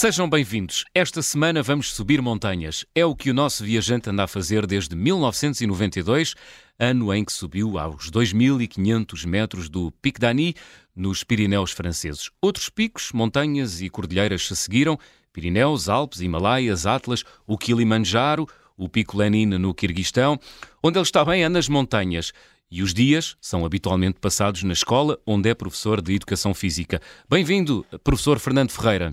Sejam 0.00 0.30
bem-vindos. 0.30 0.84
Esta 0.94 1.20
semana 1.22 1.60
vamos 1.60 1.92
subir 1.92 2.22
montanhas. 2.22 2.86
É 2.94 3.04
o 3.04 3.16
que 3.16 3.32
o 3.32 3.34
nosso 3.34 3.64
viajante 3.64 4.08
anda 4.08 4.22
a 4.22 4.28
fazer 4.28 4.64
desde 4.64 4.94
1992, 4.94 6.36
ano 6.78 7.12
em 7.12 7.24
que 7.24 7.32
subiu 7.32 7.76
aos 7.76 8.08
2.500 8.08 9.26
metros 9.26 9.68
do 9.68 9.90
Pic 10.00 10.20
d'Ani, 10.20 10.54
nos 10.94 11.24
Pirineus 11.24 11.72
franceses. 11.72 12.30
Outros 12.40 12.68
picos, 12.68 13.10
montanhas 13.12 13.82
e 13.82 13.90
cordilheiras 13.90 14.46
se 14.46 14.54
seguiram: 14.54 14.96
Pirineus, 15.32 15.88
Alpes, 15.88 16.20
Himalaias, 16.20 16.86
Atlas, 16.86 17.24
o 17.44 17.58
Kilimanjaro, 17.58 18.46
o 18.76 18.88
Pico 18.88 19.18
Lenin 19.18 19.46
no 19.46 19.74
Quirguistão. 19.74 20.38
Onde 20.80 20.96
ele 20.96 21.02
está 21.02 21.24
bem 21.24 21.42
é 21.42 21.48
nas 21.48 21.68
montanhas. 21.68 22.32
E 22.70 22.84
os 22.84 22.94
dias 22.94 23.36
são 23.40 23.66
habitualmente 23.66 24.20
passados 24.20 24.62
na 24.62 24.74
escola, 24.74 25.18
onde 25.26 25.50
é 25.50 25.54
professor 25.56 26.00
de 26.00 26.14
Educação 26.14 26.54
Física. 26.54 27.02
Bem-vindo, 27.28 27.84
professor 28.04 28.38
Fernando 28.38 28.70
Ferreira. 28.70 29.12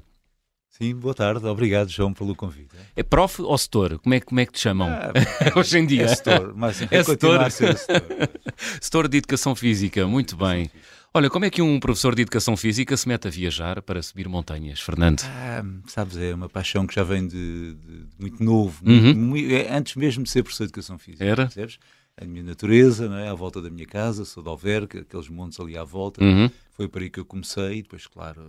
Sim, 0.77 0.93
boa 0.93 1.13
tarde. 1.13 1.45
Obrigado, 1.45 1.89
João, 1.89 2.13
pelo 2.13 2.35
convite. 2.35 2.75
É 2.97 3.01
prof 3.01 3.41
ou 3.41 3.57
setor? 3.57 3.97
Como 3.99 4.13
é, 4.13 4.19
como 4.19 4.41
é 4.41 4.45
que 4.45 4.51
te 4.51 4.59
chamam 4.59 4.89
ah, 4.89 5.13
hoje 5.57 5.77
em 5.79 5.85
dia? 5.85 6.03
É 6.03 6.07
setor, 6.09 6.53
mas 6.53 6.81
é 6.81 7.01
setor. 7.01 7.39
a 7.39 7.49
ser 7.49 7.77
setor. 7.77 8.29
setor 8.81 9.07
de 9.07 9.17
Educação 9.19 9.55
Física, 9.55 10.05
muito 10.05 10.35
bem. 10.35 10.69
Olha, 11.13 11.29
como 11.29 11.45
é 11.45 11.49
que 11.49 11.61
um 11.61 11.79
professor 11.79 12.13
de 12.13 12.23
Educação 12.23 12.57
Física 12.57 12.97
se 12.97 13.07
mete 13.07 13.25
a 13.25 13.31
viajar 13.31 13.81
para 13.81 14.03
subir 14.03 14.27
montanhas, 14.27 14.81
Fernando? 14.81 15.21
Ah, 15.23 15.63
sabes, 15.87 16.17
é 16.17 16.35
uma 16.35 16.49
paixão 16.49 16.85
que 16.85 16.93
já 16.93 17.03
vem 17.03 17.25
de, 17.25 17.75
de, 17.75 18.07
muito 18.19 18.43
novo, 18.43 18.83
uhum. 18.85 19.15
muito, 19.15 19.53
é 19.53 19.73
antes 19.73 19.95
mesmo 19.95 20.25
de 20.25 20.29
ser 20.29 20.43
professor 20.43 20.65
de 20.65 20.71
Educação 20.71 20.97
Física. 20.97 21.23
Era? 21.23 21.45
Percebes? 21.45 21.79
A 22.17 22.25
minha 22.25 22.43
natureza, 22.43 23.07
não 23.07 23.17
é? 23.17 23.29
à 23.29 23.33
volta 23.33 23.61
da 23.61 23.69
minha 23.69 23.87
casa, 23.87 24.25
sou 24.25 24.43
de 24.43 24.49
Alverca, 24.49 24.99
aqueles 24.99 25.29
montes 25.29 25.57
ali 25.57 25.77
à 25.77 25.85
volta. 25.85 26.21
Uhum. 26.21 26.51
Foi 26.71 26.89
para 26.89 27.03
aí 27.03 27.09
que 27.09 27.21
eu 27.21 27.25
comecei, 27.25 27.81
depois, 27.81 28.07
claro 28.07 28.41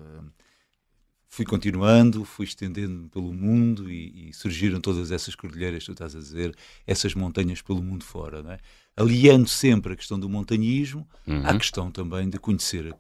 fui 1.29 1.45
continuando, 1.45 2.25
fui 2.25 2.47
estendendo 2.47 3.09
pelo 3.09 3.33
mundo 3.33 3.91
e, 3.91 4.29
e, 4.29 4.33
surgiram 4.33 4.81
todas 4.81 5.11
essas 5.11 5.35
cordilheiras, 5.35 5.85
tu 5.85 5.93
estás 5.93 6.15
a 6.15 6.19
dizer, 6.19 6.57
essas 6.87 7.15
montanhas 7.15 7.61
pelo 7.61 7.83
mundo 7.83 8.05
fora, 8.05 8.43
não 8.43 8.53
é? 8.53 8.59
aliando 8.97 9.49
sempre 9.49 9.93
a 9.93 9.97
questão 9.97 10.19
do 10.19 10.29
montanhismo 10.29 11.07
uhum. 11.27 11.47
à 11.47 11.57
questão 11.59 11.91
também 11.91 12.31
de 12.31 12.39
conhecer 12.39 12.91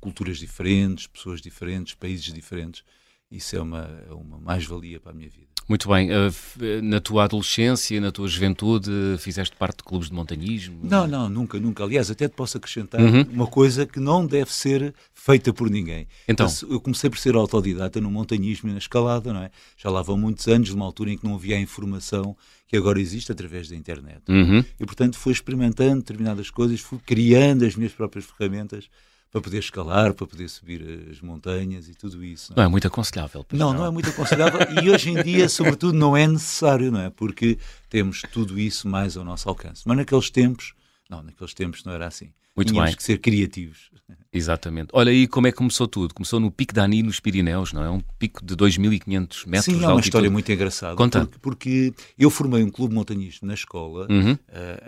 culturas 0.00 0.38
diferentes, 0.38 1.08
pessoas 1.08 1.40
diferentes, 1.40 1.94
países 1.94 2.32
diferentes. 2.32 2.84
Isso 3.28 3.56
é 3.56 3.60
uma, 3.60 4.04
é 4.08 4.12
uma 4.12 4.38
mais-valia 4.38 5.00
para 5.00 5.10
a 5.10 5.14
minha 5.14 5.28
vida. 5.28 5.49
Muito 5.70 5.88
bem. 5.88 6.10
Eh, 6.10 6.32
eh, 6.62 6.80
na 6.82 7.00
tua 7.00 7.22
adolescência, 7.22 8.00
na 8.00 8.10
tua 8.10 8.26
juventude, 8.26 8.90
fizeste 9.20 9.54
parte 9.54 9.76
de 9.76 9.84
clubes 9.84 10.08
de 10.08 10.14
montanhismo? 10.14 10.80
Não, 10.82 11.06
não, 11.06 11.28
nunca, 11.28 11.60
nunca. 11.60 11.84
Aliás, 11.84 12.10
até 12.10 12.26
te 12.26 12.34
posso 12.34 12.56
acrescentar 12.56 13.00
uhum. 13.00 13.24
uma 13.30 13.46
coisa 13.46 13.86
que 13.86 14.00
não 14.00 14.26
deve 14.26 14.52
ser 14.52 14.92
feita 15.14 15.52
por 15.52 15.70
ninguém. 15.70 16.08
Então? 16.26 16.48
Eu 16.68 16.80
comecei 16.80 17.08
por 17.08 17.20
ser 17.20 17.36
autodidata 17.36 18.00
no 18.00 18.10
montanhismo 18.10 18.68
e 18.68 18.72
na 18.72 18.78
escalada, 18.78 19.32
não 19.32 19.44
é? 19.44 19.52
Já 19.76 19.88
lá 19.90 20.02
vão 20.02 20.18
muitos 20.18 20.48
anos, 20.48 20.70
numa 20.70 20.84
altura 20.84 21.12
em 21.12 21.16
que 21.16 21.24
não 21.24 21.36
havia 21.36 21.56
a 21.56 21.60
informação 21.60 22.36
que 22.66 22.76
agora 22.76 23.00
existe 23.00 23.30
através 23.30 23.68
da 23.68 23.76
internet. 23.76 24.22
Uhum. 24.28 24.64
E, 24.80 24.84
portanto, 24.84 25.16
fui 25.16 25.32
experimentando 25.32 25.98
determinadas 26.00 26.50
coisas, 26.50 26.80
fui 26.80 26.98
criando 26.98 27.64
as 27.64 27.76
minhas 27.76 27.92
próprias 27.92 28.24
ferramentas 28.24 28.90
para 29.30 29.40
poder 29.40 29.58
escalar, 29.58 30.12
para 30.12 30.26
poder 30.26 30.48
subir 30.48 31.08
as 31.10 31.20
montanhas 31.20 31.88
e 31.88 31.94
tudo 31.94 32.24
isso. 32.24 32.52
Não 32.56 32.62
é, 32.62 32.64
não 32.64 32.68
é 32.68 32.70
muito 32.70 32.86
aconselhável. 32.86 33.46
Não, 33.52 33.72
não, 33.72 33.80
não 33.80 33.86
é 33.86 33.90
muito 33.90 34.10
aconselhável 34.10 34.60
e 34.82 34.90
hoje 34.90 35.10
em 35.10 35.22
dia, 35.22 35.48
sobretudo, 35.48 35.96
não 35.96 36.16
é 36.16 36.26
necessário, 36.26 36.90
não 36.90 37.00
é? 37.00 37.10
Porque 37.10 37.58
temos 37.88 38.22
tudo 38.32 38.58
isso 38.58 38.88
mais 38.88 39.16
ao 39.16 39.24
nosso 39.24 39.48
alcance. 39.48 39.82
Mas 39.86 39.96
naqueles 39.96 40.30
tempos, 40.30 40.74
não, 41.08 41.22
naqueles 41.22 41.54
tempos 41.54 41.84
não 41.84 41.92
era 41.92 42.06
assim. 42.08 42.32
Muito 42.56 42.72
Tínhamos 42.72 42.90
bem. 42.90 42.96
que 42.96 43.02
ser 43.02 43.18
criativos. 43.18 43.90
Exatamente. 44.32 44.90
Olha 44.92 45.10
aí 45.10 45.26
como 45.26 45.48
é 45.48 45.50
que 45.50 45.58
começou 45.58 45.88
tudo. 45.88 46.14
Começou 46.14 46.38
no 46.38 46.52
Pico 46.52 46.72
Dani, 46.72 47.02
nos 47.02 47.18
Pirineus, 47.18 47.72
não 47.72 47.82
é? 47.82 47.90
Um 47.90 48.00
pico 48.16 48.44
de 48.44 48.54
2.500 48.54 49.46
metros 49.46 49.64
Sim, 49.64 49.82
é 49.82 49.88
uma 49.88 50.00
história 50.00 50.30
muito 50.30 50.50
engraçada. 50.52 50.94
Conta. 50.94 51.26
Porque, 51.26 51.38
porque, 51.40 51.94
eu 52.16 52.30
formei 52.30 52.62
um 52.62 52.70
clube 52.70 52.94
montanhista 52.94 53.44
na 53.44 53.54
escola 53.54 54.06
uhum. 54.08 54.32
uh, 54.32 54.38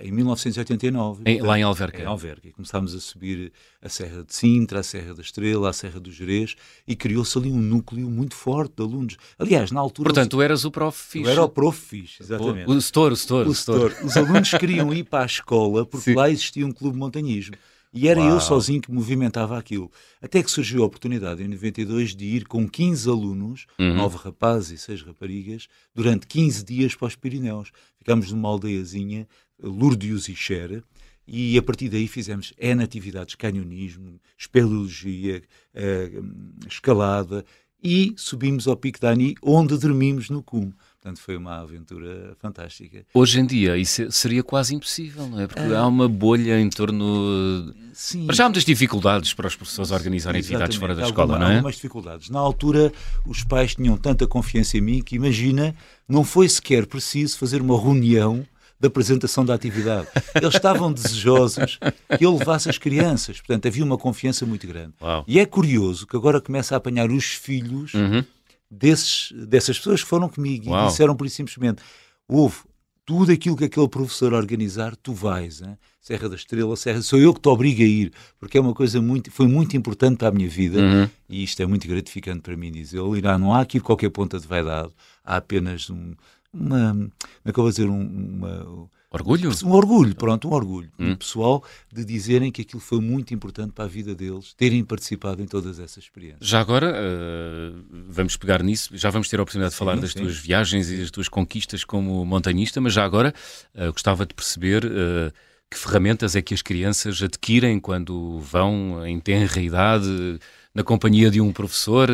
em 0.00 0.12
1989. 0.12 1.22
Em, 1.26 1.42
lá 1.42 1.58
em 1.58 1.62
Alverca. 1.62 2.00
Em 2.00 2.06
Alverca. 2.06 2.48
E 2.48 2.52
começámos 2.52 2.94
a 2.94 3.00
subir 3.00 3.52
a 3.82 3.88
Serra 3.88 4.22
de 4.22 4.32
Sintra, 4.32 4.78
a 4.78 4.82
Serra 4.84 5.12
da 5.12 5.22
Estrela, 5.22 5.70
a 5.70 5.72
Serra 5.72 5.98
do 5.98 6.12
Jerez 6.12 6.54
e 6.86 6.94
criou-se 6.94 7.36
ali 7.36 7.50
um 7.50 7.60
núcleo 7.60 8.08
muito 8.08 8.36
forte 8.36 8.74
de 8.76 8.82
alunos. 8.82 9.16
Aliás, 9.36 9.72
na 9.72 9.80
altura... 9.80 10.10
Portanto, 10.10 10.30
tu 10.30 10.40
eras 10.40 10.64
o 10.64 10.70
prof 10.70 10.96
fixe. 10.96 11.24
Eu 11.26 11.32
era 11.32 11.42
o 11.42 11.48
prof 11.48 11.76
fixe, 11.76 12.22
exatamente. 12.22 12.70
O, 12.70 12.80
setor, 12.80 13.10
o 13.10 13.16
setor. 13.16 13.46
O 13.48 13.54
setor. 13.54 13.96
Os 14.04 14.16
alunos 14.16 14.50
queriam 14.52 14.94
ir 14.94 15.02
para 15.02 15.24
a 15.24 15.26
escola 15.26 15.84
porque 15.84 16.12
Sim. 16.12 16.14
lá 16.16 16.30
existia 16.30 16.64
um 16.64 16.70
clube 16.70 16.94
de 16.94 17.00
montanhismo. 17.00 17.56
E 17.92 18.08
era 18.08 18.20
Uau. 18.20 18.30
eu 18.30 18.40
sozinho 18.40 18.80
que 18.80 18.90
movimentava 18.90 19.58
aquilo. 19.58 19.90
Até 20.20 20.42
que 20.42 20.50
surgiu 20.50 20.82
a 20.82 20.86
oportunidade 20.86 21.42
em 21.42 21.48
92 21.48 22.16
de 22.16 22.24
ir 22.24 22.46
com 22.46 22.66
15 22.66 23.08
alunos, 23.08 23.66
uhum. 23.78 23.94
9 23.94 24.16
rapazes 24.16 24.80
e 24.80 24.84
6 24.84 25.02
raparigas, 25.02 25.68
durante 25.94 26.26
15 26.26 26.64
dias 26.64 26.94
para 26.94 27.08
os 27.08 27.16
Pirineus. 27.16 27.70
Ficámos 27.98 28.32
numa 28.32 28.48
aldeiazinha, 28.48 29.28
Lourdes 29.62 30.28
e 30.28 30.34
Xera, 30.34 30.82
e 31.26 31.56
a 31.56 31.62
partir 31.62 31.88
daí 31.88 32.08
fizemos 32.08 32.52
N 32.58 32.82
atividades, 32.82 33.34
canionismo, 33.34 34.18
espeleologia, 34.36 35.42
uh, 35.74 36.66
escalada, 36.66 37.44
e 37.82 38.14
subimos 38.16 38.68
ao 38.68 38.76
Pico 38.76 39.00
Dani, 39.00 39.34
onde 39.42 39.76
dormimos 39.76 40.30
no 40.30 40.42
cume. 40.42 40.72
Portanto, 41.02 41.20
foi 41.20 41.36
uma 41.36 41.58
aventura 41.58 42.36
fantástica. 42.38 43.04
Hoje 43.12 43.40
em 43.40 43.44
dia 43.44 43.76
isso 43.76 44.08
seria 44.12 44.40
quase 44.40 44.72
impossível, 44.72 45.26
não 45.26 45.40
é? 45.40 45.48
Porque 45.48 45.74
há 45.74 45.84
uma 45.84 46.08
bolha 46.08 46.60
em 46.60 46.70
torno. 46.70 47.74
Sim. 47.92 48.24
Mas 48.24 48.36
já 48.36 48.44
há 48.44 48.48
muitas 48.48 48.64
dificuldades 48.64 49.34
para 49.34 49.48
as 49.48 49.56
pessoas 49.56 49.90
organizarem 49.90 50.38
atividades 50.38 50.76
fora 50.76 50.94
da 50.94 51.02
escola, 51.02 51.40
não 51.40 51.48
é? 51.48 51.54
Algumas 51.56 51.74
dificuldades. 51.74 52.30
Na 52.30 52.38
altura, 52.38 52.92
os 53.26 53.42
pais 53.42 53.74
tinham 53.74 53.96
tanta 53.96 54.28
confiança 54.28 54.78
em 54.78 54.80
mim 54.80 55.02
que, 55.02 55.16
imagina, 55.16 55.74
não 56.08 56.22
foi 56.22 56.48
sequer 56.48 56.86
preciso 56.86 57.36
fazer 57.36 57.60
uma 57.60 57.76
reunião 57.76 58.46
da 58.78 58.86
apresentação 58.86 59.44
da 59.44 59.54
atividade. 59.54 60.06
Eles 60.36 60.54
estavam 60.54 60.90
desejosos 60.94 61.80
que 62.16 62.24
eu 62.24 62.36
levasse 62.36 62.70
as 62.70 62.78
crianças. 62.78 63.38
Portanto, 63.38 63.66
havia 63.66 63.82
uma 63.84 63.98
confiança 63.98 64.46
muito 64.46 64.68
grande. 64.68 64.92
Uau. 65.02 65.24
E 65.26 65.40
é 65.40 65.46
curioso 65.46 66.06
que 66.06 66.16
agora 66.16 66.40
começa 66.40 66.76
a 66.76 66.78
apanhar 66.78 67.10
os 67.10 67.24
filhos. 67.24 67.92
Uhum 67.92 68.24
desses, 68.72 69.32
dessas 69.32 69.76
pessoas 69.76 70.02
que 70.02 70.08
foram 70.08 70.28
comigo 70.28 70.70
Uau. 70.70 70.86
e 70.86 70.88
disseram 70.88 71.14
por 71.14 71.26
isso 71.26 71.36
simplesmente: 71.36 71.82
houve 72.26 72.56
tudo 73.04 73.30
aquilo 73.30 73.56
que 73.56 73.64
aquele 73.64 73.88
professor 73.88 74.32
organizar, 74.32 74.96
tu 74.96 75.12
vais. 75.12 75.60
Hein? 75.60 75.76
Serra 76.00 76.28
da 76.28 76.36
Estrela, 76.36 76.76
Serra, 76.76 77.02
sou 77.02 77.18
eu 77.18 77.34
que 77.34 77.40
te 77.40 77.48
obrigo 77.48 77.82
a 77.82 77.84
ir, 77.84 78.12
porque 78.40 78.58
é 78.58 78.60
uma 78.60 78.74
coisa 78.74 79.00
muito, 79.00 79.30
foi 79.30 79.46
muito 79.46 79.76
importante 79.76 80.18
para 80.18 80.28
a 80.28 80.32
minha 80.32 80.48
vida 80.48 80.80
uhum. 80.80 81.08
e 81.28 81.44
isto 81.44 81.62
é 81.62 81.66
muito 81.66 81.86
gratificante 81.86 82.40
para 82.40 82.56
mim 82.56 82.72
dizer. 82.72 83.00
Irá, 83.16 83.38
não 83.38 83.54
há 83.54 83.60
aqui 83.60 83.78
qualquer 83.78 84.10
ponta 84.10 84.40
de 84.40 84.46
vaidade, 84.46 84.90
há 85.24 85.36
apenas 85.36 85.90
um, 85.90 86.14
uma, 86.52 86.92
como 86.92 87.12
é 87.44 87.52
que 87.52 87.58
eu 87.58 87.62
vou 87.62 87.70
dizer, 87.70 87.88
um, 87.88 88.00
uma 88.00 88.90
Orgulho? 89.12 89.50
Um 89.64 89.72
orgulho, 89.72 90.14
pronto, 90.14 90.48
um 90.48 90.52
orgulho 90.52 90.90
hum. 90.98 91.14
pessoal 91.14 91.62
de 91.92 92.04
dizerem 92.04 92.50
que 92.50 92.62
aquilo 92.62 92.80
foi 92.80 93.00
muito 93.00 93.34
importante 93.34 93.72
para 93.72 93.84
a 93.84 93.88
vida 93.88 94.14
deles, 94.14 94.54
terem 94.54 94.84
participado 94.84 95.42
em 95.42 95.46
todas 95.46 95.78
essas 95.78 96.04
experiências. 96.04 96.48
Já 96.48 96.60
agora, 96.60 96.92
uh, 96.92 97.84
vamos 98.08 98.36
pegar 98.36 98.62
nisso, 98.62 98.96
já 98.96 99.10
vamos 99.10 99.28
ter 99.28 99.38
a 99.38 99.42
oportunidade 99.42 99.72
de 99.72 99.78
falar 99.78 99.96
sim, 99.96 100.00
das 100.00 100.12
sim. 100.12 100.20
tuas 100.20 100.36
viagens 100.36 100.90
e 100.90 100.96
das 100.96 101.10
tuas 101.10 101.28
conquistas 101.28 101.84
como 101.84 102.24
montanhista, 102.24 102.80
mas 102.80 102.92
já 102.92 103.04
agora 103.04 103.34
uh, 103.74 103.92
gostava 103.92 104.24
de 104.24 104.34
perceber 104.34 104.84
uh, 104.84 105.32
que 105.70 105.78
ferramentas 105.78 106.36
é 106.36 106.42
que 106.42 106.54
as 106.54 106.62
crianças 106.62 107.22
adquirem 107.22 107.80
quando 107.80 108.38
vão 108.40 109.06
em 109.06 109.18
tenra 109.18 109.60
idade, 109.60 110.38
na 110.74 110.82
companhia 110.82 111.30
de 111.30 111.40
um 111.40 111.52
professor 111.52 112.08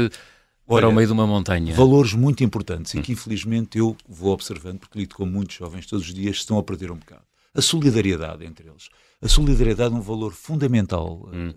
Olha, 0.69 0.83
para 0.83 0.89
o 0.89 0.93
meio 0.93 1.07
de 1.07 1.13
uma 1.13 1.27
montanha. 1.27 1.75
Valores 1.75 2.13
muito 2.13 2.45
importantes 2.45 2.95
e 2.95 3.01
que 3.01 3.13
infelizmente 3.13 3.79
eu 3.79 3.97
vou 4.07 4.33
observando, 4.33 4.79
porque 4.79 4.99
lido 4.99 5.15
com 5.15 5.25
muitos 5.25 5.57
jovens 5.57 5.87
todos 5.87 6.07
os 6.07 6.15
dias, 6.15 6.37
estão 6.37 6.59
a 6.59 6.63
perder 6.63 6.91
um 6.91 6.97
bocado. 6.97 7.23
A 7.55 7.63
solidariedade 7.63 8.45
entre 8.45 8.69
eles. 8.69 8.89
A 9.21 9.29
solidariedade 9.29 9.95
é 9.95 9.97
um 9.97 10.03
valor 10.03 10.33
fundamental. 10.33 11.29
Hum. 11.33 11.53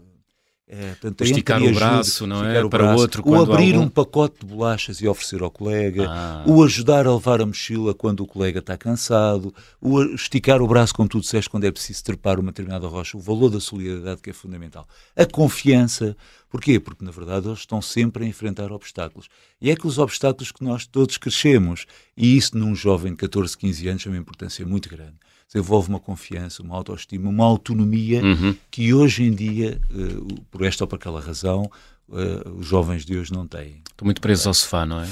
É, 0.74 0.92
portanto, 0.92 1.26
esticar 1.26 1.62
o 1.62 1.74
braço, 1.74 2.26
não 2.26 2.46
é? 2.46 2.66
Para 2.70 2.96
o 2.96 2.98
outro. 2.98 3.22
O 3.26 3.36
abrir 3.36 3.74
algum... 3.74 3.88
um 3.88 3.90
pacote 3.90 4.38
de 4.40 4.46
bolachas 4.46 5.02
e 5.02 5.08
oferecer 5.08 5.42
ao 5.42 5.52
colega. 5.52 6.06
Ah. 6.10 6.46
O 6.48 6.64
ajudar 6.64 7.06
a 7.06 7.14
levar 7.14 7.42
a 7.42 7.46
mochila 7.46 7.94
quando 7.94 8.22
o 8.22 8.26
colega 8.26 8.60
está 8.60 8.78
cansado. 8.78 9.54
O 9.82 10.02
esticar 10.02 10.62
o 10.62 10.68
braço, 10.70 10.96
como 10.96 11.10
tu 11.10 11.20
disseste, 11.20 11.50
quando 11.50 11.66
é 11.66 11.72
preciso 11.72 12.02
trepar 12.06 12.40
uma 12.40 12.54
determinada 12.54 12.88
rocha. 12.88 13.18
O 13.18 13.20
valor 13.20 13.50
da 13.50 13.60
solidariedade 13.60 14.22
que 14.22 14.30
é 14.30 14.34
fundamental. 14.34 14.88
A 15.14 15.26
confiança. 15.26 16.16
Porquê? 16.50 16.80
Porque, 16.80 17.04
na 17.04 17.12
verdade, 17.12 17.48
eles 17.48 17.60
estão 17.60 17.82
sempre 17.82 18.24
a 18.24 18.28
enfrentar 18.28 18.72
obstáculos. 18.72 19.28
E 19.60 19.70
é 19.70 19.76
que 19.76 19.86
os 19.86 19.98
obstáculos 19.98 20.54
que 20.54 20.64
nós 20.64 20.86
todos 20.86 21.18
crescemos. 21.18 21.86
E 22.16 22.38
isso 22.38 22.58
num 22.58 22.74
jovem 22.74 23.12
de 23.12 23.18
14, 23.18 23.58
15 23.58 23.88
anos 23.90 24.06
é 24.06 24.10
uma 24.10 24.18
importância 24.18 24.66
muito 24.66 24.88
grande 24.88 25.16
desenvolve 25.52 25.90
uma 25.90 26.00
confiança, 26.00 26.64
uma 26.64 26.76
autoestima, 26.76 27.30
uma 27.30 27.46
autonomia 27.46 28.24
uhum. 28.24 28.56
que 28.70 28.94
hoje 28.94 29.24
em 29.24 29.32
dia, 29.32 29.80
uh, 29.92 30.42
por 30.50 30.64
esta 30.64 30.84
ou 30.84 30.88
por 30.88 30.96
aquela 30.96 31.20
razão, 31.20 31.70
uh, 32.08 32.50
os 32.58 32.66
jovens 32.66 33.06
de 33.06 33.18
hoje 33.18 33.34
não 33.34 33.46
têm. 33.46 33.82
Estão 33.90 34.06
muito 34.06 34.22
presos 34.22 34.48
ao 34.48 34.54
sofá, 34.54 34.86
não 34.86 35.02
é? 35.02 35.10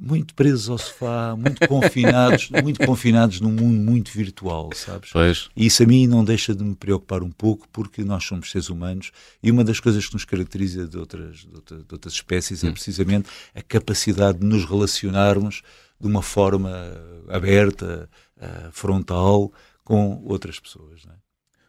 muito 0.00 0.34
presos 0.34 0.68
ao 0.68 0.78
sofá, 0.78 1.36
muito 1.36 1.66
confinados, 1.68 2.50
muito 2.62 2.84
confinados 2.84 3.40
num 3.40 3.52
mundo 3.52 3.78
muito 3.78 4.10
virtual, 4.10 4.70
sabes? 4.74 5.10
Pois. 5.12 5.48
E 5.56 5.66
isso 5.66 5.82
a 5.82 5.86
mim 5.86 6.06
não 6.06 6.24
deixa 6.24 6.54
de 6.54 6.64
me 6.64 6.74
preocupar 6.74 7.22
um 7.22 7.30
pouco, 7.30 7.68
porque 7.72 8.02
nós 8.02 8.24
somos 8.24 8.50
seres 8.50 8.68
humanos 8.68 9.12
e 9.42 9.50
uma 9.50 9.62
das 9.62 9.78
coisas 9.78 10.06
que 10.06 10.14
nos 10.14 10.24
caracteriza 10.24 10.86
de 10.86 10.98
outras, 10.98 11.38
de, 11.38 11.54
outra, 11.54 11.76
de 11.76 11.92
outras 11.92 12.14
espécies 12.14 12.64
é 12.64 12.68
hum. 12.68 12.72
precisamente 12.72 13.28
a 13.54 13.62
capacidade 13.62 14.38
de 14.38 14.46
nos 14.46 14.64
relacionarmos 14.64 15.62
de 16.00 16.08
uma 16.08 16.22
forma 16.22 16.72
aberta, 17.28 18.08
uh, 18.36 18.72
frontal, 18.72 19.52
com 19.84 20.22
outras 20.24 20.58
pessoas. 20.58 21.04
Não 21.04 21.12
é? 21.12 21.16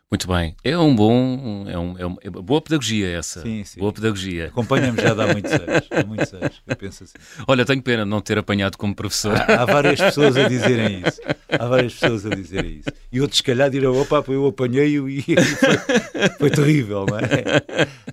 Muito 0.10 0.28
bem. 0.28 0.56
É 0.64 0.78
um 0.78 0.96
bom. 0.96 1.66
É, 1.68 1.78
um, 1.78 1.98
é 1.98 2.06
uma 2.06 2.18
é 2.22 2.30
boa 2.30 2.62
pedagogia 2.62 3.18
essa. 3.18 3.42
Sim, 3.42 3.64
sim. 3.64 3.80
Boa 3.80 3.92
pedagogia. 3.92 4.48
Acompanha-me 4.48 5.02
já 5.02 5.12
há 5.12 5.28
muitos 5.28 5.52
anos. 5.52 5.88
Há 5.92 6.06
muitos 6.06 6.34
anos. 6.34 6.62
Eu 6.66 6.76
penso 6.76 7.04
assim. 7.04 7.14
Olha, 7.48 7.66
tenho 7.66 7.82
pena 7.82 8.04
de 8.04 8.10
não 8.10 8.22
ter 8.22 8.38
apanhado 8.38 8.78
como 8.78 8.96
professor. 8.96 9.36
Há, 9.36 9.64
há, 9.64 9.66
várias 9.66 10.00
pessoas 10.00 10.38
a 10.38 10.48
dizerem 10.48 11.02
isso. 11.06 11.20
Há 11.50 11.68
várias 11.68 11.94
pessoas 11.96 12.26
a 12.26 12.30
dizerem 12.30 12.78
isso. 12.78 12.90
E 13.12 13.20
outros, 13.20 13.38
se 13.38 13.44
calhar, 13.44 13.70
dirão: 13.70 14.00
opa, 14.00 14.24
eu 14.28 14.46
apanhei-o 14.46 15.10
e 15.10 15.22
foi, 15.26 16.30
foi, 16.38 16.50
terrível, 16.52 17.06
não 17.10 17.18
é? 17.18 17.26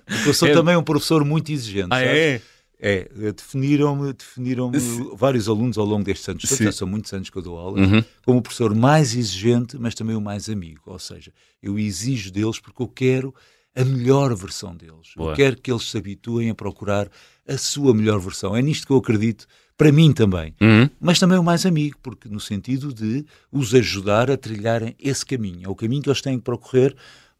Porque 0.05 0.29
eu 0.29 0.33
sou 0.33 0.47
é... 0.47 0.51
também 0.51 0.75
um 0.75 0.83
professor 0.83 1.23
muito 1.23 1.51
exigente. 1.51 1.89
Ah, 1.91 2.01
é? 2.01 2.41
É, 2.85 3.09
definiram-me 3.31 4.11
definiram 4.11 4.69
vários 5.15 5.47
alunos 5.47 5.77
ao 5.77 5.85
longo 5.85 6.03
destes 6.03 6.27
anos, 6.27 6.43
já 6.43 6.69
são 6.69 6.85
muitos 6.85 7.13
anos 7.13 7.29
que 7.29 7.37
eu 7.37 7.41
dou 7.41 7.57
aula, 7.57 7.79
uhum. 7.79 8.03
como 8.25 8.39
o 8.39 8.41
professor 8.41 8.75
mais 8.75 9.15
exigente, 9.15 9.77
mas 9.79 9.95
também 9.95 10.17
o 10.17 10.21
mais 10.21 10.49
amigo. 10.49 10.81
Ou 10.87 10.99
seja, 10.99 11.31
eu 11.61 11.79
exijo 11.79 12.29
deles 12.29 12.59
porque 12.59 12.83
eu 12.83 12.87
quero 12.89 13.33
a 13.73 13.85
melhor 13.85 14.35
versão 14.35 14.75
deles. 14.75 15.13
Boa. 15.15 15.31
Eu 15.31 15.35
quero 15.37 15.61
que 15.61 15.71
eles 15.71 15.89
se 15.89 15.97
habituem 15.97 16.49
a 16.49 16.55
procurar 16.55 17.09
a 17.47 17.57
sua 17.57 17.93
melhor 17.93 18.19
versão. 18.19 18.53
É 18.53 18.61
nisto 18.61 18.85
que 18.85 18.91
eu 18.91 18.97
acredito, 18.97 19.47
para 19.77 19.89
mim 19.89 20.11
também. 20.11 20.53
Uhum. 20.61 20.89
Mas 20.99 21.19
também 21.19 21.37
o 21.37 21.43
mais 21.43 21.65
amigo, 21.65 21.97
porque 22.03 22.27
no 22.27 22.39
sentido 22.41 22.93
de 22.93 23.25
os 23.49 23.73
ajudar 23.73 24.29
a 24.29 24.35
trilharem 24.35 24.93
esse 24.99 25.25
caminho. 25.25 25.65
É 25.65 25.69
o 25.69 25.75
caminho 25.75 26.01
que 26.01 26.09
eles 26.09 26.21
têm 26.21 26.37
que 26.37 26.43
percorrer 26.43 26.93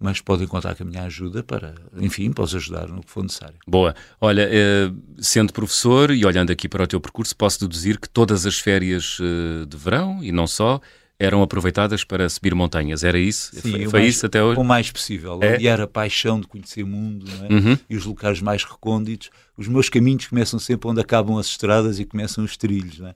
mas 0.03 0.19
podem 0.19 0.45
contar 0.45 0.75
com 0.75 0.83
a 0.83 0.85
minha 0.85 1.03
ajuda 1.03 1.41
para, 1.41 1.73
enfim, 1.95 2.29
os 2.37 2.53
ajudar 2.53 2.89
no 2.89 3.01
que 3.01 3.09
for 3.09 3.23
necessário. 3.23 3.55
Boa. 3.65 3.95
Olha, 4.19 4.49
eh, 4.51 4.91
sendo 5.17 5.53
professor 5.53 6.11
e 6.11 6.25
olhando 6.25 6.51
aqui 6.51 6.67
para 6.67 6.83
o 6.83 6.87
teu 6.87 6.99
percurso, 6.99 7.33
posso 7.33 7.61
deduzir 7.61 7.97
que 7.97 8.09
todas 8.09 8.45
as 8.45 8.59
férias 8.59 9.17
eh, 9.21 9.65
de 9.65 9.77
verão, 9.77 10.21
e 10.21 10.29
não 10.29 10.45
só, 10.45 10.81
eram 11.17 11.41
aproveitadas 11.41 12.03
para 12.03 12.27
subir 12.27 12.53
montanhas, 12.53 13.01
era 13.01 13.17
isso? 13.17 13.55
Sim, 13.55 13.61
foi, 13.61 13.85
foi 13.85 13.99
mais, 14.01 14.15
isso 14.15 14.25
até 14.25 14.43
hoje? 14.43 14.59
O 14.59 14.63
mais 14.65 14.91
possível, 14.91 15.39
é? 15.41 15.55
odiar 15.55 15.79
a 15.79 15.87
paixão 15.87 16.37
de 16.41 16.47
conhecer 16.47 16.83
o 16.83 16.87
mundo 16.87 17.25
é? 17.49 17.53
uhum. 17.53 17.79
e 17.89 17.95
os 17.95 18.03
locais 18.05 18.41
mais 18.41 18.65
recônditos. 18.65 19.29
Os 19.55 19.69
meus 19.69 19.87
caminhos 19.87 20.27
começam 20.27 20.59
sempre 20.59 20.89
onde 20.89 20.99
acabam 20.99 21.37
as 21.37 21.47
estradas 21.47 21.97
e 21.97 22.03
começam 22.03 22.43
os 22.43 22.57
trilhos, 22.57 22.99
é? 22.99 23.15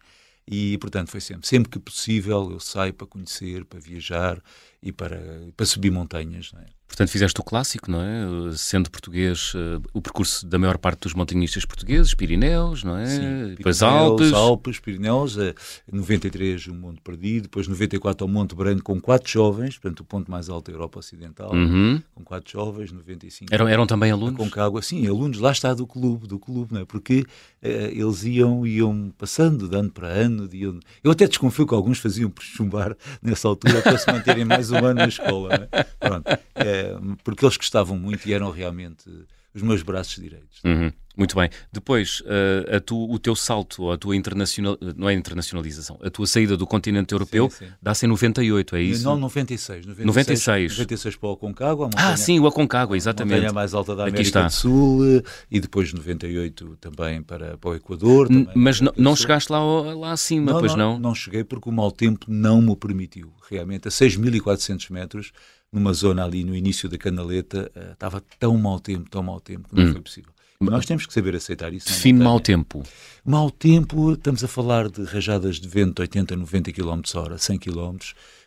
E, 0.49 0.77
portanto, 0.77 1.09
foi 1.09 1.19
sempre. 1.19 1.45
Sempre 1.45 1.69
que 1.69 1.77
possível, 1.79 2.49
eu 2.49 2.59
saio 2.61 2.93
para 2.93 3.05
conhecer, 3.05 3.65
para 3.65 3.81
viajar 3.81 4.41
e 4.81 4.93
para, 4.93 5.19
para 5.57 5.65
subir 5.65 5.91
montanhas. 5.91 6.51
É? 6.55 6.76
Portanto, 6.87 7.09
fizeste 7.09 7.39
o 7.39 7.43
clássico, 7.43 7.91
não 7.91 8.01
é? 8.01 8.55
Sendo 8.55 8.89
português, 8.89 9.53
uh, 9.53 9.81
o 9.93 10.01
percurso 10.01 10.45
da 10.47 10.57
maior 10.57 10.77
parte 10.77 11.01
dos 11.01 11.13
montanhistas 11.13 11.65
portugueses, 11.65 12.13
Pirineus, 12.13 12.83
não 12.83 12.97
é? 12.97 13.05
Sim, 13.05 13.55
depois 13.55 13.83
Alpes. 13.83 14.33
Alpes, 14.33 14.79
Pirineus, 14.79 15.35
uh, 15.35 15.53
93 15.91 16.67
o 16.67 16.73
Monte 16.73 17.01
Perdido, 17.01 17.43
depois 17.43 17.67
94 17.67 18.25
ao 18.25 18.29
Monte 18.29 18.55
Branco 18.55 18.81
com 18.81 18.99
quatro 18.99 19.29
jovens, 19.29 19.77
portanto 19.77 19.99
o 19.99 20.03
ponto 20.05 20.31
mais 20.31 20.49
alto 20.49 20.71
da 20.71 20.77
Europa 20.77 20.99
Ocidental, 20.99 21.53
uhum. 21.53 22.01
com 22.15 22.23
quatro 22.23 22.51
jovens, 22.51 22.91
95. 22.91 23.53
Eram, 23.53 23.67
eram 23.67 23.85
também 23.85 24.09
alunos? 24.09 24.37
Com 24.37 24.49
Cágua, 24.49 24.81
sim, 24.81 25.05
alunos, 25.05 25.39
lá 25.39 25.51
está 25.51 25.73
do 25.73 25.85
clube, 25.85 26.25
do 26.25 26.39
clube, 26.39 26.73
não 26.73 26.81
é? 26.81 26.85
Porque 26.85 27.19
uh, 27.19 27.67
eles 27.67 28.23
iam, 28.23 28.65
iam 28.65 29.13
passando 29.17 29.67
de 29.67 29.75
ano 29.75 29.91
para 29.91 30.07
ano, 30.07 30.47
de 30.47 30.63
ano. 30.63 30.79
eu 31.03 31.11
até 31.11 31.27
desconfio 31.27 31.67
que 31.67 31.75
alguns 31.75 31.99
faziam 31.99 32.29
por 32.29 32.43
chumbar 32.43 32.95
nessa 33.21 33.47
altura 33.47 33.81
para 33.81 33.97
se 33.97 34.11
manterem 34.11 34.45
mais 34.45 34.71
um 34.71 34.77
ano 34.77 34.95
na 34.95 35.07
escola, 35.07 35.49
não 35.49 35.79
é? 35.79 35.83
Pronto. 35.99 36.39
É, 36.77 36.97
porque 37.23 37.45
eles 37.45 37.57
gostavam 37.57 37.97
muito 37.97 38.27
e 38.27 38.33
eram 38.33 38.51
realmente 38.51 39.09
os 39.57 39.61
meus 39.61 39.81
braços 39.81 40.15
direitos. 40.15 40.61
Uhum. 40.63 40.91
Muito 41.17 41.35
bem. 41.35 41.49
Depois, 41.73 42.21
uh, 42.21 42.79
tu, 42.81 43.11
o 43.11 43.17
teu 43.17 43.35
salto, 43.35 43.89
a 43.89 43.97
tua 43.97 44.15
internacional, 44.15 44.77
não 44.95 45.09
é 45.09 45.13
internacionalização, 45.15 45.97
a 46.03 46.11
tua 46.11 46.27
saída 46.27 46.55
do 46.55 46.67
continente 46.67 47.11
europeu 47.11 47.51
dá-se 47.81 48.05
em 48.05 48.09
98, 48.09 48.75
é 48.75 48.81
isso? 48.83 49.03
Não, 49.03 49.17
96. 49.17 49.87
96. 49.87 50.05
96, 50.05 50.71
96 50.73 51.15
para 51.15 51.29
o 51.29 51.31
Aconcagua. 51.31 51.89
ah, 51.95 52.15
sim, 52.15 52.39
o 52.39 52.45
Aconcagua, 52.45 52.95
exatamente. 52.95 53.33
A 53.33 53.37
montanha 53.37 53.53
mais 53.53 53.73
alta 53.73 53.95
da 53.95 54.03
América 54.03 54.21
está. 54.21 54.45
do 54.45 54.53
Sul 54.53 55.23
e 55.49 55.59
depois 55.59 55.91
98 55.91 56.77
também 56.79 57.23
para, 57.23 57.57
para 57.57 57.69
o 57.71 57.75
Equador. 57.75 58.29
Mas 58.53 58.79
não, 58.79 58.93
não 58.95 59.15
chegaste 59.15 59.51
lá, 59.51 59.59
lá 59.59 60.11
acima, 60.11 60.53
não, 60.53 60.59
pois 60.59 60.75
não, 60.75 60.93
não? 60.93 60.99
Não 60.99 61.15
cheguei 61.15 61.43
porque 61.43 61.67
o 61.67 61.71
mau 61.71 61.91
tempo 61.91 62.27
não 62.27 62.61
me 62.61 62.75
permitiu. 62.75 63.33
Realmente, 63.49 63.87
a 63.87 63.91
6.400 63.91 64.91
metros 64.91 65.31
numa 65.71 65.93
zona 65.93 66.23
ali 66.23 66.43
no 66.43 66.55
início 66.55 66.87
da 66.89 66.97
canaleta, 66.97 67.71
uh, 67.75 67.93
estava 67.93 68.23
tão 68.39 68.57
mau 68.57 68.79
tempo, 68.79 69.09
tão 69.09 69.23
mau 69.23 69.39
tempo, 69.39 69.69
que 69.69 69.75
não 69.75 69.89
hum. 69.89 69.91
foi 69.93 70.01
possível. 70.01 70.31
Nós 70.59 70.85
temos 70.85 71.05
que 71.05 71.13
saber 71.13 71.35
aceitar 71.35 71.71
isso. 71.71 71.87
Define 71.87 72.23
mau 72.23 72.39
tempo. 72.39 72.83
Mau 73.23 73.51
tempo, 73.51 74.13
estamos 74.13 74.43
a 74.43 74.47
falar 74.47 74.89
de 74.89 75.03
rajadas 75.03 75.57
de 75.57 75.67
vento 75.67 75.99
80, 75.99 76.35
90 76.35 76.71
km 76.71 77.01
hora, 77.13 77.37
100 77.37 77.59
km, 77.59 77.97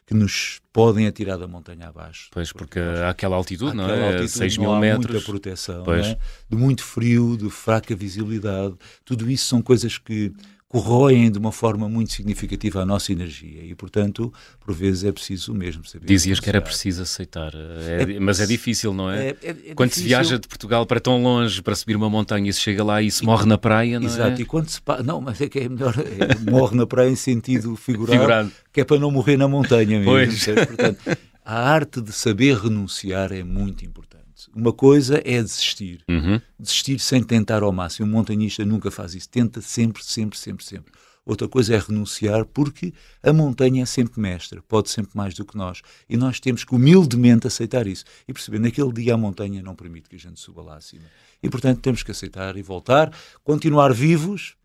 que 0.05 0.15
nos 0.15 0.61
podem 0.73 1.07
atirar 1.07 1.39
da 1.39 1.47
montanha 1.47 1.87
abaixo. 1.89 2.29
Pois, 2.33 2.53
porque, 2.53 2.81
àquela 3.09 3.37
altitude, 3.37 3.77
não 3.77 3.89
é? 3.89 4.09
Altitude, 4.09 4.29
6 4.29 4.59
mil 4.59 4.77
metros. 4.77 5.07
muita 5.07 5.25
proteção, 5.25 5.85
é? 5.95 6.19
de 6.49 6.57
muito 6.57 6.83
frio, 6.83 7.37
de 7.37 7.49
fraca 7.49 7.95
visibilidade. 7.95 8.75
Tudo 9.05 9.31
isso 9.31 9.47
são 9.47 9.63
coisas 9.63 9.97
que 9.97 10.33
corroem 10.71 11.33
de 11.33 11.37
uma 11.37 11.51
forma 11.51 11.89
muito 11.89 12.13
significativa 12.13 12.81
a 12.81 12.87
nossa 12.87 13.11
energia 13.11 13.61
e, 13.65 13.75
portanto, 13.75 14.33
por 14.61 14.73
vezes 14.73 15.03
é 15.03 15.11
preciso 15.11 15.53
mesmo 15.53 15.85
saber. 15.85 16.07
Dizias 16.07 16.39
que 16.39 16.49
era 16.49 16.63
preciso 16.63 17.03
aceitar, 17.03 17.53
é, 17.53 18.03
é, 18.03 18.21
mas 18.21 18.39
é 18.39 18.47
difícil, 18.47 18.95
não 18.95 19.11
é? 19.11 19.31
é, 19.31 19.37
é, 19.43 19.51
é 19.51 19.75
quando 19.75 19.89
difícil. 19.89 20.05
se 20.05 20.09
viaja 20.09 20.39
de 20.39 20.47
Portugal 20.47 20.87
para 20.87 21.01
tão 21.01 21.21
longe 21.21 21.61
para 21.61 21.75
subir 21.75 21.97
uma 21.97 22.09
montanha 22.09 22.49
e 22.49 22.53
se 22.53 22.61
chega 22.61 22.85
lá 22.85 23.03
e 23.03 23.11
se 23.11 23.25
morre 23.25 23.47
na 23.47 23.59
praia, 23.59 23.99
não 23.99 24.07
Exato, 24.07 24.23
é? 24.23 24.27
Exato, 24.27 24.43
e 24.43 24.45
quando 24.45 24.69
se. 24.69 24.81
Não, 25.05 25.21
mas 25.21 25.41
é 25.41 25.49
que 25.49 25.59
é 25.59 25.69
melhor. 25.69 25.93
morre 26.49 26.77
na 26.77 26.87
praia 26.87 27.11
em 27.11 27.17
sentido 27.17 27.75
figurado, 27.75 28.13
figurado, 28.13 28.53
que 28.73 28.81
é 28.81 28.85
para 28.85 29.01
não 29.01 29.11
morrer 29.11 29.37
na 29.37 29.49
montanha 29.49 29.99
mesmo. 29.99 30.05
Pois. 30.05 30.45
Portanto, 30.45 31.01
a 31.45 31.69
arte 31.69 32.01
de 32.01 32.13
saber 32.13 32.57
renunciar 32.57 33.33
é 33.33 33.43
muito 33.43 33.85
importante. 33.85 34.20
Uma 34.55 34.73
coisa 34.73 35.21
é 35.25 35.43
desistir. 35.43 36.05
Uhum. 36.09 36.41
Desistir 36.59 36.99
sem 36.99 37.23
tentar 37.23 37.63
ao 37.63 37.73
máximo. 37.73 38.07
Um 38.07 38.11
montanhista 38.11 38.65
nunca 38.65 38.91
faz 38.91 39.15
isso. 39.15 39.29
Tenta 39.29 39.61
sempre, 39.61 40.05
sempre, 40.05 40.39
sempre, 40.39 40.65
sempre. 40.65 40.93
Outra 41.25 41.47
coisa 41.47 41.75
é 41.75 41.79
renunciar, 41.79 42.45
porque 42.47 42.93
a 43.23 43.33
montanha 43.33 43.83
é 43.83 43.87
sempre 43.87 44.21
mestra, 44.21 44.63
pode 44.67 44.91
sempre 44.91 45.13
mais 45.15 45.35
do 45.35 45.45
que 45.45 45.57
nós. 45.57 45.83
E 46.09 46.17
nós 46.17 46.41
temos 46.41 46.65
que 46.65 46.75
humildemente 46.75 47.47
aceitar 47.47 47.87
isso. 47.87 48.05
E 48.27 48.33
perceber, 48.33 48.59
naquele 48.59 48.93
dia 48.93 49.15
a 49.15 49.17
montanha 49.17 49.63
não 49.63 49.75
permite 49.75 50.09
que 50.09 50.17
a 50.17 50.19
gente 50.19 50.41
suba 50.41 50.63
lá 50.63 50.77
acima. 50.77 51.05
E, 51.43 51.49
portanto, 51.49 51.81
temos 51.81 52.03
que 52.03 52.11
aceitar 52.11 52.57
e 52.57 52.63
voltar, 52.63 53.13
continuar 53.45 53.93
vivos, 53.93 54.57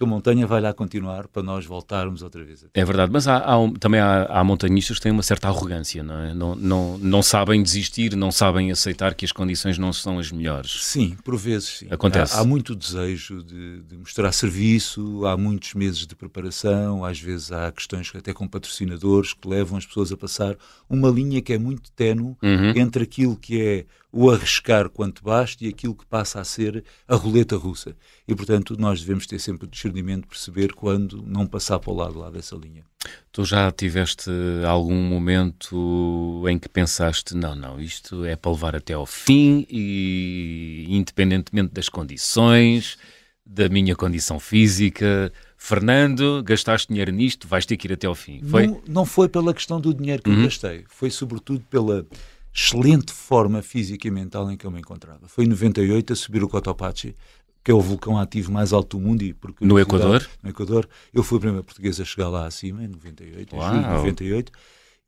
que 0.00 0.04
a 0.04 0.06
montanha 0.06 0.46
vai 0.46 0.62
lá 0.62 0.72
continuar 0.72 1.28
para 1.28 1.42
nós 1.42 1.66
voltarmos 1.66 2.22
outra 2.22 2.42
vez. 2.42 2.64
É 2.72 2.84
verdade, 2.84 3.12
mas 3.12 3.28
há, 3.28 3.38
há 3.38 3.58
um, 3.58 3.70
também 3.74 4.00
há, 4.00 4.24
há, 4.24 4.42
montanhistas 4.42 4.96
que 4.96 5.02
têm 5.02 5.12
uma 5.12 5.22
certa 5.22 5.48
arrogância, 5.48 6.02
não 6.02 6.18
é? 6.18 6.32
Não, 6.32 6.56
não, 6.56 6.98
não 6.98 7.22
sabem 7.22 7.62
desistir, 7.62 8.16
não 8.16 8.32
sabem 8.32 8.70
aceitar 8.70 9.14
que 9.14 9.26
as 9.26 9.32
condições 9.32 9.76
não 9.76 9.92
são 9.92 10.18
as 10.18 10.32
melhores. 10.32 10.84
Sim, 10.84 11.18
por 11.22 11.36
vezes 11.36 11.80
sim. 11.80 11.88
Acontece. 11.90 12.34
Há, 12.34 12.40
há 12.40 12.44
muito 12.44 12.74
desejo 12.74 13.42
de, 13.42 13.82
de, 13.82 13.98
mostrar 13.98 14.32
serviço, 14.32 15.26
há 15.26 15.36
muitos 15.36 15.74
meses 15.74 16.06
de 16.06 16.16
preparação, 16.16 17.04
às 17.04 17.20
vezes 17.20 17.52
há 17.52 17.70
questões 17.70 18.10
até 18.14 18.32
com 18.32 18.48
patrocinadores 18.48 19.34
que 19.34 19.46
levam 19.46 19.76
as 19.76 19.84
pessoas 19.84 20.10
a 20.10 20.16
passar 20.16 20.56
uma 20.88 21.10
linha 21.10 21.42
que 21.42 21.52
é 21.52 21.58
muito 21.58 21.92
tenue 21.92 22.36
uhum. 22.42 22.72
entre 22.74 23.04
aquilo 23.04 23.36
que 23.36 23.60
é 23.60 23.86
o 24.12 24.30
arriscar 24.30 24.88
quanto 24.88 25.22
basta 25.22 25.64
e 25.64 25.68
aquilo 25.68 25.94
que 25.94 26.04
passa 26.04 26.40
a 26.40 26.44
ser 26.44 26.84
a 27.06 27.14
roleta 27.14 27.56
russa. 27.56 27.96
E, 28.26 28.34
portanto, 28.34 28.76
nós 28.78 29.00
devemos 29.00 29.26
ter 29.26 29.38
sempre 29.38 29.66
o 29.66 29.70
discernimento 29.70 30.22
de 30.22 30.28
perceber 30.28 30.72
quando 30.72 31.22
não 31.26 31.46
passar 31.46 31.78
para 31.78 31.92
o 31.92 31.94
lado 31.96 32.18
lá 32.18 32.30
dessa 32.30 32.56
linha. 32.56 32.84
Tu 33.32 33.44
já 33.44 33.70
tiveste 33.70 34.30
algum 34.66 35.00
momento 35.00 36.44
em 36.48 36.58
que 36.58 36.68
pensaste, 36.68 37.34
não, 37.34 37.54
não, 37.54 37.80
isto 37.80 38.24
é 38.24 38.36
para 38.36 38.50
levar 38.50 38.76
até 38.76 38.92
ao 38.92 39.06
fim 39.06 39.66
e 39.70 40.86
independentemente 40.88 41.72
das 41.72 41.88
condições, 41.88 42.98
da 43.46 43.68
minha 43.68 43.96
condição 43.96 44.38
física, 44.38 45.32
Fernando, 45.56 46.42
gastaste 46.42 46.88
dinheiro 46.88 47.12
nisto, 47.12 47.48
vais 47.48 47.66
ter 47.66 47.76
que 47.76 47.86
ir 47.86 47.92
até 47.92 48.06
ao 48.06 48.14
fim. 48.14 48.42
Foi? 48.42 48.66
Não, 48.66 48.82
não 48.86 49.04
foi 49.04 49.28
pela 49.28 49.54
questão 49.54 49.80
do 49.80 49.94
dinheiro 49.94 50.22
que 50.22 50.30
uhum. 50.30 50.38
eu 50.38 50.44
gastei, 50.44 50.84
foi 50.88 51.10
sobretudo 51.10 51.64
pela 51.70 52.06
excelente 52.54 53.12
forma 53.12 53.62
física 53.62 54.08
e 54.08 54.10
mental 54.10 54.50
em 54.50 54.56
que 54.56 54.66
eu 54.66 54.70
me 54.70 54.80
encontrava. 54.80 55.28
Foi 55.28 55.44
em 55.44 55.48
98 55.48 56.12
a 56.12 56.16
subir 56.16 56.42
o 56.42 56.48
Cotopaxi, 56.48 57.14
que 57.62 57.70
é 57.70 57.74
o 57.74 57.80
vulcão 57.80 58.18
ativo 58.18 58.50
mais 58.52 58.72
alto 58.72 58.98
do 58.98 59.04
mundo. 59.04 59.22
E 59.22 59.32
porque 59.32 59.64
no 59.64 59.78
Equador? 59.78 60.28
No 60.42 60.50
Equador. 60.50 60.88
Eu 61.12 61.22
fui 61.22 61.38
a 61.38 61.40
primeira 61.40 61.64
portuguesa 61.64 62.02
a 62.02 62.06
chegar 62.06 62.28
lá 62.28 62.46
acima, 62.46 62.82
em 62.82 62.88
98, 62.88 63.56
Uau. 63.56 63.68
em 63.68 63.72
julho 63.72 63.82
de 63.82 63.96
98, 63.96 64.52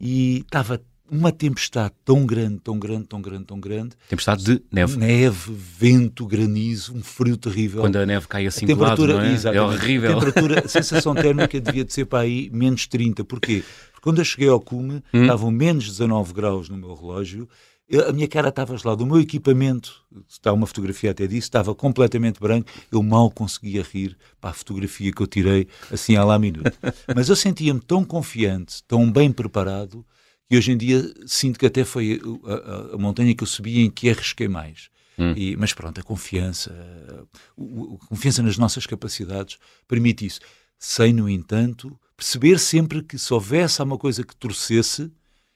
e 0.01 0.39
estava 0.39 0.81
uma 1.11 1.31
tempestade 1.31 1.93
tão 2.05 2.25
grande, 2.25 2.59
tão 2.61 2.79
grande, 2.79 3.07
tão 3.07 3.21
grande, 3.21 3.45
tão 3.45 3.61
grande. 3.61 3.91
Tempestade 4.09 4.43
de 4.43 4.63
neve. 4.73 4.97
Neve, 4.97 5.53
vento, 5.53 6.27
granizo, 6.27 6.95
um 6.95 7.03
frio 7.03 7.37
terrível. 7.37 7.83
Quando 7.83 7.97
a 7.97 8.07
neve 8.07 8.27
cai 8.27 8.47
assim 8.47 8.65
do 8.65 8.77
lado, 8.77 9.07
não 9.07 9.21
é? 9.21 9.35
é 9.55 9.61
horrível. 9.61 10.13
A 10.13 10.15
temperatura, 10.15 10.63
a 10.65 10.69
sensação 10.69 11.15
térmica 11.15 11.61
devia 11.61 11.85
de 11.85 11.93
ser 11.93 12.07
para 12.07 12.21
aí 12.21 12.49
menos 12.51 12.87
30. 12.87 13.25
Porquê? 13.25 13.63
Quando 14.03 14.19
eu 14.19 14.25
cheguei 14.25 14.49
ao 14.49 14.61
cume, 14.61 15.03
hum? 15.15 15.23
estavam 15.23 15.51
menos 15.51 15.87
19 15.87 16.35
graus 16.35 16.69
no 16.69 16.77
meu 16.77 16.93
relógio, 16.93 17.49
eu, 17.89 18.09
a 18.09 18.13
minha 18.13 18.27
cara 18.27 18.49
estava 18.49 18.77
gelada, 18.77 19.03
o 19.03 19.07
meu 19.07 19.21
equipamento, 19.21 20.05
está 20.29 20.53
uma 20.53 20.67
fotografia 20.67 21.13
até 21.13 21.27
disso, 21.27 21.47
estava 21.47 21.75
completamente 21.75 22.41
branco, 22.41 22.69
eu 22.91 23.03
mal 23.03 23.31
conseguia 23.31 23.83
rir 23.83 24.17
para 24.41 24.51
a 24.51 24.53
fotografia 24.53 25.13
que 25.13 25.23
eu 25.23 25.27
tirei 25.27 25.69
assim 25.91 26.17
à 26.17 26.25
lá 26.25 26.39
minuto. 26.39 26.73
Mas 27.15 27.29
eu 27.29 27.37
sentia-me 27.37 27.81
tão 27.81 28.05
confiante, 28.05 28.83
tão 28.89 29.11
bem 29.11 29.31
preparado, 29.31 30.05
e 30.51 30.57
hoje 30.57 30.73
em 30.73 30.77
dia 30.77 31.03
sinto 31.25 31.59
que 31.59 31.67
até 31.67 31.85
foi 31.85 32.21
a, 32.45 32.53
a, 32.53 32.95
a 32.95 32.99
montanha 32.99 33.35
que 33.35 33.43
eu 33.43 33.47
subi 33.47 33.81
em 33.81 33.91
que 33.91 34.11
arrisquei 34.11 34.49
mais. 34.49 34.91
Hum. 35.19 35.35
E, 35.37 35.57
mas 35.57 35.75
pronto, 35.75 36.01
a 36.01 36.03
confiança, 36.03 36.73
a, 36.73 37.23
a 37.23 38.07
confiança 38.09 38.43
nas 38.43 38.59
nossas 38.59 38.87
capacidades 38.87 39.59
permite 39.87 40.27
isso. 40.27 40.41
Sem, 40.79 41.13
no 41.13 41.29
entanto, 41.29 41.97
perceber 42.17 42.59
sempre 42.59 43.03
que 43.03 43.19
se 43.19 43.33
houvesse 43.33 43.81
alguma 43.81 43.99
coisa 43.99 44.25
que 44.25 44.35
torcesse, 44.37 45.11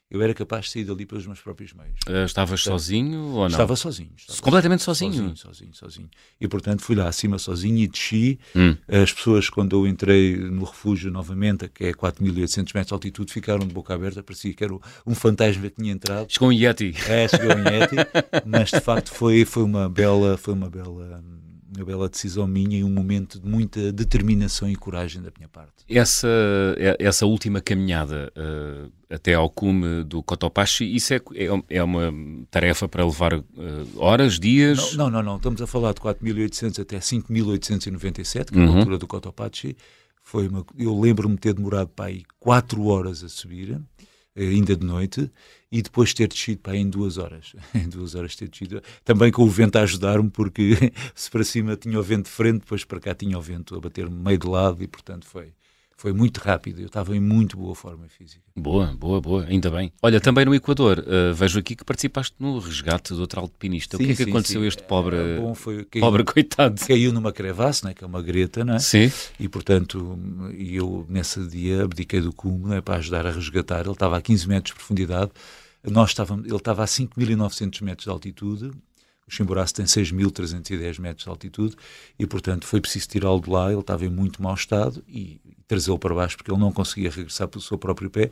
eu 0.09 0.23
era 0.23 0.33
capaz 0.33 0.67
de 0.67 0.71
sair 0.71 0.85
dali 0.85 1.05
pelos 1.05 1.27
meus 1.27 1.41
próprios 1.41 1.73
meios. 1.73 1.99
Uh, 2.09 2.25
estavas 2.25 2.63
sozinho 2.63 3.23
ou 3.23 3.41
não? 3.41 3.47
Estava 3.47 3.75
sozinho. 3.75 4.13
Estava 4.17 4.41
Completamente 4.41 4.85
sozinho? 4.85 5.13
Sozinho, 5.15 5.37
sozinho, 5.37 5.75
sozinho. 5.75 6.11
E, 6.41 6.47
portanto, 6.47 6.81
fui 6.83 6.95
lá 6.95 7.09
acima 7.09 7.39
sozinho 7.39 7.79
e 7.79 7.89
desci. 7.89 8.39
Hum. 8.55 8.77
As 8.87 9.13
pessoas, 9.13 9.51
quando 9.51 9.75
eu 9.75 9.87
entrei 9.87 10.37
no 10.37 10.65
refúgio 10.65 11.11
novamente, 11.11 11.69
que 11.69 11.87
é 11.87 11.93
4.800 11.93 12.57
metros 12.57 12.87
de 12.87 12.95
altitude, 12.95 13.33
ficaram 13.33 13.67
de 13.67 13.75
boca 13.75 13.95
aberta, 13.95 14.23
parecia 14.23 14.55
que 14.55 14.63
era 14.63 14.73
um 15.05 15.15
fantasma 15.15 15.69
que 15.69 15.77
tinha 15.83 15.93
entrado. 15.93 16.31
Chegou 16.31 16.51
um 16.51 16.53
Yeti. 16.53 16.95
É, 17.09 17.27
chegou 17.27 17.57
um 17.57 17.65
Yeti. 17.65 17.97
mas, 18.47 18.71
de 18.71 18.81
facto, 18.81 19.13
foi, 19.13 19.45
foi 19.45 19.65
uma 19.65 19.89
bela... 19.89 20.37
Foi 20.37 20.55
uma 20.55 20.71
bela 20.71 21.21
uma 21.77 21.85
bela 21.85 22.09
decisão 22.09 22.47
minha 22.47 22.79
e 22.79 22.85
um 22.85 22.91
momento 22.91 23.39
de 23.39 23.49
muita 23.49 23.93
determinação 23.93 24.69
e 24.69 24.77
coragem 24.77 25.23
da 25.23 25.31
minha 25.37 25.49
parte. 25.49 25.85
Essa, 25.89 26.29
é, 26.77 26.97
essa 26.99 27.27
última 27.27 27.61
caminhada 27.61 28.33
uh, 28.37 28.91
até 29.09 29.35
ao 29.35 29.49
cume 29.49 30.05
do 30.05 30.23
Cotopaxi, 30.23 30.85
isso 30.85 31.15
é, 31.15 31.21
é, 31.35 31.77
é 31.77 31.83
uma 31.83 32.13
tarefa 32.51 32.89
para 32.89 33.05
levar 33.05 33.35
uh, 33.35 33.45
horas, 33.97 34.39
dias? 34.39 34.95
Não, 34.95 35.11
não, 35.11 35.23
não, 35.23 35.37
Estamos 35.37 35.63
a 35.63 35.67
falar 35.67 35.93
de 35.93 36.01
4.800 36.01 36.81
até 36.83 36.99
5.897, 36.99 38.51
que 38.51 38.59
é 38.59 38.63
a 38.63 38.67
uhum. 38.67 38.79
altura 38.79 38.99
do 38.99 39.07
Cotopaxi. 39.07 39.77
Foi 40.23 40.49
uma, 40.49 40.65
eu 40.77 40.99
lembro-me 40.99 41.37
de 41.37 41.41
ter 41.41 41.55
demorado 41.55 41.89
para 41.89 42.07
aí 42.07 42.25
4 42.41 42.85
horas 42.85 43.23
a 43.23 43.29
subir 43.29 43.81
ainda 44.37 44.77
de 44.77 44.85
noite, 44.85 45.31
e 45.71 45.83
depois 45.83 46.15
ter 46.15 46.29
descido 46.29 46.61
para 46.61 46.75
aí 46.75 46.81
em 46.81 46.89
duas 46.89 47.19
horas. 47.19 47.55
em 47.75 47.89
duas 47.89 48.15
horas 48.15 48.37
ter 48.37 48.49
descido. 48.49 48.83
Também 49.05 49.33
com 49.33 49.43
o 49.43 49.49
vento 49.49 49.77
a 49.77 49.83
ajudar-me, 49.83 50.31
porque 50.31 50.77
se 51.15 51.31
para 51.31 51.45
cima 51.45 51.77
tinha 51.77 51.99
o 51.99 52.03
vento 52.03 52.27
de 52.27 52.31
frente, 52.31 52.61
depois 52.61 52.85
para 52.85 53.01
cá 53.01 53.15
tinha 53.15 53.39
o 53.39 53.43
vento 53.43 53.75
a 53.75 53.81
bater-me 53.81 54.17
meio 54.17 54.39
de 54.39 54.47
lado, 54.47 54.83
e 54.83 54.87
portanto 54.87 55.27
foi, 55.27 55.53
foi 55.97 56.13
muito 56.13 56.39
rápido. 56.39 56.81
Eu 56.81 56.87
estava 56.87 57.17
em 57.17 57.21
muito 57.21 57.57
boa 57.57 57.75
forma 57.75 58.07
física. 58.09 58.43
Boa, 58.55 58.95
boa, 58.99 59.21
boa, 59.21 59.45
ainda 59.45 59.71
bem. 59.71 59.91
Olha, 60.03 60.21
também 60.21 60.45
no 60.45 60.55
Equador, 60.55 60.99
uh, 60.99 61.35
vejo 61.35 61.59
aqui 61.59 61.75
que 61.75 61.85
participaste 61.85 62.35
no 62.39 62.59
resgate 62.59 63.15
de 63.15 63.21
outro 63.21 63.41
alpinista. 63.41 63.97
Sim, 63.97 64.03
o 64.03 64.07
que 64.07 64.13
é 64.13 64.17
que 64.17 64.25
sim, 64.25 64.31
aconteceu 64.31 64.63
a 64.63 64.67
este 64.67 64.83
pobre, 64.83 65.17
é, 65.17 65.41
bom, 65.41 65.55
foi, 65.55 65.85
caiu, 65.85 66.03
pobre 66.03 66.23
coitado? 66.23 66.79
Caiu 66.87 67.13
numa 67.13 67.33
crevasse, 67.33 67.85
né, 67.85 67.95
que 67.95 68.05
é 68.05 68.07
uma 68.07 68.23
greta, 68.23 68.65
né? 68.65 68.79
Sim. 68.79 69.11
E 69.41 69.49
portanto, 69.49 70.19
eu 70.59 71.07
nesse 71.09 71.47
dia 71.49 71.85
abdiquei 71.85 72.21
do 72.21 72.33
cume 72.33 72.69
né, 72.69 72.81
para 72.83 72.97
ajudar 72.97 73.27
a 73.27 73.31
resgatar. 73.31 73.81
Ele 73.81 73.91
estava 73.91 74.19
a 74.19 74.21
15 74.21 74.49
metros 74.49 74.73
de 74.73 74.75
profundidade. 74.75 75.31
Nós 75.83 76.11
estávamos, 76.11 76.45
ele 76.45 76.57
estava 76.57 76.83
a 76.83 76.87
5.900 76.87 77.83
metros 77.83 78.05
de 78.05 78.11
altitude, 78.11 78.71
o 79.29 79.35
Chimboraço 79.35 79.75
tem 79.75 79.85
6.310 79.85 81.01
metros 81.01 81.25
de 81.25 81.31
altitude 81.31 81.77
e, 82.19 82.27
portanto, 82.27 82.65
foi 82.65 82.81
preciso 82.81 83.09
tirá-lo 83.09 83.41
de 83.41 83.51
lá. 83.51 83.71
Ele 83.73 83.81
estava 83.81 84.05
em 84.05 84.09
muito 84.09 84.41
mau 84.41 84.55
estado 84.55 85.03
e 85.09 85.41
trazê-lo 85.67 85.99
para 85.99 86.15
baixo 86.15 86.37
porque 86.37 86.51
ele 86.51 86.61
não 86.61 86.71
conseguia 86.71 87.11
regressar 87.11 87.49
pelo 87.49 87.63
seu 87.63 87.77
próprio 87.77 88.09
pé. 88.09 88.31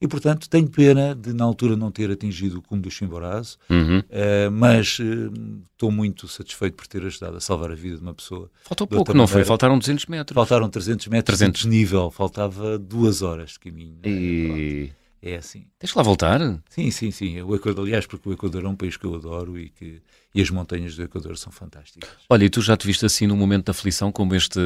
E, 0.00 0.06
portanto, 0.06 0.48
tenho 0.48 0.68
pena 0.68 1.14
de, 1.14 1.32
na 1.32 1.44
altura, 1.44 1.74
não 1.74 1.90
ter 1.90 2.10
atingido 2.10 2.58
o 2.58 2.62
cume 2.62 2.82
do 2.82 2.90
Chimborazo, 2.90 3.56
uhum. 3.68 4.00
uh, 4.00 4.50
mas 4.52 4.98
uh, 4.98 5.32
estou 5.72 5.90
muito 5.90 6.28
satisfeito 6.28 6.74
por 6.74 6.86
ter 6.86 7.02
ajudado 7.04 7.38
a 7.38 7.40
salvar 7.40 7.72
a 7.72 7.74
vida 7.74 7.96
de 7.96 8.02
uma 8.02 8.12
pessoa. 8.12 8.50
Faltou 8.62 8.86
pouco, 8.86 9.14
não 9.14 9.26
foi? 9.26 9.42
Faltaram 9.42 9.78
200 9.78 10.06
metros. 10.06 10.34
Faltaram 10.34 10.68
300 10.68 11.06
metros 11.08 11.38
300. 11.38 11.62
de 11.62 11.68
nível, 11.68 12.10
faltava 12.10 12.78
duas 12.78 13.22
horas 13.22 13.52
de 13.52 13.58
caminho. 13.58 13.98
E... 14.04 14.90
É 15.26 15.38
assim. 15.38 15.66
Tens 15.76 15.90
que 15.90 15.98
lá 15.98 16.04
voltar? 16.04 16.40
Sim, 16.68 16.88
sim, 16.92 17.10
sim. 17.10 17.42
O 17.42 17.52
Equador, 17.56 17.84
aliás, 17.84 18.06
porque 18.06 18.28
o 18.28 18.32
Equador 18.32 18.64
é 18.64 18.68
um 18.68 18.76
país 18.76 18.96
que 18.96 19.04
eu 19.04 19.16
adoro 19.16 19.58
e 19.58 19.70
que 19.70 20.00
e 20.32 20.40
as 20.40 20.50
montanhas 20.50 20.94
do 20.94 21.02
Equador 21.02 21.36
são 21.36 21.50
fantásticas. 21.50 22.08
Olha, 22.30 22.44
e 22.44 22.50
tu 22.50 22.60
já 22.60 22.76
te 22.76 22.86
viste 22.86 23.04
assim 23.04 23.26
num 23.26 23.34
momento 23.36 23.64
de 23.64 23.70
aflição 23.72 24.12
como 24.12 24.36
este, 24.36 24.60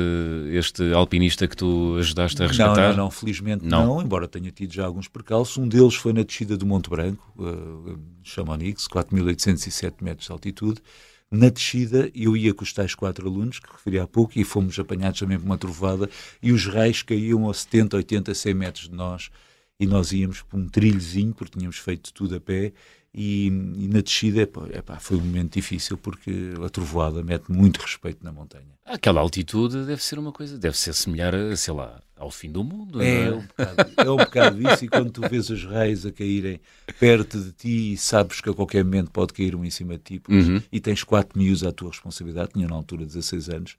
este 0.52 0.93
alpinista 0.93 1.49
que 1.49 1.57
tu 1.57 1.97
ajudaste 1.99 2.43
a 2.43 2.47
resgatar? 2.47 2.88
Não, 2.88 2.88
não, 2.88 2.97
não 3.05 3.11
felizmente 3.11 3.64
não. 3.64 3.87
não. 3.87 4.02
embora 4.02 4.29
tenha 4.29 4.50
tido 4.50 4.75
já 4.75 4.85
alguns 4.85 5.09
percalços. 5.09 5.57
Um 5.57 5.67
deles 5.67 5.95
foi 5.95 6.12
na 6.12 6.25
descida 6.25 6.59
do 6.59 6.67
Monte 6.67 6.90
Branco, 6.90 7.25
uh, 7.38 7.99
Chamonix, 8.23 8.87
4.807 8.87 9.95
metros 10.02 10.26
de 10.26 10.33
altitude. 10.33 10.83
Na 11.31 11.49
descida, 11.49 12.11
eu 12.14 12.37
ia 12.37 12.52
com 12.52 12.64
os 12.64 12.73
tais 12.73 12.95
quatro 12.95 13.26
alunos, 13.26 13.61
que 13.61 13.73
referi 13.73 13.99
há 13.99 14.07
pouco, 14.07 14.38
e 14.38 14.45
fomos 14.45 14.79
apanhados 14.79 15.21
também 15.21 15.38
por 15.38 15.47
uma 15.47 15.57
trovada, 15.57 16.11
e 16.43 16.52
os 16.52 16.67
raios 16.67 17.02
caíam 17.02 17.49
a 17.49 17.55
70, 17.55 17.97
80, 17.97 18.35
100 18.35 18.55
metros 18.55 18.88
de 18.88 18.95
nós, 18.95 19.31
e 19.80 19.87
nós 19.87 20.12
íamos 20.12 20.42
por 20.42 20.60
um 20.60 20.68
trilhozinho, 20.68 21.32
porque 21.32 21.58
tínhamos 21.58 21.78
feito 21.78 22.12
tudo 22.12 22.37
a 22.37 22.40
pé, 22.40 22.72
e, 23.12 23.46
e 23.46 23.88
na 23.88 24.02
descida 24.02 24.42
epá, 24.42 25.00
foi 25.00 25.16
um 25.16 25.20
momento 25.20 25.54
difícil 25.54 25.99
porque 25.99 26.52
a 26.64 26.68
trovoada 26.68 27.25
mete 27.25 27.50
muito 27.50 27.78
respeito 27.78 28.22
na 28.22 28.30
montanha. 28.30 28.78
Aquela 28.84 29.20
altitude 29.20 29.84
deve 29.84 30.02
ser 30.02 30.18
uma 30.18 30.30
coisa, 30.30 30.56
deve 30.56 30.76
ser 30.76 30.92
semelhar, 30.92 31.34
sei 31.56 31.75
lá, 31.75 32.00
ao 32.16 32.30
fim 32.30 32.52
do 32.52 32.62
mundo. 32.62 33.02
É, 33.02 33.25
é? 33.25 33.32
Um 33.32 33.40
bocado, 33.40 33.92
é 33.96 34.10
um 34.10 34.16
bocado 34.16 34.68
isso, 34.68 34.84
e 34.84 34.88
quando 34.88 35.10
tu 35.10 35.22
vês 35.28 35.50
os 35.50 35.64
raios 35.64 36.06
a 36.06 36.12
caírem 36.12 36.60
perto 37.00 37.40
de 37.40 37.52
ti 37.52 37.92
e 37.94 37.96
sabes 37.96 38.40
que 38.40 38.50
a 38.50 38.54
qualquer 38.54 38.84
momento 38.84 39.10
pode 39.10 39.32
cair 39.32 39.56
um 39.56 39.64
em 39.64 39.70
cima 39.70 39.96
de 39.96 40.02
ti, 40.18 40.22
uhum. 40.28 40.62
e 40.70 40.78
tens 40.78 41.02
quatro 41.02 41.37
miúdos 41.38 41.64
à 41.64 41.72
tua 41.72 41.88
responsabilidade, 41.90 42.52
tinha 42.52 42.68
na 42.68 42.76
altura 42.76 43.04
16 43.04 43.49
anos, 43.49 43.76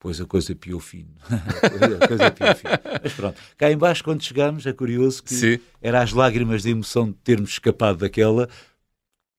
Pois 0.00 0.18
a 0.18 0.24
coisa 0.24 0.56
piou 0.56 0.80
fino. 0.80 1.10
a 1.28 2.08
coisa 2.08 2.30
piou 2.30 2.54
fino. 2.54 2.72
Mas 3.02 3.12
pronto, 3.12 3.40
cá 3.58 3.70
embaixo 3.70 4.02
quando 4.02 4.22
chegámos 4.22 4.64
é 4.64 4.72
curioso 4.72 5.22
que 5.22 5.34
Sim. 5.34 5.60
era 5.80 6.02
as 6.02 6.12
lágrimas 6.12 6.62
de 6.62 6.70
emoção 6.70 7.10
de 7.10 7.18
termos 7.18 7.50
escapado 7.50 7.98
daquela 7.98 8.48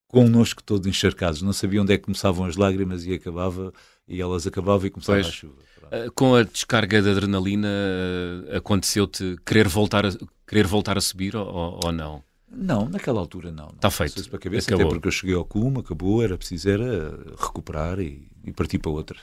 connosco 0.08 0.62
todos 0.62 0.86
encharcados. 0.86 1.41
Não 1.41 1.51
sabia 1.51 1.82
onde 1.82 1.94
é 1.94 1.98
que 1.98 2.03
começavam 2.03 2.46
as 2.46 2.58
lágrimas 2.58 3.06
e 3.06 3.13
acabava, 3.13 3.74
e 4.08 4.22
elas 4.22 4.46
acabavam 4.46 4.86
e 4.86 4.91
começava 4.91 5.18
pois. 5.18 5.27
a 5.27 5.32
chuva. 5.32 5.56
Uh, 5.84 6.12
com 6.13 6.36
a 6.36 6.44
descarga 6.44 7.01
de 7.01 7.10
adrenalina, 7.10 7.68
uh, 7.68 8.58
aconteceu-te 8.58 9.38
querer 9.44 9.68
voltar, 9.68 10.06
a, 10.06 10.12
querer 10.48 10.68
voltar 10.68 10.96
a 10.96 11.01
subir 11.01 11.36
ou, 11.36 11.80
ou 11.84 11.91
não? 11.91 12.24
Não, 12.50 12.88
naquela 12.88 13.20
altura 13.20 13.51
não. 13.51 13.70
Está 13.70 13.89
feito. 13.89 14.30
Para 14.30 14.38
a 14.38 14.41
cabeça, 14.41 14.75
até 14.75 14.86
porque 14.86 15.08
eu 15.08 15.12
cheguei 15.12 15.36
ao 15.36 15.46
cume, 15.46 15.80
acabou, 15.80 16.22
era 16.22 16.38
preciso 16.38 16.70
era 16.70 17.18
recuperar 17.39 18.00
e, 18.00 18.30
e 18.44 18.51
partir 18.51 18.77
para 18.77 18.91
outra. 18.91 19.18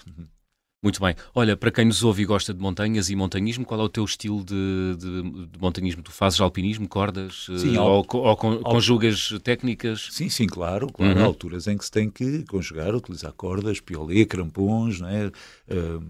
Muito 0.81 1.01
bem. 1.01 1.17
Olha, 1.35 1.57
para 1.57 1.73
quem 1.73 1.85
nos 1.85 2.05
ouve 2.05 2.23
e 2.23 2.25
gosta 2.25 2.55
de 2.55 2.61
montanhas 2.61 3.11
e 3.11 3.17
montanhismo, 3.17 3.65
qual 3.65 3.81
é 3.81 3.83
o 3.83 3.89
teu 3.89 4.05
estilo 4.05 4.45
de, 4.45 4.97
de, 4.97 5.47
de 5.49 5.59
montanhismo? 5.59 6.03
Tu 6.05 6.13
fazes 6.13 6.41
alpinismo, 6.41 6.89
cordas? 6.89 7.47
Sim, 7.57 7.77
uh, 7.77 7.83
ou, 7.83 8.07
ou, 8.13 8.37
conjugas 8.37 9.35
técnicas? 9.43 10.09
Sim, 10.13 10.29
sim, 10.29 10.47
claro. 10.47 10.87
claro. 10.93 11.19
Uhum. 11.19 11.25
Há 11.25 11.27
alturas 11.27 11.67
em 11.67 11.77
que 11.77 11.85
se 11.85 11.91
tem 11.91 12.09
que 12.09 12.45
conjugar, 12.45 12.95
utilizar 12.95 13.33
cordas, 13.33 13.81
piolê, 13.81 14.25
crampons, 14.25 15.01
não 15.01 15.09
é? 15.09 15.27
Uh, 15.27 16.01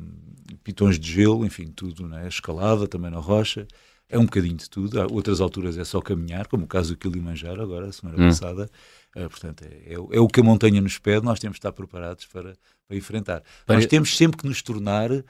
pitões 0.62 0.98
de 0.98 1.12
gelo, 1.12 1.46
enfim, 1.46 1.68
tudo, 1.74 2.06
não 2.06 2.18
é? 2.18 2.28
Escalada 2.28 2.86
também 2.86 3.10
na 3.10 3.20
rocha. 3.20 3.66
É 4.06 4.18
um 4.18 4.24
bocadinho 4.24 4.56
de 4.56 4.68
tudo. 4.68 5.00
Há 5.00 5.06
outras 5.10 5.40
alturas 5.40 5.78
é 5.78 5.84
só 5.84 6.00
caminhar, 6.02 6.46
como 6.46 6.64
o 6.64 6.68
caso 6.68 6.94
do 6.94 6.98
Kilimanjaro, 6.98 7.62
agora, 7.62 7.86
a 7.88 7.92
semana 7.92 8.18
uhum. 8.18 8.28
passada. 8.28 8.70
Uh, 9.16 9.28
portanto, 9.28 9.64
é, 9.64 9.92
é, 9.92 9.94
é, 9.94 10.20
o 10.20 10.28
que 10.28 10.40
a 10.40 10.42
montanha 10.42 10.80
nos 10.80 10.98
pede, 10.98 11.24
nós 11.24 11.40
temos 11.40 11.56
de 11.56 11.58
estar 11.58 11.72
preparados 11.72 12.26
para, 12.26 12.56
para 12.86 12.96
enfrentar. 12.96 13.42
Para... 13.66 13.76
Nós 13.76 13.86
temos 13.86 14.16
sempre 14.16 14.38
que 14.38 14.46
nos 14.46 14.62
tornar 14.62 15.10
a, 15.10 15.24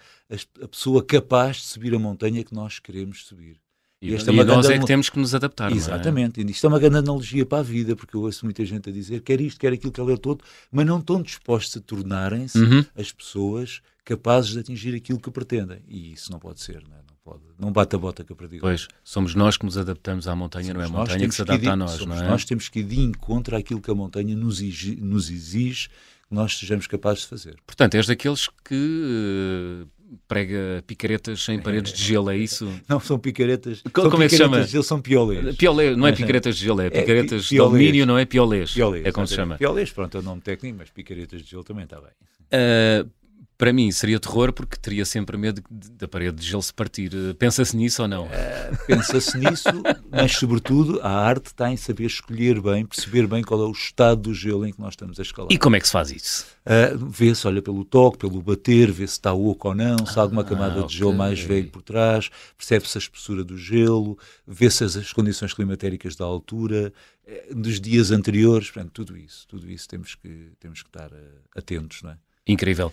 a, 0.62 0.68
pessoa 0.68 1.02
capaz 1.04 1.58
de 1.58 1.62
subir 1.64 1.94
a 1.94 1.98
montanha 1.98 2.44
que 2.44 2.54
nós 2.54 2.78
queremos 2.78 3.26
subir. 3.26 3.56
E, 4.00 4.10
e, 4.10 4.14
esta 4.14 4.30
é 4.30 4.34
e 4.34 4.44
nós 4.44 4.68
é 4.68 4.78
que 4.78 4.86
temos 4.86 5.10
que 5.10 5.18
nos 5.18 5.34
adaptar. 5.34 5.72
Exatamente. 5.72 6.40
É? 6.40 6.44
Isto 6.44 6.66
é 6.66 6.68
uma 6.68 6.78
grande 6.78 6.98
analogia 6.98 7.44
para 7.44 7.58
a 7.58 7.62
vida, 7.62 7.96
porque 7.96 8.16
eu 8.16 8.22
ouço 8.22 8.44
muita 8.44 8.64
gente 8.64 8.88
a 8.88 8.92
dizer 8.92 9.22
quer 9.22 9.40
isto, 9.40 9.58
quer 9.58 9.72
aquilo, 9.72 9.92
quer 9.92 10.02
ler 10.02 10.18
todo, 10.18 10.44
mas 10.70 10.86
não 10.86 10.98
estão 10.98 11.20
dispostos 11.20 11.76
a 11.76 11.80
tornarem-se 11.80 12.58
uhum. 12.58 12.84
as 12.96 13.12
pessoas 13.12 13.80
capazes 14.04 14.52
de 14.52 14.60
atingir 14.60 14.94
aquilo 14.94 15.20
que 15.20 15.30
pretendem. 15.30 15.80
E 15.86 16.12
isso 16.12 16.30
não 16.30 16.38
pode 16.38 16.60
ser, 16.60 16.82
não, 16.88 16.96
é? 16.96 17.00
não 17.08 17.17
pode. 17.28 17.42
Não 17.58 17.72
bate 17.72 17.96
a 17.96 17.98
bota 17.98 18.24
que 18.24 18.32
a 18.32 18.36
perdigo. 18.36 18.60
Pois, 18.60 18.88
somos 19.04 19.34
nós 19.34 19.56
que 19.56 19.64
nos 19.64 19.76
adaptamos 19.76 20.26
à 20.26 20.34
montanha, 20.34 20.72
somos 20.72 20.76
não 20.76 20.82
é 20.82 20.86
a 20.86 21.00
montanha 21.00 21.28
que 21.28 21.34
se 21.34 21.42
adapta 21.42 21.62
que 21.62 21.68
a 21.68 21.76
nós, 21.76 22.06
não 22.06 22.16
é? 22.16 22.28
Nós 22.28 22.44
temos 22.44 22.68
que 22.68 22.80
ir 22.80 22.84
de 22.84 23.00
encontro 23.00 23.56
àquilo 23.56 23.80
que 23.80 23.90
a 23.90 23.94
montanha 23.94 24.34
nos 24.34 24.60
exige, 24.60 24.96
nos 24.96 25.30
exige 25.30 25.88
nós 26.30 26.58
sejamos 26.58 26.86
capazes 26.86 27.22
de 27.22 27.28
fazer. 27.28 27.56
Portanto, 27.66 27.94
és 27.94 28.06
daqueles 28.06 28.48
que 28.64 28.74
uh, 28.74 30.18
prega 30.26 30.82
picaretas 30.86 31.48
em 31.48 31.60
paredes 31.60 31.92
de 31.92 32.02
gelo, 32.02 32.30
é 32.30 32.36
isso? 32.38 32.70
Não, 32.86 33.00
são 33.00 33.18
picaretas. 33.18 33.82
Como, 33.92 34.10
são 34.10 34.22
é 34.22 34.24
que 34.24 34.30
se 34.30 34.36
chama? 34.36 34.60
De 34.62 34.70
gelo, 34.70 34.84
são 34.84 35.00
piolês. 35.00 35.56
Piolê, 35.56 35.96
não 35.96 36.06
é 36.06 36.12
picaretas 36.12 36.56
de 36.56 36.64
gelo, 36.64 36.80
é 36.82 36.90
picaretas 36.90 37.46
é, 37.46 37.48
de 37.48 37.58
alumínio, 37.58 38.04
não 38.04 38.18
é 38.18 38.24
piolês. 38.24 38.72
piolês 38.72 39.06
é 39.06 39.12
como 39.12 39.26
se 39.26 39.34
chama. 39.34 39.56
Piolês, 39.56 39.90
pronto, 39.90 40.18
é 40.18 40.20
o 40.20 40.22
nome 40.22 40.42
técnico, 40.42 40.78
mas 40.78 40.90
picaretas 40.90 41.42
de 41.42 41.50
gelo 41.50 41.64
também 41.64 41.84
está 41.84 42.00
bem. 42.00 42.10
Uh, 42.52 43.10
para 43.58 43.72
mim 43.72 43.90
seria 43.90 44.20
terror 44.20 44.52
porque 44.52 44.76
teria 44.76 45.04
sempre 45.04 45.36
medo 45.36 45.60
da 45.68 46.06
parede 46.06 46.36
de 46.36 46.46
gelo 46.46 46.62
se 46.62 46.72
partir. 46.72 47.10
Pensa-se 47.36 47.76
nisso 47.76 48.02
ou 48.02 48.08
não? 48.08 48.26
Uh, 48.26 48.86
Pensa-se 48.86 49.36
nisso, 49.36 49.68
mas 50.08 50.32
sobretudo 50.36 51.00
a 51.02 51.10
arte 51.10 51.46
está 51.46 51.68
em 51.68 51.76
saber 51.76 52.06
escolher 52.06 52.60
bem, 52.62 52.86
perceber 52.86 53.26
bem 53.26 53.42
qual 53.42 53.60
é 53.60 53.66
o 53.66 53.72
estado 53.72 54.22
do 54.22 54.34
gelo 54.34 54.64
em 54.64 54.72
que 54.72 54.80
nós 54.80 54.92
estamos 54.92 55.18
a 55.18 55.22
escalar. 55.22 55.50
E 55.50 55.58
como 55.58 55.74
é 55.74 55.80
que 55.80 55.86
se 55.86 55.92
faz 55.92 56.12
isso? 56.12 56.46
Uh, 56.64 56.96
vê-se, 57.08 57.48
olha, 57.48 57.60
pelo 57.60 57.84
toque, 57.84 58.18
pelo 58.18 58.40
bater, 58.40 58.92
vê 58.92 59.06
se 59.08 59.14
está 59.14 59.32
oco 59.32 59.68
ou 59.68 59.74
não, 59.74 60.06
se 60.06 60.16
há 60.16 60.22
alguma 60.22 60.42
ah, 60.42 60.44
camada 60.44 60.84
de 60.84 60.96
gelo 60.96 61.12
mais 61.12 61.40
velho 61.40 61.68
por 61.68 61.82
trás, 61.82 62.30
percebe-se 62.56 62.96
a 62.96 63.00
espessura 63.00 63.42
do 63.42 63.58
gelo, 63.58 64.16
vê-se 64.46 64.84
as, 64.84 64.96
as, 64.96 65.12
condições 65.12 65.52
climatéricas 65.52 66.14
da 66.14 66.24
altura, 66.24 66.92
eh, 67.26 67.48
dos 67.52 67.80
dias 67.80 68.12
anteriores, 68.12 68.70
portanto, 68.70 68.92
tudo 68.92 69.16
isso, 69.16 69.48
tudo 69.48 69.68
isso 69.68 69.88
temos 69.88 70.14
que, 70.14 70.52
temos 70.60 70.80
que 70.80 70.88
estar 70.88 71.10
atentos, 71.56 72.02
não 72.02 72.10
é? 72.12 72.18
Incrível. 72.46 72.92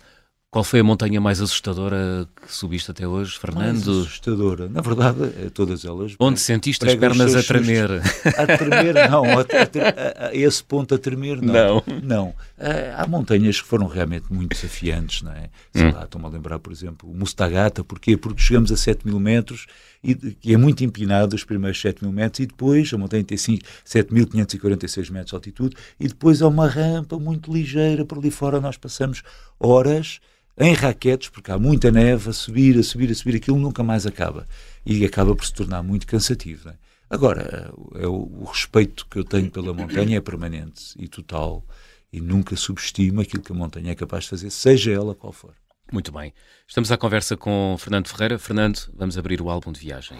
Qual 0.56 0.64
foi 0.64 0.80
a 0.80 0.84
montanha 0.84 1.20
mais 1.20 1.38
assustadora 1.42 2.26
que 2.34 2.50
subiste 2.50 2.90
até 2.90 3.06
hoje, 3.06 3.38
Fernando? 3.38 3.84
Mais 3.84 3.86
assustadora. 3.86 4.70
Na 4.70 4.80
verdade, 4.80 5.30
é 5.44 5.50
todas 5.50 5.84
elas. 5.84 6.14
Onde 6.18 6.40
sentiste 6.40 6.82
as 6.88 6.94
pernas 6.94 7.36
a 7.36 7.42
tremer? 7.42 7.90
A 8.24 8.56
tremer, 8.56 8.94
não. 9.10 9.24
A, 9.26 9.42
a, 9.42 10.28
a, 10.28 10.34
esse 10.34 10.64
ponto 10.64 10.94
a 10.94 10.98
tremer, 10.98 11.42
não. 11.42 11.52
Não. 11.52 11.84
não. 12.02 12.34
Ah, 12.58 13.02
há 13.02 13.06
montanhas 13.06 13.60
que 13.60 13.68
foram 13.68 13.86
realmente 13.86 14.32
muito 14.32 14.54
desafiantes, 14.54 15.20
não 15.20 15.32
é? 15.32 15.50
Sei 15.74 15.88
hum. 15.88 15.92
lá, 15.92 16.04
estou-me 16.04 16.26
a 16.26 16.30
lembrar, 16.30 16.58
por 16.58 16.72
exemplo, 16.72 17.10
o 17.10 17.14
Mustagata. 17.14 17.84
Porquê? 17.84 18.16
Porque 18.16 18.40
chegamos 18.40 18.72
a 18.72 18.78
7 18.78 19.06
mil 19.06 19.20
metros 19.20 19.66
e, 20.02 20.38
e 20.42 20.54
é 20.54 20.56
muito 20.56 20.82
empinado 20.82 21.36
os 21.36 21.44
primeiros 21.44 21.78
7 21.82 22.02
mil 22.02 22.14
metros 22.14 22.40
e 22.40 22.46
depois 22.46 22.90
a 22.94 22.96
montanha 22.96 23.22
tem 23.22 23.36
7.546 23.36 25.10
metros 25.10 25.28
de 25.32 25.34
altitude 25.34 25.76
e 26.00 26.08
depois 26.08 26.40
há 26.40 26.48
uma 26.48 26.66
rampa 26.66 27.18
muito 27.18 27.52
ligeira 27.52 28.06
por 28.06 28.16
ali 28.16 28.30
fora 28.30 28.58
nós 28.58 28.78
passamos 28.78 29.22
horas 29.60 30.18
em 30.58 30.72
raquetes, 30.72 31.28
porque 31.28 31.50
há 31.50 31.58
muita 31.58 31.90
neve, 31.90 32.30
a 32.30 32.32
subir, 32.32 32.78
a 32.78 32.82
subir, 32.82 33.10
a 33.10 33.14
subir, 33.14 33.36
aquilo 33.36 33.58
nunca 33.58 33.82
mais 33.82 34.06
acaba. 34.06 34.46
E 34.84 35.04
acaba 35.04 35.34
por 35.34 35.44
se 35.44 35.52
tornar 35.52 35.82
muito 35.82 36.06
cansativo. 36.06 36.70
É? 36.70 36.74
Agora, 37.10 37.72
é 37.94 38.06
o, 38.06 38.14
o, 38.40 38.44
respeito 38.44 39.06
que 39.06 39.18
eu 39.18 39.24
tenho 39.24 39.50
pela 39.50 39.72
montanha 39.72 40.16
é 40.16 40.20
permanente 40.20 40.94
e 40.98 41.06
total, 41.06 41.64
e 42.12 42.20
nunca 42.20 42.56
subestimo 42.56 43.20
aquilo 43.20 43.42
que 43.42 43.52
a 43.52 43.54
montanha 43.54 43.92
é 43.92 43.94
capaz 43.94 44.24
de 44.24 44.30
fazer, 44.30 44.50
seja 44.50 44.92
ela 44.92 45.14
qual 45.14 45.32
for. 45.32 45.54
Muito 45.92 46.10
bem. 46.10 46.32
Estamos 46.66 46.90
à 46.90 46.96
conversa 46.96 47.36
com 47.36 47.76
Fernando 47.78 48.08
Ferreira. 48.08 48.38
Fernando, 48.38 48.80
vamos 48.92 49.16
abrir 49.16 49.40
o 49.40 49.48
álbum 49.48 49.70
de 49.70 49.80
viagem. 49.80 50.18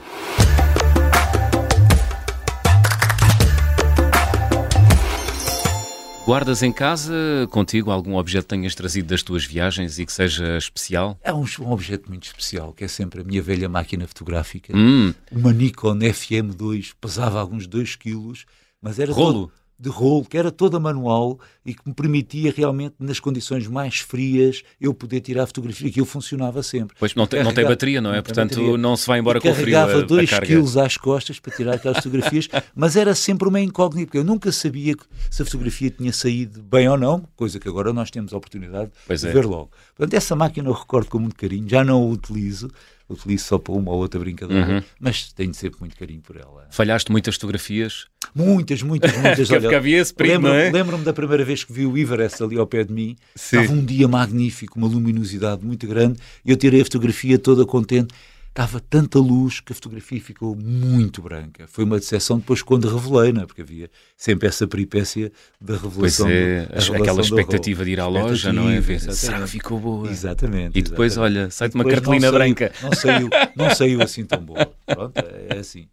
Guardas 6.27 6.61
em 6.61 6.73
casa 6.73 7.15
contigo 7.53 7.89
algum 7.89 8.17
objeto 8.17 8.47
que 8.47 8.49
tenhas 8.49 8.75
trazido 8.75 9.07
das 9.07 9.23
tuas 9.23 9.45
viagens 9.45 10.01
e 10.01 10.05
que 10.05 10.13
seja 10.13 10.59
especial? 10.59 11.17
É 11.23 11.33
um, 11.33 11.45
um 11.61 11.71
objeto 11.71 12.09
muito 12.09 12.25
especial, 12.25 12.73
que 12.73 12.83
é 12.83 12.89
sempre 12.89 13.21
a 13.21 13.25
minha 13.25 13.41
velha 13.41 13.69
máquina 13.69 14.09
fotográfica. 14.09 14.77
Hum. 14.77 15.15
Uma 15.31 15.53
Nikon 15.53 16.01
FM2, 16.01 16.95
pesava 17.01 17.39
alguns 17.39 17.69
2 17.69 17.95
quilos, 17.95 18.45
mas 18.83 18.99
era 18.99 19.13
Rolo? 19.13 19.47
Todo 19.47 19.53
de 19.79 19.89
rolo, 19.89 20.25
que 20.25 20.39
era 20.39 20.51
toda 20.51 20.81
manual 20.81 21.39
e 21.65 21.75
que 21.75 21.83
me 21.87 21.93
permitia 21.93 22.53
realmente, 22.57 22.95
nas 22.99 23.21
condições 23.21 23.67
mais 23.67 23.99
frias, 23.99 24.63
eu 24.81 24.95
poder 24.95 25.21
tirar 25.21 25.43
a 25.43 25.47
fotografia. 25.47 25.89
Aquilo 25.89 26.07
funcionava 26.07 26.63
sempre. 26.63 26.97
Pois 26.99 27.15
não, 27.15 27.27
tem, 27.27 27.43
não 27.45 27.53
tem 27.53 27.65
bateria, 27.65 28.01
não 28.01 28.15
é? 28.15 28.23
Portanto, 28.23 28.57
bateria. 28.57 28.79
não 28.79 28.97
se 28.97 29.07
vai 29.07 29.19
embora 29.19 29.39
e 29.39 29.41
com 29.41 29.51
o 29.51 29.55
frio. 29.55 29.73
Carregava 29.73 30.03
2 30.03 30.31
quilos 30.41 30.77
às 30.77 30.97
costas 30.97 31.39
para 31.39 31.55
tirar 31.55 31.75
aquelas 31.75 31.99
fotografias, 31.99 32.49
mas 32.75 32.97
era 32.97 33.15
sempre 33.15 33.49
uma 33.49 33.61
incógnita, 33.61 34.07
porque 34.07 34.19
eu 34.19 34.25
nunca 34.25 34.51
sabia 34.51 34.95
se 35.31 35.43
a 35.43 35.45
fotografia 35.45 35.91
tinha 35.91 36.13
saído 36.13 36.63
bem 36.63 36.89
ou 36.89 36.97
não, 36.97 37.29
coisa 37.37 37.61
que 37.61 37.69
agora 37.69 37.93
nós 37.93 38.11
temos 38.11 38.33
a 38.33 38.37
oportunidade 38.37 38.91
pois 39.07 39.21
de 39.21 39.29
é. 39.29 39.33
ver 39.33 39.45
logo. 39.45 39.71
Portanto, 39.95 40.15
essa 40.15 40.35
máquina 40.35 40.69
eu 40.69 40.73
recordo 40.73 41.09
com 41.11 41.19
muito 41.19 41.37
carinho, 41.37 41.69
já 41.69 41.85
não 41.85 42.03
a 42.03 42.07
utilizo, 42.07 42.71
utilizo 43.09 43.45
só 43.45 43.59
para 43.59 43.73
uma 43.75 43.91
ou 43.93 43.99
outra 43.99 44.19
brincadeira, 44.19 44.67
uhum. 44.67 44.83
mas 44.99 45.33
tenho 45.33 45.55
sempre 45.55 45.81
muito 45.81 45.97
carinho 45.97 46.21
por 46.21 46.37
ela. 46.37 46.67
Falhaste 46.71 47.11
muitas 47.11 47.35
fotografias? 47.37 48.07
Muitas, 48.35 48.83
muitas, 48.83 49.13
muitas. 49.17 49.51
Olha, 49.51 49.77
havia 49.77 49.99
esse 49.99 50.15
lembro, 50.19 50.53
é? 50.53 50.71
lembro-me 50.71 51.05
da 51.05 51.13
primeira 51.13 51.45
vez 51.45 51.65
que 51.65 51.73
vi 51.73 51.87
o 51.87 51.97
Everest 51.97 52.43
ali 52.43 52.59
ao 52.59 52.67
pé 52.67 52.85
de 52.85 52.93
mim. 52.93 53.17
Sim. 53.35 53.61
Estava 53.61 53.79
um 53.79 53.85
dia 53.85 54.09
magnífico, 54.09 54.79
uma 54.79 54.89
luminosidade 54.89 55.65
muito 55.65 55.87
grande, 55.87 56.19
e 56.45 56.51
eu 56.51 56.57
tirei 56.57 56.81
a 56.81 56.85
fotografia 56.85 57.39
toda 57.39 57.65
contente 57.65 58.13
estava 58.57 58.81
tanta 58.81 59.19
luz 59.19 59.61
que 59.61 59.73
a 59.73 59.75
fotografia 59.75 60.19
ficou 60.19 60.57
muito 60.57 61.21
branca. 61.21 61.67
Foi 61.69 61.85
uma 61.85 61.99
decepção 61.99 62.39
depois 62.39 62.63
quando 62.63 62.89
revelei, 62.89 63.31
não 63.31 63.43
é? 63.43 63.47
porque 63.47 63.61
havia 63.61 63.91
sempre 64.17 64.49
essa 64.49 64.67
peripécia 64.67 65.31
da 65.61 65.75
revelação. 65.75 66.27
Pois 66.27 66.37
é, 66.37 66.63
do, 66.63 66.69
revelação 66.69 66.97
aquela 66.97 67.21
expectativa 67.21 67.85
de 67.85 67.91
ir 67.91 68.01
à 68.01 68.07
loja, 68.07 68.55
não 68.55 68.71
é? 68.71 68.81
Ver, 68.81 68.99
será 69.01 69.43
que 69.43 69.49
ficou 69.49 69.79
boa? 69.79 70.11
Exatamente. 70.11 70.79
E 70.79 70.83
depois, 70.83 71.13
exatamente. 71.13 71.39
olha, 71.39 71.51
sai-te 71.51 71.75
uma 71.75 71.85
cartolina 71.85 72.33
branca. 72.33 72.73
Não 72.83 72.93
saiu, 72.93 73.29
não 73.55 73.75
saiu 73.75 74.03
assim 74.03 74.25
tão 74.25 74.41
boa. 74.41 74.73
Pronto, 74.87 75.13
é 75.51 75.59
assim. 75.59 75.87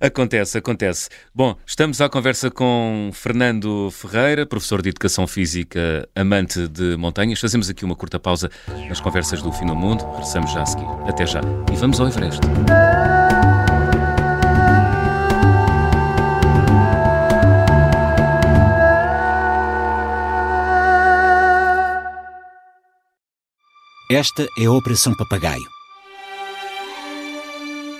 Acontece, 0.00 0.58
acontece. 0.58 1.08
Bom, 1.32 1.56
estamos 1.64 2.00
à 2.00 2.08
conversa 2.08 2.50
com 2.50 3.10
Fernando 3.12 3.88
Ferreira, 3.92 4.44
professor 4.44 4.82
de 4.82 4.88
Educação 4.88 5.26
Física, 5.26 6.08
amante 6.14 6.66
de 6.66 6.96
montanhas. 6.96 7.40
Fazemos 7.40 7.70
aqui 7.70 7.84
uma 7.84 7.94
curta 7.94 8.18
pausa 8.18 8.50
nas 8.88 9.00
conversas 9.00 9.40
do 9.42 9.52
Fim 9.52 9.66
do 9.66 9.76
Mundo. 9.76 10.04
Regressamos 10.12 10.52
já 10.52 10.62
a 10.62 10.66
seguir. 10.66 10.86
Até 11.08 11.24
já. 11.24 11.40
E 11.72 11.76
vamos 11.76 12.00
ao 12.00 12.08
Everest. 12.08 12.40
Esta 24.10 24.46
é 24.58 24.66
a 24.66 24.72
Operação 24.72 25.14
Papagaio 25.14 25.81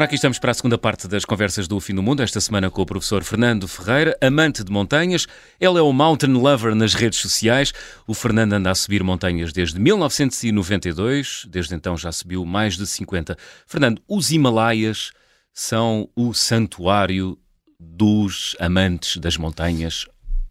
Ora, 0.00 0.06
aqui 0.06 0.14
estamos 0.14 0.38
para 0.38 0.50
a 0.50 0.54
segunda 0.54 0.78
parte 0.78 1.06
das 1.06 1.26
conversas 1.26 1.68
do 1.68 1.78
Fim 1.78 1.94
do 1.94 2.02
Mundo, 2.02 2.22
esta 2.22 2.40
semana 2.40 2.70
com 2.70 2.80
o 2.80 2.86
professor 2.86 3.22
Fernando 3.22 3.68
Ferreira, 3.68 4.16
amante 4.18 4.64
de 4.64 4.72
montanhas. 4.72 5.26
Ele 5.60 5.78
é 5.78 5.82
o 5.82 5.92
mountain 5.92 6.32
lover 6.32 6.74
nas 6.74 6.94
redes 6.94 7.18
sociais. 7.18 7.70
O 8.06 8.14
Fernando 8.14 8.54
anda 8.54 8.70
a 8.70 8.74
subir 8.74 9.02
montanhas 9.02 9.52
desde 9.52 9.78
1992, 9.78 11.44
desde 11.50 11.74
então 11.74 11.98
já 11.98 12.10
subiu 12.10 12.46
mais 12.46 12.78
de 12.78 12.86
50. 12.86 13.36
Fernando, 13.66 14.00
os 14.08 14.30
Himalaias 14.30 15.12
são 15.52 16.08
o 16.16 16.32
santuário 16.32 17.38
dos 17.78 18.56
amantes 18.58 19.18
das 19.18 19.36
montanhas 19.36 20.06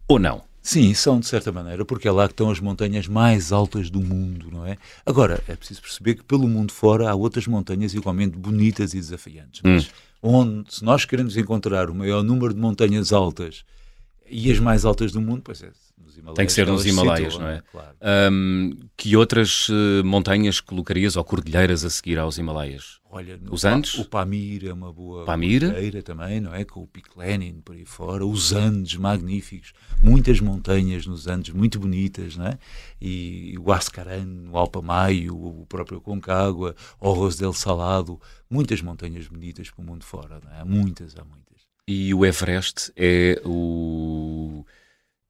ou 0.06 0.20
não? 0.20 0.49
Sim, 0.62 0.92
são 0.92 1.18
de 1.18 1.26
certa 1.26 1.50
maneira, 1.50 1.84
porque 1.84 2.06
é 2.06 2.12
lá 2.12 2.26
que 2.26 2.34
estão 2.34 2.50
as 2.50 2.60
montanhas 2.60 3.08
mais 3.08 3.50
altas 3.50 3.88
do 3.88 4.00
mundo, 4.00 4.50
não 4.52 4.66
é? 4.66 4.76
Agora, 5.06 5.42
é 5.48 5.56
preciso 5.56 5.80
perceber 5.80 6.16
que 6.16 6.24
pelo 6.24 6.46
mundo 6.46 6.72
fora 6.72 7.08
há 7.08 7.14
outras 7.14 7.46
montanhas 7.46 7.94
igualmente 7.94 8.36
bonitas 8.36 8.92
e 8.92 8.98
desafiantes. 8.98 9.62
Mas 9.64 9.86
hum. 9.86 9.90
onde, 10.22 10.74
se 10.74 10.84
nós 10.84 11.04
queremos 11.04 11.36
encontrar 11.36 11.88
o 11.88 11.94
maior 11.94 12.22
número 12.22 12.52
de 12.52 12.60
montanhas 12.60 13.12
altas 13.12 13.64
e 14.28 14.52
as 14.52 14.58
mais 14.58 14.84
altas 14.84 15.12
do 15.12 15.20
mundo, 15.20 15.40
pois 15.42 15.62
é. 15.62 15.70
Tem 16.34 16.46
que 16.46 16.52
ser 16.52 16.66
nos 16.66 16.84
Himalaias, 16.86 17.32
situam, 17.32 17.48
não 17.48 17.54
é? 17.56 17.62
Claro. 17.70 17.96
Hum, 18.32 18.78
que 18.96 19.16
outras 19.16 19.66
eh, 19.70 20.02
montanhas 20.02 20.60
colocarias 20.60 21.16
ou 21.16 21.24
cordilheiras 21.24 21.84
a 21.84 21.90
seguir 21.90 22.18
aos 22.18 22.38
Himalaias? 22.38 23.00
Olha, 23.10 23.40
Os 23.50 23.64
Andes? 23.64 23.94
O 23.98 24.04
Pamir 24.04 24.66
é 24.66 24.72
uma 24.72 24.92
boa 24.92 25.24
Pamir? 25.24 25.62
cordilheira 25.62 26.02
também, 26.02 26.40
não 26.40 26.54
é? 26.54 26.64
Com 26.64 26.82
o 26.82 26.86
Pico 26.86 27.18
Lenin 27.18 27.60
por 27.60 27.74
aí 27.74 27.84
fora. 27.84 28.24
Os 28.24 28.52
Andes, 28.52 28.94
magníficos. 28.96 29.72
Muitas 30.02 30.40
montanhas 30.40 31.06
nos 31.06 31.26
Andes, 31.26 31.52
muito 31.52 31.80
bonitas, 31.80 32.36
não 32.36 32.46
é? 32.46 32.58
E 33.00 33.56
o 33.58 33.72
Ascaran, 33.72 34.48
o 34.52 34.56
Alpamayo, 34.56 35.34
o 35.34 35.66
próprio 35.66 36.00
Concagua, 36.00 36.76
o 37.00 37.10
Arroz 37.10 37.36
del 37.36 37.52
Salado. 37.52 38.20
Muitas 38.48 38.80
montanhas 38.80 39.26
bonitas 39.26 39.70
para 39.70 39.82
o 39.82 39.84
mundo 39.84 40.04
fora, 40.04 40.40
não 40.44 40.52
é? 40.52 40.60
Há 40.60 40.64
muitas, 40.64 41.16
há 41.16 41.24
muitas. 41.24 41.40
E 41.88 42.14
o 42.14 42.24
Everest 42.24 42.92
é 42.96 43.42
o 43.44 44.64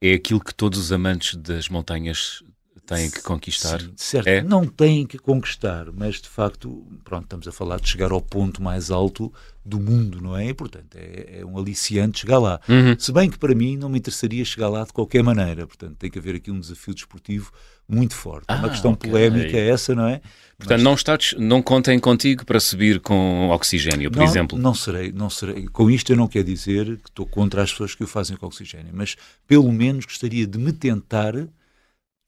é 0.00 0.14
aquilo 0.14 0.40
que 0.40 0.54
todos 0.54 0.78
os 0.78 0.92
amantes 0.92 1.34
das 1.36 1.68
montanhas 1.68 2.42
têm 2.86 3.10
que 3.10 3.22
conquistar. 3.22 3.80
Sim, 3.80 3.92
certo. 3.96 4.26
É? 4.26 4.42
Não 4.42 4.66
têm 4.66 5.06
que 5.06 5.18
conquistar, 5.18 5.92
mas 5.92 6.20
de 6.20 6.28
facto, 6.28 6.86
pronto, 7.04 7.24
estamos 7.24 7.46
a 7.46 7.52
falar 7.52 7.80
de 7.80 7.88
chegar 7.88 8.10
ao 8.10 8.20
ponto 8.20 8.62
mais 8.62 8.90
alto 8.90 9.32
do 9.64 9.78
mundo, 9.78 10.20
não 10.20 10.36
é? 10.36 10.46
E, 10.48 10.54
portanto, 10.54 10.96
é, 10.96 11.40
é 11.40 11.44
um 11.44 11.58
aliciante 11.58 12.20
chegar 12.20 12.38
lá. 12.38 12.60
Uhum. 12.68 12.98
Se 12.98 13.12
bem 13.12 13.28
que 13.30 13.38
para 13.38 13.54
mim 13.54 13.76
não 13.76 13.88
me 13.88 13.98
interessaria 13.98 14.44
chegar 14.44 14.68
lá 14.68 14.84
de 14.84 14.92
qualquer 14.92 15.22
maneira, 15.22 15.66
portanto, 15.66 15.96
tem 15.96 16.10
que 16.10 16.18
haver 16.18 16.36
aqui 16.36 16.50
um 16.50 16.58
desafio 16.58 16.94
desportivo 16.94 17.52
muito 17.88 18.14
forte. 18.14 18.46
É 18.48 18.54
Ah, 18.54 18.56
uma 18.56 18.70
questão 18.70 18.92
ok. 18.92 19.10
polémica 19.10 19.56
essa, 19.58 19.94
não 19.94 20.06
é? 20.08 20.20
Portanto, 20.56 20.80
não, 20.82 20.94
está, 20.94 21.16
dis- 21.16 21.34
não 21.38 21.62
contem 21.62 21.98
contigo 21.98 22.44
para 22.46 22.58
subir 22.60 23.00
com 23.00 23.48
oxigênio, 23.50 24.10
por 24.10 24.18
não, 24.18 24.24
exemplo. 24.24 24.58
Não 24.58 24.74
serei, 24.74 25.12
não 25.12 25.28
serei. 25.28 25.66
Com 25.68 25.90
isto 25.90 26.10
eu 26.12 26.16
não 26.16 26.28
quero 26.28 26.44
dizer 26.46 26.96
que 26.98 27.08
estou 27.10 27.26
contra 27.26 27.62
as 27.62 27.70
pessoas 27.70 27.94
que 27.94 28.04
o 28.04 28.06
fazem 28.06 28.36
com 28.36 28.46
oxigênio, 28.46 28.92
mas 28.94 29.16
pelo 29.46 29.70
menos 29.72 30.04
gostaria 30.04 30.46
de 30.46 30.58
me 30.58 30.72
tentar, 30.72 31.34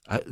a- 0.06 0.16
eh, 0.16 0.22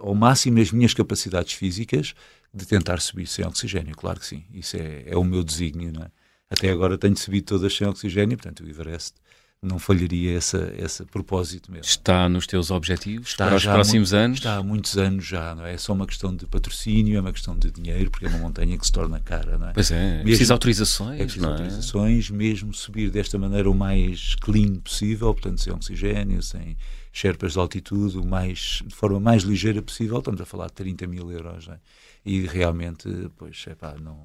ao 0.00 0.14
máximo 0.14 0.60
as 0.60 0.70
minhas 0.72 0.92
capacidades 0.92 1.52
físicas, 1.54 2.14
de 2.52 2.66
tentar 2.66 3.00
subir 3.00 3.26
sem 3.26 3.46
oxigênio. 3.46 3.94
Claro 3.96 4.18
que 4.20 4.26
sim, 4.26 4.44
isso 4.52 4.76
é, 4.76 5.04
é 5.06 5.16
o 5.16 5.22
meu 5.24 5.42
desígnio. 5.44 5.92
Não 5.92 6.02
é? 6.02 6.10
Até 6.50 6.68
agora 6.70 6.98
tenho 6.98 7.16
subido 7.16 7.46
todas 7.46 7.74
sem 7.74 7.86
oxigênio, 7.86 8.36
portanto 8.36 8.64
o 8.64 8.68
Everest 8.68 9.14
não 9.62 9.78
falharia 9.78 10.38
essa, 10.38 10.72
esse 10.78 11.04
propósito 11.04 11.70
mesmo. 11.70 11.84
Está 11.84 12.26
nos 12.30 12.46
teus 12.46 12.70
objetivos 12.70 13.28
Está 13.28 13.46
para 13.46 13.56
os 13.56 13.62
próximos 13.62 14.10
muito- 14.10 14.24
anos? 14.24 14.38
Está 14.38 14.56
há 14.56 14.62
muitos 14.62 14.96
anos 14.96 15.24
já, 15.26 15.54
não 15.54 15.66
é? 15.66 15.74
É 15.74 15.76
só 15.76 15.92
uma 15.92 16.06
questão 16.06 16.34
de 16.34 16.46
patrocínio, 16.46 17.18
é 17.18 17.20
uma 17.20 17.30
questão 17.32 17.54
de 17.58 17.70
dinheiro, 17.70 18.10
porque 18.10 18.24
é 18.24 18.28
uma 18.30 18.38
montanha 18.38 18.76
que 18.78 18.86
se 18.86 18.90
torna 18.90 19.20
cara, 19.20 19.58
não 19.58 19.68
é? 19.68 19.72
Pois 19.74 19.90
é, 19.90 20.12
Mesmo- 20.14 20.24
precisa 20.24 20.54
autorizações, 20.54 21.20
É 21.20 21.24
preciso 21.24 21.42
não 21.44 21.50
é? 21.50 21.52
autorizações, 21.52 22.30
mesmo 22.30 22.72
subir 22.72 23.10
desta 23.10 23.38
maneira 23.38 23.70
o 23.70 23.74
mais 23.74 24.34
clean 24.36 24.76
possível, 24.76 25.32
portanto, 25.34 25.60
sem 25.60 25.72
oxigênio, 25.74 26.42
sem 26.42 26.76
sherpas 27.12 27.52
de 27.52 27.58
altitude, 27.58 28.16
o 28.16 28.24
mais, 28.24 28.82
de 28.86 28.94
forma 28.94 29.20
mais 29.20 29.42
ligeira 29.42 29.82
possível. 29.82 30.18
Estamos 30.20 30.40
a 30.40 30.46
falar 30.46 30.68
de 30.68 30.72
30 30.72 31.06
mil 31.06 31.30
euros, 31.30 31.66
não 31.66 31.74
é? 31.74 31.78
E 32.24 32.40
realmente, 32.46 33.06
pois, 33.36 33.62
é 33.68 33.74
pá, 33.74 33.94
não, 34.00 34.18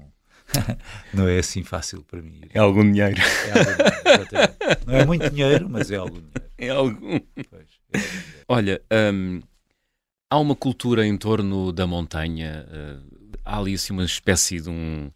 não 1.12 1.28
é 1.28 1.38
assim 1.38 1.62
fácil 1.62 2.02
para 2.02 2.22
mim. 2.22 2.40
É 2.52 2.58
algum 2.58 2.82
dinheiro. 2.90 3.20
É 3.20 3.58
algum 3.58 4.24
dinheiro, 4.24 4.54
não 4.86 4.94
é 4.94 5.04
muito 5.04 5.30
dinheiro, 5.30 5.68
mas 5.68 5.90
é 5.90 5.96
algum 5.96 6.20
dinheiro. 6.20 6.42
É 6.58 6.68
algum. 6.70 7.20
Pois, 7.50 7.68
é 7.92 7.98
algum. 7.98 8.10
Olha, 8.48 8.82
hum, 9.12 9.40
há 10.30 10.38
uma 10.38 10.54
cultura 10.56 11.06
em 11.06 11.16
torno 11.16 11.72
da 11.72 11.86
montanha, 11.86 12.66
eh, 12.70 12.96
há 13.44 13.58
ali 13.58 13.74
assim 13.74 13.92
uma 13.92 14.04
espécie 14.04 14.60
de, 14.60 14.68
um, 14.68 15.10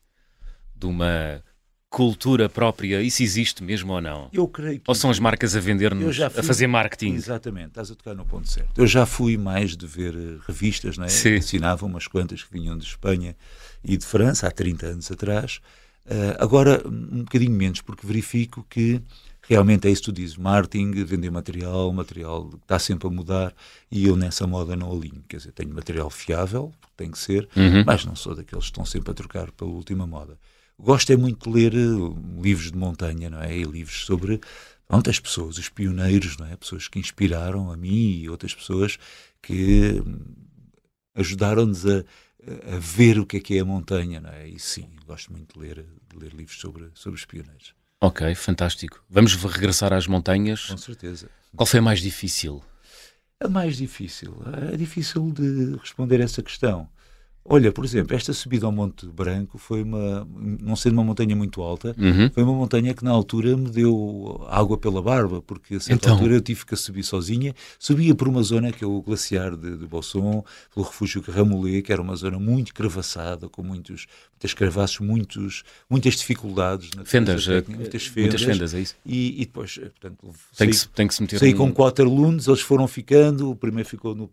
de 0.75 0.87
uma 0.87 1.43
cultura 1.89 2.49
própria, 2.49 3.03
isso 3.03 3.23
existe 3.23 3.65
mesmo 3.65 3.93
ou 3.93 4.01
não? 4.01 4.31
Eu 4.33 4.47
creio 4.47 4.79
que 4.79 4.85
Ou 4.87 4.95
são 4.95 5.11
as 5.11 5.19
marcas 5.19 5.57
a 5.57 5.61
vender-nos, 5.61 6.21
a 6.21 6.31
fazer 6.31 6.69
marketing? 6.69 7.15
Exatamente, 7.15 7.69
estás 7.69 7.91
a 7.91 7.95
tocar 7.97 8.15
no 8.15 8.25
ponto 8.25 8.49
certo. 8.49 8.81
Eu 8.81 8.87
já 8.87 9.05
fui 9.05 9.37
mais 9.37 9.77
de 9.77 9.87
ver 9.87 10.15
eh, 10.15 10.39
revistas, 10.47 10.97
não 10.97 11.05
é? 11.05 11.09
Sim. 11.09 11.37
Assinava 11.37 11.85
umas 11.85 12.07
quantas 12.07 12.45
que 12.45 12.53
vinham 12.53 12.79
de 12.79 12.85
Espanha 12.85 13.37
e 13.85 13.97
de 13.97 14.05
França, 14.07 14.47
há 14.47 14.51
30 14.51 14.87
anos 14.87 15.11
atrás. 15.11 15.61
Eh, 16.07 16.37
agora, 16.39 16.83
um 16.87 17.21
bocadinho 17.25 17.53
menos, 17.53 17.81
porque 17.81 18.07
verifico 18.07 18.65
que 18.69 19.01
realmente 19.43 19.87
é 19.89 19.91
isso 19.91 20.03
que 20.03 20.07
tu 20.07 20.13
dizes: 20.13 20.37
marketing, 20.37 20.93
vender 21.05 21.31
material, 21.31 21.93
material 21.93 22.49
que 22.49 22.57
está 22.57 22.79
sempre 22.79 23.09
a 23.09 23.11
mudar 23.11 23.55
e 23.91 24.07
eu 24.07 24.17
nessa 24.17 24.47
moda 24.47 24.75
não 24.77 24.91
alinho. 24.93 25.23
Quer 25.29 25.39
dizer, 25.39 25.53
tenho 25.53 25.75
material 25.75 26.11
fiável, 26.11 26.73
porque 26.81 26.95
tem 26.97 27.11
que 27.11 27.19
ser, 27.19 27.49
Uhum. 27.57 27.85
mas 27.87 28.05
não 28.05 28.17
sou 28.17 28.35
daqueles 28.35 28.65
que 28.65 28.71
estão 28.71 28.85
sempre 28.85 29.11
a 29.11 29.15
trocar 29.15 29.51
pela 29.53 29.71
última 29.71 30.07
moda. 30.07 30.39
Gosto 30.79 31.13
é 31.13 31.17
muito 31.17 31.49
de 31.51 31.55
ler 31.57 31.75
eh, 31.75 32.41
livros 32.43 32.71
de 32.73 32.77
montanha, 32.79 33.29
não 33.31 33.41
é? 33.43 33.57
E 33.57 33.65
livros 33.65 34.05
sobre 34.07 34.41
pronto, 34.89 35.09
as 35.11 35.21
pessoas, 35.21 35.59
os 35.59 35.69
pioneiros, 35.69 36.37
não 36.39 36.47
é? 36.47 36.57
Pessoas 36.57 36.89
que 36.89 36.99
inspiraram 36.99 37.71
a 37.71 37.77
mim 37.77 38.21
e 38.23 38.29
outras 38.31 38.55
pessoas 38.55 38.99
que 39.43 40.03
hum, 40.05 40.19
ajudaram-nos 41.15 41.87
a, 41.87 42.05
a 42.75 42.79
ver 42.79 43.19
o 43.19 43.27
que 43.27 43.37
é 43.37 43.41
que 43.41 43.57
é 43.57 43.61
a 43.61 43.65
montanha, 43.65 44.21
não 44.21 44.31
é? 44.31 44.49
E 44.49 44.59
sim, 44.59 44.89
gosto 45.07 45.33
muito 45.33 45.55
de 45.55 45.67
ler, 45.67 45.87
de 46.09 46.17
ler 46.19 46.33
livros 46.33 46.59
sobre, 46.59 46.91
sobre 46.95 47.19
os 47.19 47.25
pioneiros, 47.25 47.75
Ok, 48.03 48.35
fantástico. 48.35 49.05
Vamos 49.11 49.35
regressar 49.35 49.93
às 49.93 50.07
montanhas. 50.07 50.65
com 50.67 50.77
certeza. 50.79 51.29
Qual 51.55 51.67
foi 51.67 51.81
a 51.81 51.83
mais 51.83 52.01
difícil? 52.01 52.63
É 53.39 53.47
mais 53.47 53.77
difícil. 53.77 54.35
É 54.73 54.77
difícil 54.77 55.31
de 55.33 55.77
responder 55.77 56.21
essa 56.21 56.43
questão. 56.43 56.89
Olha, 57.43 57.73
por 57.73 57.85
exemplo, 57.85 58.15
esta 58.15 58.33
subida 58.35 58.67
ao 58.67 58.71
Monte 58.71 59.07
Branco 59.07 59.57
foi 59.59 59.83
uma, 59.83 60.29
não 60.61 60.77
sendo 60.77 60.93
uma 60.93 61.03
montanha 61.05 61.35
muito 61.35 61.63
alta, 61.63 61.97
Uhum. 61.99 62.31
foi 62.31 62.43
uma 62.43 62.53
montanha 62.53 62.93
que 62.95 63.03
na 63.03 63.11
altura 63.11 63.57
me 63.57 63.69
deu 63.71 64.45
água 64.49 64.77
pela 64.77 65.01
barba, 65.03 65.41
porque 65.43 65.77
a 65.77 65.81
certa 65.81 66.05
Então? 66.07 66.13
altura 66.17 66.35
eu 66.35 66.41
tive 66.43 66.65
que 66.67 66.77
subir 66.77 67.03
sozinha. 67.03 67.55
Subia 67.79 68.15
por 68.15 68.29
uma 68.29 68.43
zona 68.43 68.71
que 68.71 68.85
é 68.85 68.87
o 68.87 69.01
glaciar 69.01 69.57
de, 69.57 69.77
de 69.77 69.87
Bosson, 69.87 70.45
pelo 70.73 70.87
refúgio 70.87 71.23
Ramolé, 71.27 71.81
que 71.81 71.91
era 71.93 72.01
uma 72.01 72.15
zona 72.15 72.39
muito 72.39 72.75
cravaçada, 72.75 73.49
com 73.49 73.63
muitos, 73.63 74.07
muitas 74.35 74.55
cravaços, 74.55 75.01
muitos, 75.01 75.65
muitas 75.89 76.15
dificuldades. 76.17 76.91
Na 76.95 77.05
Fendas, 77.07 77.37
defesa 77.37 77.53
eh, 77.53 77.61
técnica, 77.63 77.81
muitas 77.81 78.13
muitas 78.15 78.43
fendas. 78.43 78.43
fendas, 78.43 78.75
é 78.75 78.81
isso? 78.81 78.95
E, 79.05 79.37
e 79.43 79.47
depois, 79.47 79.79
eh, 79.83 79.89
portanto, 79.89 80.19
Tem 80.57 80.69
que, 80.69 80.75
saí- 80.75 80.75
se, 80.75 80.89
tem 80.91 81.09
que 81.09 81.15
se 81.15 81.23
meter 81.23 81.39
Saí 81.41 81.55
um- 81.55 81.57
com 81.57 81.73
quatro 81.73 82.05
alunos, 82.05 82.47
eles 82.47 82.61
foram 82.61 82.87
ficando, 82.87 83.51
o 83.51 83.57
primeiro 83.57 83.89
ficou 83.89 84.15
no. 84.15 84.31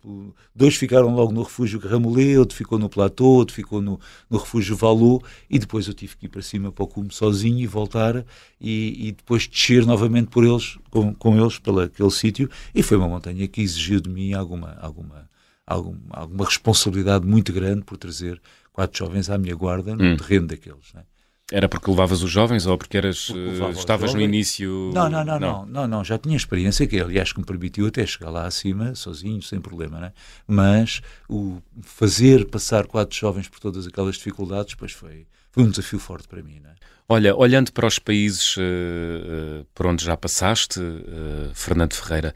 Dois 0.54 0.76
ficaram 0.76 1.16
logo 1.16 1.32
no 1.32 1.42
refúgio 1.44 1.80
Ramolé, 1.80 2.38
outro 2.38 2.56
ficou 2.56 2.78
no 2.78 2.90
platô, 2.98 3.26
outro 3.26 3.54
ficou 3.56 3.80
no, 3.82 4.00
no 4.30 4.38
refúgio 4.40 4.76
Valô, 4.76 5.22
e 5.50 5.60
depois 5.60 5.88
eu 5.88 5.94
tive 5.94 6.18
que 6.18 6.26
ir 6.26 6.30
para 6.30 6.42
cima 6.42 6.72
para 6.72 6.84
o 6.84 6.88
cume 6.88 7.10
sozinho 7.12 7.60
e 7.60 7.68
voltar, 7.68 8.26
e, 8.60 9.08
e 9.08 9.12
depois 9.12 9.48
descer 9.48 9.86
novamente 9.86 10.30
por 10.30 10.44
eles, 10.44 10.78
com, 10.90 11.14
com 11.14 11.40
eles, 11.40 11.60
pelo 11.60 11.80
aquele 11.82 12.10
sítio, 12.10 12.50
e 12.74 12.82
foi 12.82 12.98
uma 12.98 13.08
montanha 13.08 13.48
que 13.48 13.62
exigiu 13.62 14.02
de 14.02 14.10
mim 14.10 14.34
alguma, 14.34 14.76
alguma, 14.82 15.30
alguma, 15.66 16.00
alguma 16.10 16.46
responsabilidade 16.46 17.26
muito 17.26 17.54
grande 17.54 17.84
por 17.84 17.98
trazer 17.98 18.42
quatro 18.74 18.98
jovens 18.98 19.30
à 19.30 19.38
minha 19.38 19.56
guarda 19.56 19.96
no 19.96 20.04
Hum. 20.04 20.18
terreno 20.18 20.48
daqueles. 20.48 20.92
Né? 20.94 21.04
Era 21.52 21.70
porque 21.70 21.90
levavas 21.90 22.22
os 22.22 22.30
jovens 22.30 22.66
ou 22.66 22.78
porque 22.78 22.98
eras, 22.98 23.28
Porque 23.28 23.64
eh, 23.64 23.72
estavas 23.72 24.14
no 24.14 24.20
início? 24.20 24.92
Não, 24.94 25.10
não, 25.10 25.24
não, 25.24 25.40
não, 25.40 25.66
não, 25.66 25.88
não, 25.88 26.04
já 26.04 26.18
tinha 26.18 26.36
experiência 26.36 26.86
que 26.86 27.00
aliás 27.00 27.32
que 27.32 27.40
me 27.40 27.46
permitiu 27.46 27.88
até 27.88 28.06
chegar 28.06 28.30
lá 28.30 28.46
acima 28.46 28.94
sozinho, 28.96 29.42
sem 29.42 29.62
problema, 29.62 30.00
né? 30.00 30.14
Mas 30.46 31.02
o 31.30 31.62
fazer 31.82 32.46
passar 32.50 32.86
quatro 32.86 33.18
jovens 33.18 33.48
por 33.48 33.62
todas 33.62 33.88
aquelas 33.88 34.16
dificuldades, 34.16 34.76
pois 34.76 34.92
foi, 34.92 35.26
foi 35.52 35.64
um 35.64 35.70
desafio 35.70 36.00
forte 36.00 36.28
para 36.28 36.44
mim, 36.44 36.60
né? 36.60 36.76
Olha, 37.10 37.34
olhando 37.34 37.72
para 37.72 37.88
os 37.88 37.98
países 37.98 38.56
eh, 38.58 38.62
eh, 38.62 39.66
por 39.74 39.86
onde 39.86 40.04
já 40.04 40.18
passaste, 40.18 40.82
eh, 40.82 41.50
Fernando 41.54 41.94
Ferreira, 41.94 42.36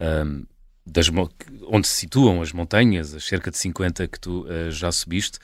ahm, 0.00 0.42
das 0.84 1.08
onde 1.68 1.86
se 1.86 1.94
situam 1.94 2.42
as 2.42 2.52
montanhas, 2.52 3.14
as 3.14 3.22
cerca 3.22 3.50
de 3.50 3.58
50 3.58 4.08
que 4.08 4.18
tu 4.18 4.46
já 4.70 4.90
subiste, 4.90 5.38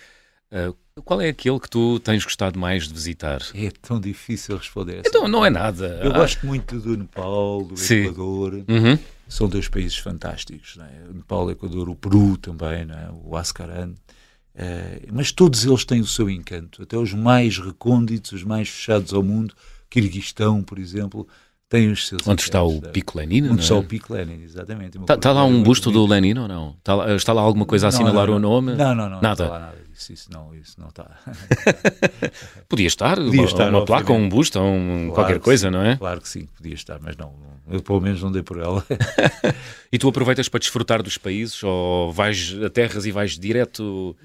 qual 1.02 1.20
é 1.20 1.28
aquele 1.28 1.58
que 1.58 1.68
tu 1.68 1.98
tens 1.98 2.22
gostado 2.24 2.58
mais 2.58 2.86
de 2.86 2.94
visitar? 2.94 3.42
É 3.54 3.70
tão 3.82 3.98
difícil 4.00 4.56
responder. 4.56 5.02
Então, 5.04 5.26
não 5.26 5.44
é 5.44 5.50
nada. 5.50 5.98
Eu 6.02 6.12
Ah, 6.12 6.18
gosto 6.18 6.46
muito 6.46 6.78
do 6.78 6.96
Nepal, 6.96 7.64
do 7.64 7.76
Sim. 7.76 7.94
Equador, 8.04 8.64
Uhum. 8.68 8.96
são 9.28 9.48
dois 9.48 9.66
países 9.68 9.98
fantásticos, 9.98 10.76
né? 10.76 10.88
o 11.10 11.14
Nepal, 11.14 11.46
o 11.46 11.50
Equador, 11.50 11.88
o 11.88 11.96
Peru 11.96 12.36
também, 12.36 12.84
né? 12.84 13.08
o 13.24 13.36
Ascaran. 13.36 13.92
Eh, 14.54 15.02
mas 15.12 15.32
todos 15.32 15.64
eles 15.64 15.84
têm 15.84 16.00
o 16.00 16.06
seu 16.06 16.30
encanto, 16.30 16.80
até 16.84 16.96
os 16.96 17.12
mais 17.12 17.58
recônditos, 17.58 18.30
os 18.30 18.44
mais 18.44 18.68
fechados 18.68 19.12
ao 19.12 19.20
mundo, 19.22 19.52
Kirguistão, 19.90 20.62
por 20.62 20.78
exemplo, 20.78 21.26
têm 21.74 21.90
os 21.90 22.06
seus 22.06 22.26
Onde 22.26 22.42
está 22.42 22.62
o? 22.62 22.80
Pico 22.80 23.18
Lenin? 23.18 23.48
Onde 23.48 23.62
está 23.62 23.74
o 23.74 23.82
Pico 23.82 24.14
Lenin, 24.14 24.42
exatamente. 24.42 24.96
Está 24.98 25.16
tá 25.16 25.32
lá 25.32 25.44
um 25.44 25.62
busto 25.62 25.90
do 25.90 26.06
Lenin 26.06 26.38
ou 26.38 26.46
não? 26.46 26.74
Está 26.78 26.94
lá, 26.94 27.14
está 27.14 27.32
lá 27.32 27.42
alguma 27.42 27.66
coisa 27.66 27.88
a 27.88 27.90
Não, 27.90 27.96
assinalar 27.96 28.28
não, 28.28 28.36
o 28.36 28.38
nome? 28.38 28.74
Não, 28.74 28.94
não, 28.94 29.10
não. 29.10 29.20
Nada. 29.20 29.22
Não 29.22 29.32
está 29.32 29.48
lá 29.48 29.58
nada 29.58 29.76
disso. 29.92 30.12
Isso 30.12 30.28
não, 30.30 30.54
isso 30.54 30.80
não 30.80 30.88
está. 30.88 31.10
Podia 32.68 32.86
estar, 32.86 33.16
Podia 33.16 33.40
uma, 33.40 33.46
estar, 33.46 33.68
uma 33.70 33.84
placa, 33.84 34.12
um 34.12 34.28
busto, 34.28 34.58
ou 34.60 34.66
um, 34.66 34.98
Claro 35.06 35.14
qualquer 35.14 35.38
que 35.38 35.44
coisa, 35.44 35.66
sim, 35.68 35.72
não 35.72 35.82
é? 35.82 35.96
Claro 35.96 36.20
que 36.20 36.28
sim, 36.28 36.46
podia 36.56 36.74
estar, 36.74 36.98
mas 37.00 37.16
não. 37.16 37.26
não- 37.32 37.74
Eu 37.74 37.82
pelo 37.82 38.00
menos 38.00 38.22
não 38.22 38.30
dei 38.30 38.42
por 38.42 38.58
ela. 38.58 38.84
E 39.92 39.98
tu 39.98 40.08
aproveitas 40.08 40.48
para 40.48 40.58
desfrutar 40.58 41.00
dos 41.04 41.16
países 41.16 41.62
ou 41.62 42.10
vais 42.10 42.56
a 42.64 42.68
terras 42.68 43.06
e 43.06 43.12
vais 43.12 43.38
direto 43.38 44.16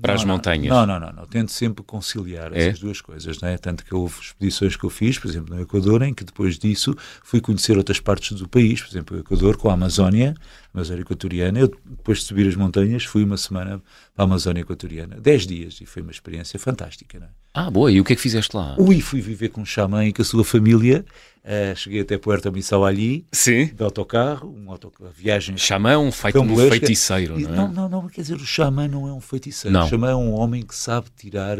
para 0.00 0.14
Não, 0.14 0.20
as 0.20 0.24
montanhas? 0.24 0.68
Não, 0.68 0.86
não, 0.86 0.98
não, 0.98 1.12
não. 1.12 1.26
Tento 1.26 1.52
sempre 1.52 1.84
conciliar 1.84 2.52
É? 2.52 2.68
essas 2.68 2.80
duas 2.80 3.00
coisas, 3.00 3.40
não 3.40 3.48
é? 3.48 3.56
Tanto 3.58 3.84
que 3.84 3.94
houve 3.94 4.20
expedições 4.20 4.76
que 4.76 4.84
eu 4.84 4.90
fiz, 4.90 5.18
por 5.18 5.28
exemplo, 5.28 5.54
no 5.54 5.60
Equador, 5.62 6.02
em 6.02 6.14
que 6.14 6.24
depois 6.24 6.58
disso 6.58 6.94
fui 7.22 7.40
conhecer 7.40 7.76
outras 7.76 8.00
partes 8.00 8.32
do 8.38 8.48
país, 8.48 8.80
por 8.80 8.90
exemplo, 8.90 9.16
o 9.16 9.20
Equador 9.20 9.56
com 9.56 9.68
a 9.70 9.74
Amazónia. 9.74 10.34
Amazónia 10.74 11.02
Equatoriana. 11.02 11.58
Eu, 11.58 11.68
depois 11.68 12.18
de 12.18 12.24
subir 12.24 12.48
as 12.48 12.56
montanhas, 12.56 13.04
fui 13.04 13.22
uma 13.22 13.36
semana 13.36 13.82
para 14.14 14.24
a 14.24 14.26
Amazónia 14.26 14.62
Equatoriana. 14.62 15.16
Dez 15.20 15.46
dias, 15.46 15.80
e 15.80 15.86
foi 15.86 16.02
uma 16.02 16.10
experiência 16.10 16.58
fantástica. 16.58 17.18
Não 17.18 17.26
é? 17.26 17.30
Ah, 17.54 17.70
boa. 17.70 17.92
E 17.92 18.00
o 18.00 18.04
que 18.04 18.14
é 18.14 18.16
que 18.16 18.22
fizeste 18.22 18.56
lá? 18.56 18.74
Ui, 18.78 19.00
fui 19.00 19.20
viver 19.20 19.50
com 19.50 19.60
um 19.60 19.66
xamã 19.66 20.06
e 20.06 20.12
com 20.12 20.22
a 20.22 20.24
sua 20.24 20.44
família. 20.44 21.04
Uh, 21.44 21.76
cheguei 21.76 22.00
até 22.00 22.16
Puerto 22.16 22.50
Missão 22.52 22.84
ali, 22.84 23.26
Sim. 23.32 23.66
de 23.66 23.82
autocarro, 23.82 24.48
um 24.48 24.70
autocarro, 24.70 25.10
viagem. 25.12 25.56
Xamã 25.58 25.90
é 25.90 25.98
um, 25.98 26.12
feito, 26.12 26.40
um 26.40 26.56
feiticeiro, 26.56 27.38
não 27.38 27.52
é? 27.52 27.56
Não, 27.56 27.68
não, 27.68 27.88
não, 27.88 28.08
quer 28.08 28.22
dizer, 28.22 28.36
o 28.36 28.46
xamã 28.46 28.86
não 28.86 29.08
é 29.08 29.12
um 29.12 29.20
feiticeiro. 29.20 29.76
Não. 29.76 29.84
O 29.84 29.88
xamã 29.88 30.10
é 30.10 30.14
um 30.14 30.32
homem 30.32 30.62
que 30.62 30.74
sabe 30.74 31.08
tirar 31.16 31.58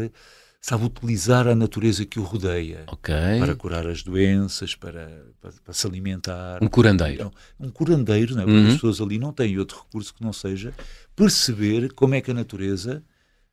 sabe 0.63 0.85
utilizar 0.85 1.45
a 1.45 1.53
natureza 1.53 2.05
que 2.05 2.17
o 2.17 2.23
rodeia 2.23 2.85
okay. 2.87 3.37
para 3.37 3.53
curar 3.53 3.85
as 3.85 4.01
doenças, 4.01 4.73
para, 4.73 5.25
para, 5.41 5.51
para 5.61 5.73
se 5.73 5.85
alimentar. 5.85 6.63
Um 6.63 6.69
curandeiro. 6.69 7.33
Um 7.59 7.69
curandeiro, 7.69 8.33
não 8.33 8.43
é? 8.43 8.45
porque 8.45 8.57
uhum. 8.57 8.67
as 8.67 8.73
pessoas 8.75 9.01
ali 9.01 9.19
não 9.19 9.33
têm 9.33 9.59
outro 9.59 9.77
recurso 9.83 10.13
que 10.13 10.23
não 10.23 10.31
seja 10.31 10.73
perceber 11.17 11.91
como 11.91 12.15
é 12.15 12.21
que 12.21 12.31
a 12.31 12.33
natureza 12.33 13.03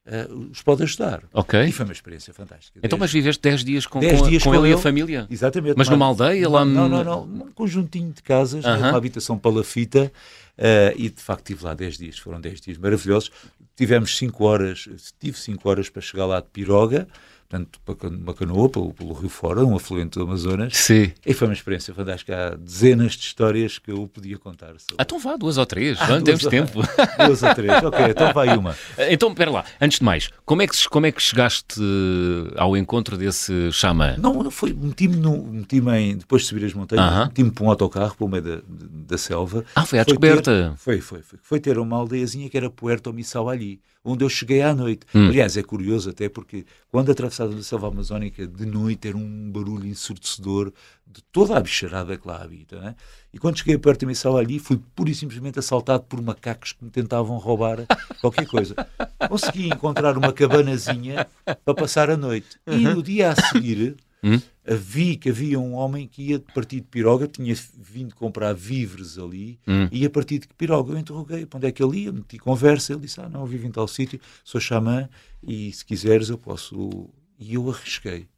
uh, 0.06 0.50
os 0.52 0.62
pode 0.62 0.84
ajudar. 0.84 1.24
Ok. 1.34 1.60
E 1.60 1.72
foi 1.72 1.84
uma 1.84 1.92
experiência 1.92 2.32
fantástica. 2.32 2.78
Então, 2.80 2.96
dez, 2.96 3.00
mas 3.00 3.12
viveste 3.12 3.42
10 3.42 3.64
dias 3.64 3.86
com, 3.86 3.98
com, 3.98 4.28
dias 4.28 4.44
com, 4.44 4.50
com 4.50 4.54
ele 4.54 4.70
e 4.70 4.74
a 4.74 4.78
família? 4.78 5.26
Exatamente. 5.28 5.76
Mas 5.76 5.88
numa 5.88 6.06
aldeia 6.06 6.48
lá 6.48 6.64
Não, 6.64 6.88
não, 6.88 7.02
não. 7.02 7.24
Um 7.24 7.50
conjuntinho 7.52 8.12
de 8.12 8.22
casas, 8.22 8.64
uh 8.64 8.68
-huh. 8.68 8.78
uma 8.78 8.96
habitação 8.96 9.36
palafita. 9.36 10.12
Uh, 10.56 10.92
e 10.94 11.08
de 11.08 11.22
facto 11.22 11.50
estive 11.50 11.64
lá 11.64 11.74
10 11.74 11.98
dias, 11.98 12.18
foram 12.18 12.40
10 12.40 12.60
dias 12.60 12.78
maravilhosos. 12.78 13.32
Tivemos 13.80 14.18
5 14.18 14.44
horas, 14.44 15.14
tive 15.18 15.38
5 15.38 15.66
horas 15.66 15.88
para 15.88 16.02
chegar 16.02 16.26
lá 16.26 16.38
de 16.38 16.48
Piroga, 16.50 17.08
portanto, 17.50 17.80
uma 18.22 18.32
canoa 18.32 18.68
pelo, 18.68 18.94
pelo 18.94 19.12
Rio 19.12 19.28
Fora, 19.28 19.64
um 19.64 19.74
afluente 19.74 20.16
do 20.18 20.24
Amazonas. 20.24 20.76
Sim. 20.76 21.12
E 21.26 21.34
foi 21.34 21.48
uma 21.48 21.54
experiência 21.54 21.92
fantástica. 21.92 22.52
Há 22.52 22.54
dezenas 22.54 23.12
de 23.12 23.24
histórias 23.24 23.76
que 23.76 23.90
eu 23.90 24.06
podia 24.06 24.38
contar. 24.38 24.68
Sobre... 24.78 24.94
Ah, 24.98 25.02
então 25.02 25.18
vá, 25.18 25.36
duas 25.36 25.58
ou 25.58 25.66
três, 25.66 25.98
ah, 26.00 26.06
não 26.06 26.22
temos 26.22 26.44
tempo. 26.44 26.80
Duas 27.26 27.42
ou 27.42 27.54
três, 27.54 27.82
ok, 27.82 28.06
então 28.08 28.32
vai 28.32 28.56
uma. 28.56 28.76
Então, 29.10 29.30
espera 29.30 29.50
lá, 29.50 29.64
antes 29.80 29.98
de 29.98 30.04
mais, 30.04 30.30
como 30.44 30.62
é 30.62 30.66
que, 30.66 30.88
como 30.88 31.06
é 31.06 31.12
que 31.12 31.20
chegaste 31.20 31.80
ao 32.56 32.76
encontro 32.76 33.16
desse 33.16 33.72
xamã? 33.72 34.14
Não, 34.18 34.50
foi, 34.50 34.72
meti-me 34.72 35.16
meti 35.16 35.78
em, 35.78 36.16
depois 36.16 36.42
de 36.42 36.48
subir 36.48 36.64
as 36.64 36.74
montanhas, 36.74 37.04
uh 37.04 37.16
-huh. 37.16 37.26
meti-me 37.26 37.50
para 37.50 37.64
um 37.64 37.70
autocarro, 37.70 38.14
para 38.14 38.24
o 38.24 38.28
meio 38.28 38.42
da, 38.42 38.60
da 38.66 39.18
selva. 39.18 39.64
Ah, 39.74 39.84
foi 39.84 39.98
à 39.98 40.04
foi 40.04 40.12
descoberta. 40.12 40.70
Ter, 40.70 40.76
foi, 40.76 41.00
foi, 41.00 41.22
foi. 41.22 41.38
Foi 41.42 41.60
ter 41.60 41.78
uma 41.78 41.96
aldeiazinha 41.96 42.48
que 42.48 42.56
era 42.56 42.70
Puerto 42.70 43.12
Missal 43.12 43.48
ali 43.48 43.80
onde 44.04 44.24
eu 44.24 44.28
cheguei 44.28 44.62
à 44.62 44.74
noite. 44.74 45.06
Hum. 45.14 45.28
Aliás, 45.28 45.56
é 45.56 45.62
curioso 45.62 46.10
até 46.10 46.28
porque 46.28 46.64
quando 46.90 47.10
atravessava 47.12 47.54
a 47.54 47.62
selva 47.62 47.88
amazónica 47.88 48.46
de 48.46 48.66
noite 48.66 49.08
era 49.08 49.16
um 49.16 49.50
barulho 49.50 49.86
ensurdecedor 49.86 50.72
de 51.06 51.22
toda 51.32 51.56
a 51.56 51.60
bicharada 51.60 52.16
que 52.16 52.26
lá 52.26 52.42
habita. 52.42 52.80
Né? 52.80 52.94
E 53.32 53.38
quando 53.38 53.58
cheguei 53.58 53.76
perto 53.76 54.02
da 54.02 54.06
missão 54.06 54.36
ali, 54.36 54.58
fui 54.58 54.80
pura 54.94 55.10
e 55.10 55.14
simplesmente 55.14 55.58
assaltado 55.58 56.04
por 56.04 56.22
macacos 56.22 56.72
que 56.72 56.84
me 56.84 56.90
tentavam 56.90 57.36
roubar 57.38 57.84
qualquer 58.20 58.46
coisa. 58.46 58.74
Consegui 59.28 59.68
encontrar 59.68 60.16
uma 60.16 60.32
cabanazinha 60.32 61.26
para 61.44 61.74
passar 61.74 62.10
a 62.10 62.16
noite. 62.16 62.58
E 62.66 62.76
no 62.76 63.02
dia 63.02 63.30
a 63.30 63.36
seguir 63.36 63.96
Hum? 64.22 64.40
Vi 64.76 65.16
que 65.16 65.30
havia 65.30 65.58
um 65.58 65.74
homem 65.74 66.06
que 66.06 66.30
ia 66.30 66.38
partir 66.38 66.76
de 66.76 66.86
Piroga, 66.86 67.26
tinha 67.26 67.54
vindo 67.76 68.14
comprar 68.14 68.52
víveres 68.54 69.18
ali, 69.18 69.58
hum. 69.66 69.88
e 69.90 70.06
a 70.06 70.10
partir 70.10 70.38
de 70.38 70.48
Piroga 70.48 70.92
eu 70.92 70.98
interroguei 70.98 71.44
para 71.44 71.56
onde 71.56 71.66
é 71.66 71.72
que 71.72 71.82
ele 71.82 72.04
ia, 72.04 72.12
meti 72.12 72.38
conversa, 72.38 72.92
ele 72.92 73.02
disse, 73.02 73.20
ah 73.20 73.28
não, 73.28 73.40
eu 73.40 73.46
vivo 73.46 73.66
em 73.66 73.70
tal 73.72 73.88
sítio, 73.88 74.20
sou 74.44 74.60
xamã, 74.60 75.08
e 75.42 75.72
se 75.72 75.84
quiseres 75.84 76.28
eu 76.28 76.38
posso... 76.38 77.10
E 77.38 77.54
eu 77.54 77.70
arrisquei, 77.70 78.28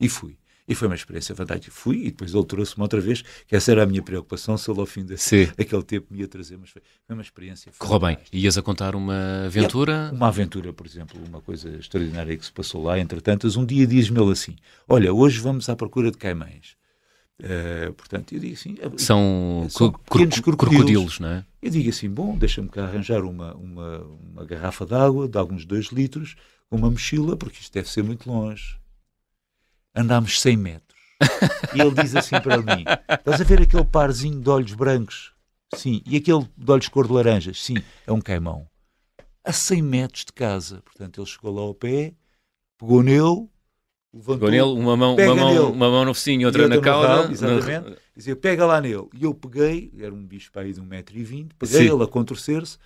e 0.00 0.08
fui. 0.08 0.38
E 0.68 0.74
foi 0.74 0.86
uma 0.86 0.94
experiência 0.94 1.34
fantástica. 1.34 1.74
Fui 1.74 1.96
e 1.96 2.10
depois 2.10 2.34
ele 2.34 2.44
trouxe-me 2.44 2.82
outra 2.82 3.00
vez, 3.00 3.22
que 3.46 3.56
essa 3.56 3.72
era 3.72 3.84
a 3.84 3.86
minha 3.86 4.02
preocupação, 4.02 4.58
se 4.58 4.70
ele 4.70 4.78
ao 4.78 4.86
fim 4.86 5.02
daquele 5.56 5.82
tempo 5.82 6.08
me 6.10 6.20
ia 6.20 6.28
trazer, 6.28 6.58
mas 6.58 6.68
foi, 6.68 6.82
foi 7.06 7.16
uma 7.16 7.22
experiência. 7.22 7.72
Correu 7.78 7.98
bem. 7.98 8.18
Ias 8.30 8.58
a 8.58 8.62
contar 8.62 8.94
uma 8.94 9.46
aventura? 9.46 10.10
uma 10.12 10.28
aventura, 10.28 10.70
por 10.70 10.86
exemplo, 10.86 11.18
uma 11.26 11.40
coisa 11.40 11.70
extraordinária 11.78 12.36
que 12.36 12.44
se 12.44 12.52
passou 12.52 12.82
lá, 12.82 12.98
entre 12.98 13.18
tantas. 13.22 13.56
Um 13.56 13.64
dia 13.64 13.86
diz-me 13.86 14.20
ele 14.20 14.30
assim: 14.30 14.56
Olha, 14.86 15.12
hoje 15.12 15.40
vamos 15.40 15.66
à 15.70 15.74
procura 15.74 16.10
de 16.10 16.18
caimães. 16.18 16.76
Uh, 17.40 17.92
portanto, 17.94 18.34
eu 18.34 18.40
digo 18.40 18.52
assim: 18.52 18.76
ah, 18.82 18.90
São, 18.98 19.66
são 19.70 19.90
pequenos 19.92 20.40
crocodilos, 20.40 20.84
crocodilos, 20.84 21.20
não 21.20 21.28
é? 21.28 21.44
Eu 21.62 21.70
digo 21.70 21.88
assim: 21.88 22.10
Bom, 22.10 22.36
deixa-me 22.36 22.68
cá 22.68 22.84
arranjar 22.84 23.22
uma, 23.22 23.54
uma, 23.54 24.00
uma 24.32 24.44
garrafa 24.44 24.84
de 24.84 24.94
água 24.94 25.26
de 25.26 25.38
alguns 25.38 25.64
dois 25.64 25.86
litros, 25.86 26.36
uma 26.70 26.90
mochila, 26.90 27.36
porque 27.38 27.60
isto 27.60 27.72
deve 27.72 27.88
ser 27.88 28.02
muito 28.02 28.30
longe 28.30 28.78
andámos 29.94 30.40
100 30.40 30.56
metros. 30.56 30.98
E 31.74 31.80
ele 31.80 31.94
diz 31.94 32.14
assim 32.14 32.40
para 32.40 32.58
mim: 32.58 32.84
Estás 33.08 33.40
a 33.40 33.44
ver 33.44 33.62
aquele 33.62 33.84
parzinho 33.84 34.40
de 34.40 34.48
olhos 34.48 34.74
brancos? 34.74 35.32
Sim. 35.74 36.02
E 36.06 36.16
aquele 36.16 36.48
de 36.56 36.70
olhos 36.70 36.88
cor 36.88 37.06
de 37.06 37.12
laranjas? 37.12 37.62
Sim. 37.62 37.76
É 38.06 38.12
um 38.12 38.20
caimão. 38.20 38.66
A 39.44 39.52
100 39.52 39.82
metros 39.82 40.24
de 40.24 40.32
casa. 40.32 40.82
Portanto, 40.82 41.20
ele 41.20 41.26
chegou 41.26 41.54
lá 41.54 41.62
ao 41.62 41.74
pé, 41.74 42.14
pegou 42.78 43.02
nele, 43.02 43.48
levantou. 44.12 44.48
Pegou 44.48 44.50
nele, 44.50 44.62
uma 44.62 44.96
mão, 44.96 45.14
uma 45.14 45.34
mão, 45.34 45.48
nele, 45.48 45.58
uma 45.60 45.90
mão 45.90 46.04
no 46.04 46.14
focinho, 46.14 46.46
outra, 46.46 46.62
outra 46.62 46.76
na 46.76 46.82
cauda. 46.82 47.32
Exatamente. 47.32 47.90
No... 47.90 47.96
Dizia: 48.16 48.36
Pega 48.36 48.64
lá 48.64 48.80
nele. 48.80 49.08
E 49.14 49.24
eu 49.24 49.34
peguei, 49.34 49.92
era 49.98 50.14
um 50.14 50.24
bicho 50.24 50.50
para 50.52 50.62
aí 50.62 50.72
de 50.72 50.80
1,20m, 50.80 51.50
peguei 51.58 51.88
Sim. 51.88 51.94
ele 51.94 52.02
a 52.02 52.06
contorcer-se 52.06 52.78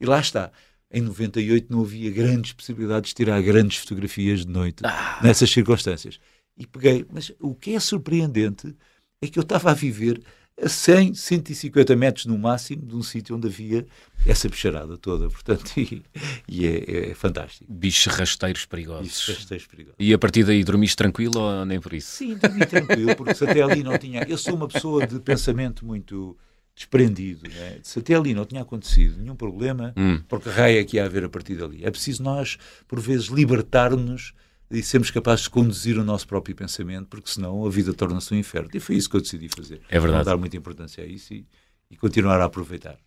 e 0.00 0.06
lá 0.06 0.20
está. 0.20 0.50
Em 0.88 1.00
98 1.00 1.72
não 1.72 1.80
havia 1.80 2.10
grandes 2.12 2.52
possibilidades 2.52 3.08
de 3.08 3.16
tirar 3.16 3.42
grandes 3.42 3.78
fotografias 3.78 4.46
de 4.46 4.48
noite 4.48 4.86
ah. 4.86 5.18
nessas 5.20 5.50
circunstâncias 5.50 6.20
e 6.56 6.66
peguei. 6.66 7.06
Mas 7.12 7.32
o 7.40 7.54
que 7.54 7.74
é 7.74 7.80
surpreendente 7.80 8.74
é 9.20 9.26
que 9.26 9.38
eu 9.38 9.42
estava 9.42 9.70
a 9.70 9.74
viver 9.74 10.22
a 10.60 10.68
100, 10.68 11.14
150 11.14 11.94
metros 11.96 12.26
no 12.26 12.38
máximo 12.38 12.86
de 12.86 12.96
um 12.96 13.02
sítio 13.02 13.36
onde 13.36 13.46
havia 13.46 13.86
essa 14.24 14.48
bicharada 14.48 14.96
toda, 14.96 15.28
portanto, 15.28 15.70
e, 15.76 16.02
e 16.48 16.66
é, 16.66 17.10
é, 17.10 17.14
fantástico. 17.14 17.70
Bichos 17.70 18.12
rasteiros 18.14 18.64
perigosos. 18.64 19.06
Bichos 19.06 19.36
rasteiros 19.36 19.66
perigosos. 19.66 19.96
E 19.98 20.14
a 20.14 20.18
partir 20.18 20.44
daí 20.44 20.64
dormiste 20.64 20.96
tranquilo 20.96 21.40
ou 21.40 21.64
nem 21.66 21.78
por 21.78 21.92
isso? 21.92 22.08
Sim, 22.08 22.36
dormi 22.36 22.64
tranquilo, 22.64 23.14
porque 23.14 23.34
se 23.34 23.44
até 23.44 23.60
ali 23.60 23.82
não 23.82 23.98
tinha... 23.98 24.22
Eu 24.22 24.38
sou 24.38 24.54
uma 24.54 24.66
pessoa 24.66 25.06
de 25.06 25.20
pensamento 25.20 25.84
muito 25.84 26.36
desprendido, 26.74 27.48
né? 27.48 27.78
se 27.82 27.98
até 27.98 28.14
ali 28.14 28.34
não 28.34 28.44
tinha 28.44 28.60
acontecido 28.60 29.18
nenhum 29.18 29.34
problema, 29.36 29.94
hum. 29.96 30.20
porque 30.28 30.50
raia 30.50 30.84
que 30.84 30.96
ia 30.96 31.04
haver 31.04 31.24
a 31.24 31.28
partir 31.28 31.54
dali. 31.54 31.82
É 31.84 31.90
preciso 31.90 32.22
nós, 32.22 32.58
por 32.86 33.00
vezes, 33.00 33.26
libertar-nos 33.26 34.34
e 34.70 34.82
sermos 34.82 35.10
capazes 35.10 35.44
de 35.44 35.50
conduzir 35.50 35.98
o 35.98 36.04
nosso 36.04 36.26
próprio 36.26 36.54
pensamento, 36.54 37.06
porque 37.08 37.30
senão 37.30 37.64
a 37.64 37.70
vida 37.70 37.92
torna-se 37.94 38.34
um 38.34 38.36
inferno. 38.36 38.68
E 38.74 38.80
foi 38.80 38.96
isso 38.96 39.08
que 39.08 39.16
eu 39.16 39.20
decidi 39.20 39.48
fazer. 39.48 39.80
É 39.88 39.98
verdade. 39.98 40.24
Não 40.24 40.32
dar 40.32 40.36
muita 40.36 40.56
importância 40.56 41.04
a 41.04 41.06
isso 41.06 41.34
e, 41.34 41.46
e 41.90 41.96
continuar 41.96 42.40
a 42.40 42.44
aproveitar. 42.44 42.98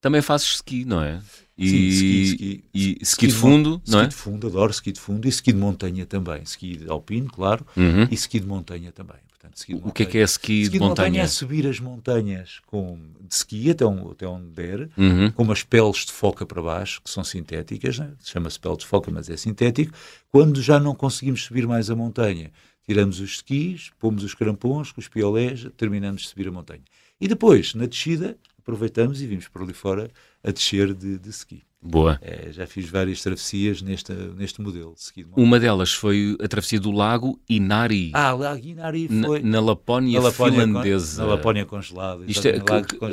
Também 0.00 0.22
fazes 0.22 0.54
ski, 0.56 0.84
não 0.84 1.02
é? 1.02 1.20
E, 1.58 1.68
Sim, 1.68 1.76
ski, 1.90 2.24
ski, 2.24 2.64
e 2.72 2.98
ski, 3.02 3.26
de 3.26 3.34
fundo, 3.34 3.82
de, 3.84 3.92
não 3.92 4.00
é? 4.00 4.04
Ski 4.04 4.14
de 4.14 4.16
fundo, 4.16 4.46
adoro 4.46 4.72
ski 4.72 4.92
de 4.92 5.00
fundo 5.00 5.26
e 5.26 5.28
ski 5.28 5.52
de 5.52 5.58
montanha 5.58 6.06
também. 6.06 6.42
Ski 6.42 6.76
de 6.78 6.90
alpino, 6.90 7.30
claro, 7.30 7.66
uhum. 7.76 8.08
e 8.10 8.14
ski 8.14 8.40
de 8.40 8.46
montanha 8.46 8.90
também. 8.92 9.18
Portanto, 9.40 9.88
o 9.88 9.90
que 9.90 10.02
é 10.02 10.06
que 10.06 10.18
é 10.18 10.22
ski, 10.24 10.62
ski 10.62 10.72
de, 10.72 10.78
montanha? 10.78 11.08
montanha? 11.08 11.22
é 11.22 11.26
subir 11.26 11.66
as 11.66 11.80
montanhas 11.80 12.60
com, 12.66 12.98
de 13.22 13.34
ski 13.34 13.70
até, 13.70 13.86
um, 13.86 14.10
até 14.10 14.26
onde 14.26 14.50
der, 14.50 14.90
uhum. 14.98 15.30
com 15.32 15.42
umas 15.42 15.62
peles 15.62 16.04
de 16.04 16.12
foca 16.12 16.44
para 16.44 16.60
baixo, 16.60 17.00
que 17.02 17.08
são 17.08 17.24
sintéticas, 17.24 17.98
né? 17.98 18.12
chama-se 18.22 18.60
pele 18.60 18.76
de 18.76 18.84
foca, 18.84 19.10
mas 19.10 19.30
é 19.30 19.36
sintético. 19.38 19.96
Quando 20.30 20.60
já 20.60 20.78
não 20.78 20.94
conseguimos 20.94 21.42
subir 21.44 21.66
mais 21.66 21.88
a 21.88 21.96
montanha, 21.96 22.52
tiramos 22.84 23.18
os 23.18 23.36
skis, 23.36 23.90
pomos 23.98 24.22
os 24.22 24.34
crampons, 24.34 24.92
com 24.92 25.00
os 25.00 25.08
piolés, 25.08 25.66
terminamos 25.74 26.22
de 26.22 26.28
subir 26.28 26.48
a 26.48 26.52
montanha. 26.52 26.84
E 27.18 27.26
depois, 27.26 27.74
na 27.74 27.86
descida, 27.86 28.36
aproveitamos 28.58 29.22
e 29.22 29.26
vimos 29.26 29.48
por 29.48 29.62
ali 29.62 29.72
fora 29.72 30.10
a 30.44 30.50
descer 30.50 30.92
de, 30.92 31.18
de 31.18 31.30
ski. 31.30 31.62
Boa. 31.82 32.18
É, 32.20 32.52
já 32.52 32.66
fiz 32.66 32.88
várias 32.90 33.22
travessias 33.22 33.80
neste, 33.80 34.12
neste 34.12 34.60
modelo. 34.60 34.92
Seguido 34.96 35.30
Uma 35.34 35.58
delas 35.58 35.92
foi 35.92 36.36
a 36.42 36.46
travessia 36.46 36.78
do 36.78 36.90
Lago 36.90 37.40
Inari. 37.48 38.10
Ah, 38.12 38.32
Lago 38.32 38.66
Inari 38.66 39.08
foi. 39.08 39.40
Na, 39.40 39.48
na 39.48 39.60
Lapónia, 39.60 40.20
na 40.20 40.26
Lapónia 40.26 40.60
finlandesa. 40.60 41.22
Na 41.22 41.30
Lapónia 41.30 41.64
congelada. 41.64 42.22
Isto 42.28 42.48
é, 42.48 42.60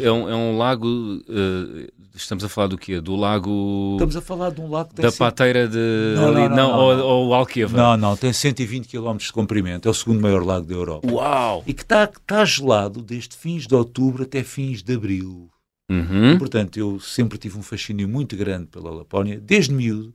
é, 0.04 0.12
um, 0.12 0.30
é 0.30 0.36
um 0.36 0.58
lago. 0.58 0.86
Uh, 0.86 1.88
estamos 2.14 2.44
a 2.44 2.50
falar 2.50 2.68
do 2.68 2.78
quê? 2.78 3.00
Do 3.00 3.16
lago. 3.16 3.94
Estamos 3.94 4.18
a 4.18 4.22
falar 4.22 4.50
de 4.50 4.60
um 4.60 4.70
lago 4.70 4.94
da 4.94 5.14
pateira 5.14 5.66
de. 5.66 6.16
Não, 6.18 6.28
ali, 6.28 6.50
não, 6.50 6.56
não, 6.56 6.56
não, 6.56 6.80
ou, 7.06 7.28
ou 7.28 7.34
Alqueva. 7.34 7.78
Não, 7.78 7.96
não, 7.96 8.18
tem 8.18 8.34
120 8.34 8.90
km 8.90 9.16
de 9.16 9.32
comprimento. 9.32 9.88
É 9.88 9.92
o 9.92 9.94
segundo 9.94 10.20
maior 10.20 10.44
lago 10.44 10.66
da 10.66 10.74
Europa. 10.74 11.10
Uau! 11.10 11.64
E 11.66 11.74
que 11.74 11.84
está 11.84 12.06
tá 12.06 12.44
gelado 12.44 13.02
desde 13.02 13.38
fins 13.38 13.66
de 13.66 13.74
outubro 13.74 14.24
até 14.24 14.44
fins 14.44 14.84
de 14.84 14.94
abril. 14.94 15.50
Uhum. 15.90 16.34
E, 16.34 16.38
portanto, 16.38 16.78
eu 16.78 17.00
sempre 17.00 17.38
tive 17.38 17.58
um 17.58 17.64
fascínio 17.64 18.08
muito 18.08 18.36
grande 18.36 18.68
pela 18.68 18.92
Lapónia, 18.92 19.40
desde 19.40 19.74
miúdo, 19.74 20.14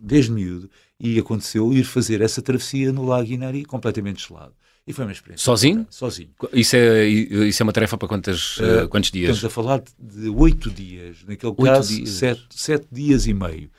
desde 0.00 0.32
miúdo, 0.32 0.68
e 0.98 1.18
aconteceu 1.18 1.72
ir 1.72 1.84
fazer 1.84 2.20
essa 2.20 2.42
travessia 2.42 2.92
no 2.92 3.04
Lago 3.04 3.30
Inari 3.30 3.64
completamente 3.64 4.26
gelado. 4.26 4.54
E 4.86 4.92
foi 4.92 5.04
uma 5.04 5.12
experiência. 5.12 5.44
Sozinho? 5.44 5.86
Sozinho. 5.88 6.30
Isso 6.52 6.76
é, 6.76 7.06
isso 7.06 7.62
é 7.62 7.64
uma 7.64 7.72
tarefa 7.72 7.96
para 7.96 8.06
quantas, 8.06 8.58
uh, 8.58 8.86
quantos 8.90 9.10
dias? 9.10 9.36
Estamos 9.36 9.44
a 9.44 9.54
falar 9.54 9.82
de 9.98 10.28
oito 10.28 10.70
dias, 10.70 11.24
naquele 11.26 11.54
caso, 11.54 11.94
dias. 11.94 12.10
Sete, 12.10 12.42
sete 12.50 12.86
dias 12.92 13.26
e 13.26 13.32
meio. 13.32 13.70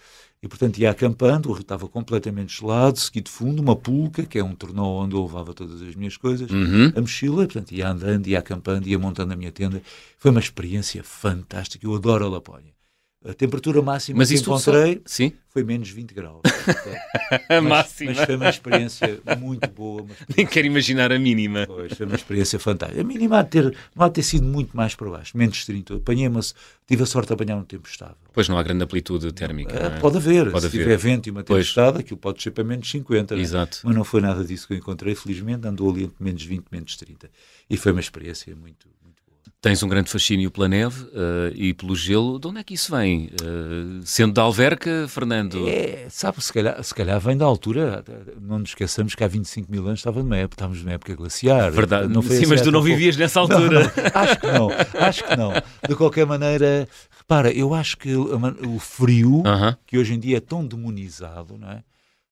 E, 0.46 0.48
portanto, 0.48 0.78
ia 0.78 0.92
acampando, 0.92 1.50
o 1.50 1.54
rio 1.54 1.62
estava 1.64 1.88
completamente 1.88 2.60
gelado, 2.60 3.00
segui 3.00 3.20
de 3.20 3.32
fundo, 3.32 3.64
uma 3.64 3.76
pulca, 3.76 4.24
que 4.28 4.38
é 4.38 4.44
um 4.44 4.54
tornão 4.54 4.86
onde 4.86 5.16
eu 5.16 5.24
levava 5.24 5.56
todas 5.56 5.82
as 5.82 5.96
minhas 5.96 6.18
coisas, 6.18 6.52
Uhum. 6.52 6.94
a 6.96 7.02
mochila, 7.02 7.46
portanto, 7.46 7.72
ia 7.72 7.90
andando, 7.90 8.28
ia 8.28 8.38
acampando, 8.38 8.88
ia 8.88 9.00
montando 9.00 9.34
a 9.34 9.36
minha 9.36 9.52
tenda. 9.52 9.82
Foi 10.20 10.30
uma 10.30 10.40
experiência 10.40 11.04
fantástica. 11.04 11.84
Eu 11.84 11.96
adoro 11.96 12.26
a 12.26 12.30
Lapónia. 12.30 12.75
A 13.28 13.34
temperatura 13.34 13.82
máxima 13.82 14.20
Mas 14.20 14.30
que 14.30 14.38
só- 14.38 14.44
encontrei 14.56 15.02
foi 15.50 15.64
menos 15.64 15.90
20 15.90 16.14
graus. 16.14 16.42
a 17.50 17.60
mas, 17.62 17.64
máxima. 17.64 18.14
mas 18.14 18.26
foi 18.26 18.36
uma 18.36 18.50
experiência 18.50 19.20
muito 19.40 19.68
boa. 19.70 20.02
Experiência 20.02 20.26
Nem 20.38 20.46
quero 20.46 20.68
imaginar 20.68 21.12
a 21.12 21.18
mínima. 21.18 21.66
Pois, 21.66 21.94
foi 21.94 22.06
uma 22.06 22.16
experiência 22.16 22.60
fantástica. 22.60 23.02
A 23.02 23.04
mínima 23.04 23.40
há 23.40 23.42
de 23.42 23.50
ter, 23.50 23.64
não 23.96 24.06
há 24.06 24.08
de 24.10 24.14
ter 24.16 24.24
sido 24.24 24.46
muito 24.46 24.76
mais 24.78 24.94
para 24.96 25.10
baixo, 25.10 25.36
menos 25.38 25.66
30. 25.66 25.96
Apanhei-me, 25.96 26.40
tive 26.88 27.02
a 27.04 27.06
sorte 27.06 27.28
de 27.30 27.34
apanhar 27.34 27.56
um 27.58 27.64
tempo 27.64 27.88
estável. 27.88 28.16
Pois 28.34 28.48
não 28.48 28.58
há 28.58 28.64
grande 28.64 28.84
amplitude 28.84 29.32
térmica. 29.32 29.74
Não 29.90 29.96
é? 29.98 30.00
Pode 30.00 30.18
haver, 30.18 30.52
Pode 30.52 30.62
se 30.62 30.68
haver. 30.68 30.80
tiver 30.84 30.98
vento 30.98 31.28
e 31.28 31.32
uma 31.32 31.44
tempestade, 31.44 32.00
aquilo 32.00 32.18
pode 32.18 32.44
ser 32.44 32.52
para 32.52 32.64
menos 32.64 32.90
50. 32.92 33.34
não 33.34 33.42
é? 33.42 33.44
Exato. 33.44 33.80
Mas 33.84 33.96
não 33.96 34.04
foi 34.04 34.22
nada 34.22 34.44
disso 34.44 34.68
que 34.68 34.74
eu 34.74 34.78
encontrei, 34.78 35.16
felizmente, 35.16 35.66
andou 35.68 35.90
ali 35.90 36.04
entre 36.04 36.24
menos 36.24 36.44
20 36.44 36.60
e 36.60 36.76
menos 36.76 36.96
30. 36.96 37.30
E 37.70 37.76
foi 37.78 37.92
uma 37.92 38.02
experiência 38.02 38.56
muito. 38.56 38.88
Tens 39.66 39.82
um 39.82 39.88
grande 39.88 40.12
fascínio 40.12 40.52
pela 40.52 40.68
neve 40.68 41.08
eh, 41.12 41.52
e 41.56 41.74
pelo 41.74 41.96
gelo. 41.96 42.38
De 42.38 42.46
onde 42.48 42.60
é 42.60 42.64
que 42.64 42.76
isso 42.76 42.96
vem? 42.96 43.32
Eh, 43.42 44.00
sendo 44.04 44.32
da 44.32 44.44
Alverca, 44.44 45.08
Fernando? 45.10 45.68
É, 45.68 46.06
sabe, 46.08 46.40
se 46.40 46.54
calhar, 46.54 46.84
se 46.84 46.94
calhar 46.94 47.20
vem 47.20 47.36
da 47.36 47.46
altura, 47.46 48.04
não 48.40 48.60
nos 48.60 48.70
esqueçamos 48.70 49.16
que 49.16 49.24
há 49.24 49.28
25 49.28 49.72
mil 49.72 49.84
anos 49.88 50.02
estava 50.02 50.22
numa 50.22 50.38
época, 50.38 50.54
estávamos 50.54 50.84
numa 50.84 50.94
época 50.94 51.16
glaciar. 51.16 51.72
Verdade. 51.72 52.14
Não 52.14 52.22
foi 52.22 52.36
Sim, 52.36 52.44
assim 52.44 52.52
mas 52.52 52.62
há 52.62 52.64
tu 52.64 52.68
não 52.68 52.74
tão 52.74 52.82
pouco. 52.82 52.96
vivias 52.96 53.18
nessa 53.18 53.40
Não, 53.40 53.56
altura. 53.58 53.80
não, 53.80 54.22
acho 54.22 54.40
que 54.40 54.46
não, 54.52 54.70
acho 55.02 55.24
que 55.24 55.36
não. 55.36 55.52
De 55.90 55.96
qualquer 55.96 56.28
maneira, 56.28 56.88
repara, 57.18 57.52
eu 57.52 57.74
acho 57.74 57.98
que 57.98 58.16
o 58.16 58.78
frio, 58.80 59.42
Aham. 59.48 59.76
que 59.88 59.98
hoje 59.98 60.14
em 60.14 60.20
dia 60.20 60.38
é 60.38 60.42
tão 60.42 60.64
demonizado, 60.64 61.58
não 61.58 61.72
é? 61.72 61.84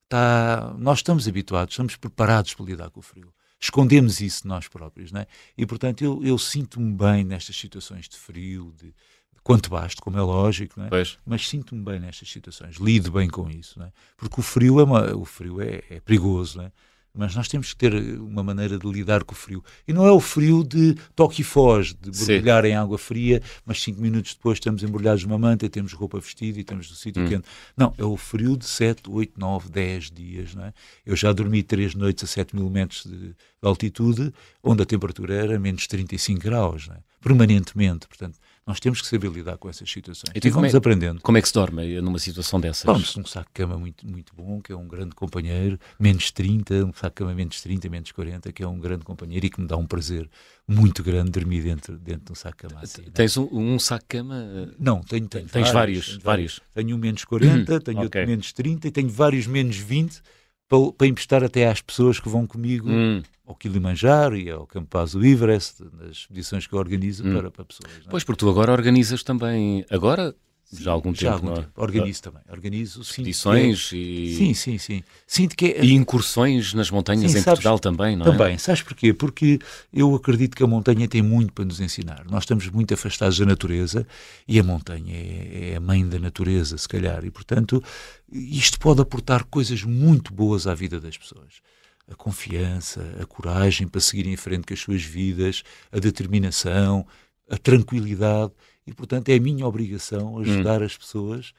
Tá, 0.08 0.72
nós 0.78 1.00
estamos 1.00 1.28
habituados, 1.28 1.74
estamos 1.74 1.96
preparados 1.96 2.54
para 2.54 2.66
lidar 2.68 2.92
com 2.92 3.00
o 3.00 3.04
frio. 3.04 3.34
Escondemos 3.64 4.20
isso 4.20 4.46
nós 4.46 4.68
próprios, 4.68 5.14
não 5.14 5.22
é? 5.22 5.28
E, 5.58 5.66
portanto, 5.66 6.04
eu, 6.04 6.22
eu 6.22 6.38
sinto-me 6.38 6.92
bem 6.92 7.24
nestas 7.24 7.56
situações 7.56 8.10
de 8.10 8.18
frio, 8.18 8.74
de, 8.78 8.94
quanto 9.42 9.70
basto, 9.70 10.02
como 10.02 10.18
é 10.18 10.22
lógico, 10.22 10.82
é? 10.82 10.90
Mas 11.26 11.48
sinto-me 11.48 11.82
bem 11.82 11.98
nestas 11.98 12.30
situações, 12.30 12.76
lido 12.76 13.10
bem 13.10 13.30
com 13.30 13.50
isso, 13.50 13.82
é? 13.82 13.90
porque 14.18 14.42
o 14.42 14.44
frio 14.44 14.82
é, 14.82 14.84
uma, 14.84 15.16
o 15.16 15.24
frio 15.24 15.62
é, 15.62 15.82
é 15.90 16.02
perigoso, 16.02 16.58
não 16.58 16.66
é? 16.66 16.72
Mas 17.16 17.36
nós 17.36 17.48
temos 17.48 17.72
que 17.74 17.78
ter 17.78 17.94
uma 18.20 18.42
maneira 18.42 18.78
de 18.78 18.90
lidar 18.90 19.24
com 19.24 19.34
o 19.34 19.38
frio. 19.38 19.64
E 19.88 19.94
não 19.94 20.06
é 20.08 20.12
o 20.12 20.20
frio 20.20 20.64
de 20.64 20.96
toque 21.16 21.42
e 21.42 21.44
foge, 21.44 21.94
de 21.94 22.10
mergulhar 22.26 22.66
em 22.66 22.76
água 22.76 22.98
fria, 22.98 23.42
mas 23.66 23.82
cinco 23.82 24.02
minutos 24.02 24.34
depois 24.34 24.58
estamos 24.58 24.82
embrulhados 24.82 25.24
numa 25.24 25.38
manta, 25.38 25.70
temos 25.70 25.94
roupa 25.94 26.20
vestida 26.20 26.58
e 26.58 26.62
estamos 26.62 26.90
no 26.90 26.96
sítio 26.96 27.22
Hum. 27.24 27.28
quente. 27.28 27.48
Não, 27.78 27.94
é 27.98 28.04
o 28.04 28.18
frio 28.18 28.58
de 28.58 28.66
7, 28.66 29.04
8, 29.10 29.40
9, 29.40 29.70
10 29.70 30.12
dias. 30.12 30.56
Não 30.56 30.66
é? 30.66 30.74
Eu 31.06 31.16
já 31.16 31.32
dormi 31.32 31.62
três 31.62 31.94
noites 31.94 32.24
a 32.24 32.28
7 32.28 32.56
mil 32.56 32.70
metros 32.70 33.04
de, 33.06 33.18
de 33.30 33.36
altitude, 33.62 34.34
onde 34.64 34.82
a 34.82 34.86
temperatura 34.86 35.36
era 35.36 35.60
menos 35.60 35.86
35 35.86 36.42
graus, 36.42 36.90
é? 36.92 36.98
permanentemente. 37.22 38.08
Portanto, 38.08 38.38
nós 38.66 38.80
temos 38.80 39.02
que 39.02 39.08
saber 39.08 39.30
lidar 39.30 39.58
com 39.58 39.70
essas 39.70 39.90
situações. 39.92 40.32
Então, 40.34 40.48
e 40.48 40.52
como 40.52 40.62
vamos 40.62 40.74
é- 40.74 40.78
aprendendo. 40.78 41.22
Como 41.22 41.38
é 41.38 41.42
que 41.42 41.48
se 41.48 41.54
dorme 41.54 42.00
numa 42.02 42.18
situação 42.20 42.60
dessas? 42.60 42.86
Vamos, 42.86 43.16
um 43.18 43.26
saco 43.26 43.48
de 43.50 43.54
cama 43.54 43.78
muito, 43.78 44.08
muito 44.08 44.34
bom, 44.36 44.62
que 44.62 44.72
é 44.72 44.76
um 44.76 44.88
grande 44.88 45.14
companheiro, 45.16 45.78
menos 46.00 46.32
30, 46.32 46.86
um 46.86 46.94
saco 46.94 47.10
de 47.10 47.16
cama 47.16 47.34
menos 47.34 47.62
30, 47.62 47.90
menos 47.90 48.12
40, 48.12 48.52
que 48.54 48.64
é 48.64 48.68
um 48.68 48.80
grande 48.80 49.04
companheiro 49.04 49.46
e 49.46 49.50
que 49.50 49.60
me 49.60 49.68
dá 49.68 49.76
um 49.76 49.86
prazer 49.86 50.30
muito 50.66 51.04
grande 51.04 51.32
dormir 51.32 51.62
dentro, 51.62 51.98
dentro 51.98 52.26
de 52.26 52.32
um 52.32 52.36
saco 52.36 52.56
de 52.56 52.68
cama 52.70 52.82
assim. 52.82 53.02
não 53.02 53.08
é? 53.10 53.12
Tens 53.12 53.36
um, 53.38 53.48
um 53.52 53.78
saco 53.80 54.04
de 54.04 54.08
cama? 54.08 54.74
Não, 54.80 55.02
tenho, 55.02 55.28
tenho 55.28 55.48
Tens 55.50 55.72
vários, 55.72 56.18
vários. 56.24 56.62
Tenho 56.74 56.96
um 56.96 57.00
menos 57.00 57.26
40, 57.26 57.82
tenho 57.82 57.98
ok. 57.98 58.04
outro 58.06 58.28
menos 58.28 58.54
30 58.54 58.88
e 58.88 58.92
tenho 58.92 59.10
vários 59.10 59.46
menos 59.46 59.76
20 59.76 60.22
para, 60.70 60.92
para 60.98 61.08
emprestar 61.08 61.44
até 61.44 61.68
às 61.70 61.82
pessoas 61.82 62.20
que 62.20 62.30
vão 62.30 62.48
comigo 62.48 62.90
Hum. 62.90 63.22
Ao 63.46 63.56
Kilimanjaro 63.56 64.38
e 64.38 64.50
ao 64.50 64.66
Campo 64.66 64.88
Base 64.98 65.18
do 65.18 65.26
Everest, 65.26 65.84
nas 66.00 66.18
expedições 66.18 66.66
que 66.66 66.74
eu 66.74 66.80
organizo 66.80 67.26
Hum. 67.28 67.34
para, 67.34 67.52
para 67.52 67.66
pessoas. 67.66 67.92
é? 68.06 68.10
Pois, 68.10 68.24
porque 68.24 68.40
tu 68.40 68.50
agora 68.50 68.72
organizas 68.72 69.22
também, 69.24 69.86
agora, 69.90 70.34
já 70.76 70.90
há 70.90 70.94
algum 70.94 71.14
Já 71.14 71.30
há 71.30 71.34
tempo, 71.36 71.46
algum 71.50 71.56
não 71.58 71.62
é? 71.62 71.66
tempo. 71.68 71.82
Organizo 71.82 72.22
também. 72.24 72.42
Organizo. 72.50 73.00
é- 73.00 73.04
Expedições 73.04 73.92
e, 73.94 74.36
Sim, 74.38 74.54
sim, 74.56 74.78
sim. 74.80 75.04
Sinto 75.28 75.56
que 75.56 75.66
é, 75.66 75.84
e 75.86 75.92
incursões 75.94 76.74
nas 76.74 76.90
montanhas 76.90 77.32
Sim, 77.32 77.38
em 77.38 77.42
sabes, 77.42 77.60
Portugal 77.60 77.78
também, 77.78 78.16
não 78.16 78.26
é? 78.26 78.32
Também, 78.32 78.58
sabes 78.58 78.82
porquê? 78.82 79.14
Porque 79.14 79.60
eu 79.94 80.16
acredito 80.16 80.56
que 80.56 80.64
a 80.64 80.68
montanha 80.68 81.08
tem 81.08 81.22
muito 81.22 81.54
para 81.54 81.66
nos 81.66 81.80
ensinar. 81.80 82.26
Nós 82.28 82.44
estamos 82.44 82.68
muito 82.70 82.92
afastados 82.94 83.38
da 83.38 83.46
natureza 83.46 84.08
e 84.48 84.58
a 84.60 84.64
montanha 84.64 85.14
é, 85.16 85.72
é 85.74 85.76
a 85.76 85.80
mãe 85.80 86.08
da 86.08 86.18
natureza, 86.18 86.76
se 86.78 86.88
calhar, 86.88 87.24
e 87.24 87.30
portanto 87.30 87.84
isto 88.32 88.80
pode 88.80 89.00
aportar 89.02 89.44
coisas 89.44 89.84
muito 89.84 90.34
boas 90.34 90.66
à 90.66 90.74
vida 90.74 91.00
das 91.00 91.16
pessoas. 91.18 91.62
A 92.08 92.16
confiança, 92.16 93.02
a 93.22 93.26
coragem 93.26 93.88
para 93.88 94.02
seguir 94.02 94.28
em 94.28 94.36
frente 94.36 94.68
com 94.68 94.74
as 94.74 94.80
suas 94.80 95.02
vidas, 95.02 95.64
a 95.92 96.00
determinação, 96.00 97.08
a 97.50 97.58
tranquilidade, 97.58 98.52
e 98.86 98.94
portanto 98.94 99.30
é 99.30 99.36
a 99.36 99.40
minha 99.40 99.66
obrigação 99.66 100.38
ajudar 100.40 100.84
as 100.84 100.98
pessoas 100.98 101.54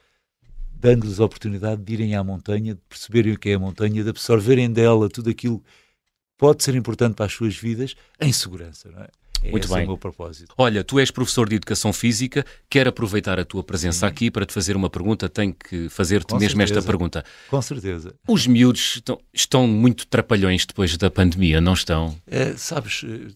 dando-lhes 0.85 1.18
a 1.18 1.24
oportunidade 1.24 1.83
de 1.83 1.92
irem 1.94 2.14
à 2.14 2.22
montanha, 2.22 2.74
de 2.74 2.80
perceberem 2.87 3.33
o 3.33 3.38
que 3.38 3.48
é 3.48 3.54
a 3.54 3.59
montanha, 3.59 4.04
de 4.04 4.11
absorverem 4.11 4.70
dela 4.70 5.09
tudo 5.09 5.30
aquilo 5.30 5.61
que 5.61 5.64
pode 6.37 6.62
ser 6.62 6.74
importante 6.74 7.14
para 7.14 7.24
as 7.24 7.33
suas 7.33 7.57
vidas 7.57 7.94
em 8.20 8.30
segurança. 8.30 8.90
Não 8.90 9.00
é? 9.00 9.09
É 9.44 9.50
Muito 9.50 9.64
esse 9.66 9.74
bem. 9.74 9.85
o 9.85 9.88
meu 9.88 9.98
propósito. 9.98 10.54
Olha, 10.57 10.83
tu 10.83 10.98
és 10.98 11.11
professor 11.11 11.48
de 11.48 11.57
Educação 11.57 11.92
Física, 11.92 12.44
quero 12.68 12.88
aproveitar 12.88 13.38
a 13.38 13.44
tua 13.44 13.62
presença 13.62 14.07
aqui 14.07 14.30
para 14.30 14.46
te 14.46 14.52
fazer 14.54 14.74
uma 14.74 14.88
pergunta, 14.88 15.28
tenho 15.28 15.52
que 15.54 15.88
fazer-te 15.90 16.28
Com 16.33 16.38
mesmo 16.38 16.62
esta 16.62 16.74
certeza. 16.76 16.87
pergunta. 16.87 17.24
Com 17.50 17.61
certeza. 17.62 18.14
Os 18.26 18.46
miúdos 18.46 18.94
estão, 18.96 19.20
estão 19.33 19.66
muito 19.68 20.07
trapalhões 20.07 20.64
depois 20.64 20.96
da 20.96 21.11
pandemia, 21.11 21.61
não 21.61 21.74
estão? 21.74 22.16
Eh, 22.26 22.54
sabes, 22.57 23.04
eh, 23.04 23.33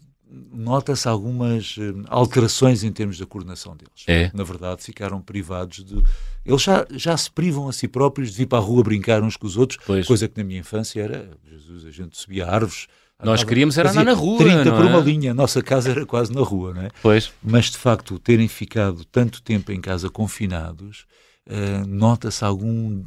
nota-se 0.53 1.07
algumas 1.07 1.77
eh, 1.79 1.93
alterações 2.09 2.83
em 2.83 2.91
termos 2.93 3.19
da 3.19 3.27
coordenação 3.27 3.77
deles. 3.77 4.05
É. 4.07 4.31
Na 4.35 4.45
verdade, 4.45 4.83
ficaram 4.83 5.21
privados 5.21 5.85
de. 5.85 6.03
Eles 6.45 6.63
já, 6.63 6.87
já 6.91 7.17
se 7.19 7.31
privam 7.31 7.69
a 7.69 7.73
si 7.73 7.87
próprios 7.87 8.31
de 8.31 8.39
vir 8.39 8.47
para 8.47 8.59
a 8.59 8.63
rua 8.63 8.83
brincar 8.83 9.23
uns 9.23 9.37
com 9.37 9.47
os 9.47 9.59
outros, 9.59 9.79
Pois. 9.87 10.07
coisa 10.07 10.27
que 10.27 10.39
na 10.39 10.45
minha 10.45 10.61
infância 10.61 11.03
era. 11.03 11.31
Jesus, 11.51 11.85
a 11.85 11.91
gente 11.91 12.17
subia 12.17 12.47
árvores. 12.47 12.87
Nós 13.23 13.43
queríamos 13.43 13.77
era 13.77 13.91
andar 13.91 14.05
na 14.05 14.13
rua, 14.13 14.39
30 14.39 14.65
não 14.65 14.77
por 14.77 14.87
é? 14.87 14.89
uma 14.89 14.99
linha. 15.01 15.33
A 15.33 15.35
nossa 15.35 15.61
casa 15.61 15.91
era 15.91 16.07
quase 16.07 16.33
na 16.33 16.41
rua, 16.41 16.73
não 16.73 16.83
é? 16.83 16.91
Pois. 17.03 17.33
Mas 17.43 17.67
de 17.67 17.77
facto, 17.77 18.19
terem 18.19 18.47
ficado 18.47 19.05
tanto 19.05 19.43
tempo 19.43 19.73
em 19.73 19.81
casa 19.81 20.09
confinados, 20.09 21.05
eh, 21.47 21.83
nota-se 21.87 22.45
algum 22.45 23.05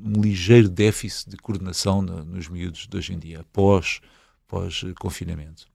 um 0.00 0.20
ligeiro 0.20 0.68
déficit 0.68 1.30
de 1.30 1.36
coordenação 1.38 2.00
no- 2.00 2.24
nos 2.24 2.48
miúdos 2.48 2.86
de 2.88 2.96
hoje 2.96 3.12
em 3.12 3.18
dia, 3.18 3.44
pós, 3.52 4.00
pós 4.46 4.82
eh, 4.86 4.92
confinamento. 4.98 5.66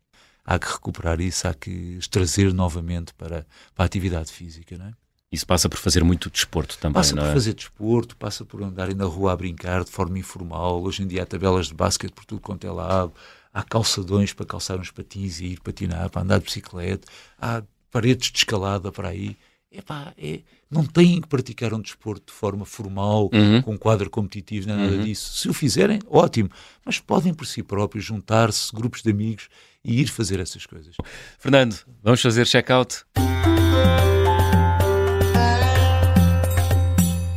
Há 0.45 0.57
que 0.57 0.71
recuperar 0.71 1.19
isso, 1.19 1.45
há 1.47 1.53
que 1.53 1.97
os 1.97 2.07
trazer 2.07 2.53
novamente 2.53 3.13
para, 3.13 3.45
para 3.75 3.83
a 3.83 3.85
atividade 3.85 4.31
física, 4.31 4.77
não 4.77 4.87
é? 4.87 4.93
Isso 5.29 5.45
passa 5.47 5.67
por 5.67 5.77
fazer 5.79 6.03
muito 6.03 6.29
desporto 6.29 6.77
também, 6.77 6.93
Passa 6.93 7.15
não 7.15 7.23
por 7.23 7.29
é? 7.29 7.33
fazer 7.33 7.53
desporto, 7.53 8.15
passa 8.15 8.45
por 8.45 8.61
andarem 8.63 8.95
na 8.95 9.05
rua 9.05 9.33
a 9.33 9.35
brincar 9.35 9.83
de 9.83 9.89
forma 9.91 10.17
informal. 10.19 10.81
Hoje 10.83 11.01
em 11.03 11.07
dia 11.07 11.23
há 11.23 11.25
tabelas 11.25 11.67
de 11.67 11.73
basquete 11.73 12.11
por 12.13 12.23
tudo 12.23 12.39
quanto 12.39 12.65
é 12.65 12.71
lado. 12.71 13.11
Há 13.53 13.61
calçadões 13.63 14.33
para 14.33 14.45
calçar 14.45 14.79
uns 14.79 14.89
patins 14.91 15.39
e 15.39 15.45
ir 15.45 15.59
patinar, 15.61 16.09
para 16.09 16.21
andar 16.23 16.39
de 16.39 16.45
bicicleta. 16.45 17.07
Há 17.39 17.61
paredes 17.91 18.31
de 18.31 18.37
escalada 18.39 18.91
para 18.91 19.09
aí. 19.09 19.37
Epá, 19.71 20.13
é, 20.17 20.41
não 20.69 20.85
têm 20.85 21.19
que 21.21 21.27
praticar 21.27 21.73
um 21.73 21.81
desporto 21.81 22.31
de 22.31 22.39
forma 22.39 22.63
formal, 22.65 23.29
Uhum. 23.33 23.61
com 23.61 23.77
quadro 23.77 24.07
competitivo, 24.09 24.67
nada 24.67 24.97
disso. 24.99 25.37
Se 25.37 25.49
o 25.49 25.53
fizerem, 25.53 25.99
ótimo. 26.07 26.49
Mas 26.85 26.99
podem 26.99 27.33
por 27.33 27.45
si 27.47 27.63
próprios 27.63 28.05
juntar-se, 28.05 28.71
grupos 28.71 29.01
de 29.01 29.09
amigos, 29.11 29.49
e 29.83 29.99
ir 30.01 30.07
fazer 30.07 30.39
essas 30.39 30.65
coisas. 30.65 30.95
Fernando, 31.39 31.75
vamos 32.03 32.21
fazer 32.21 32.45
check-out? 32.45 33.03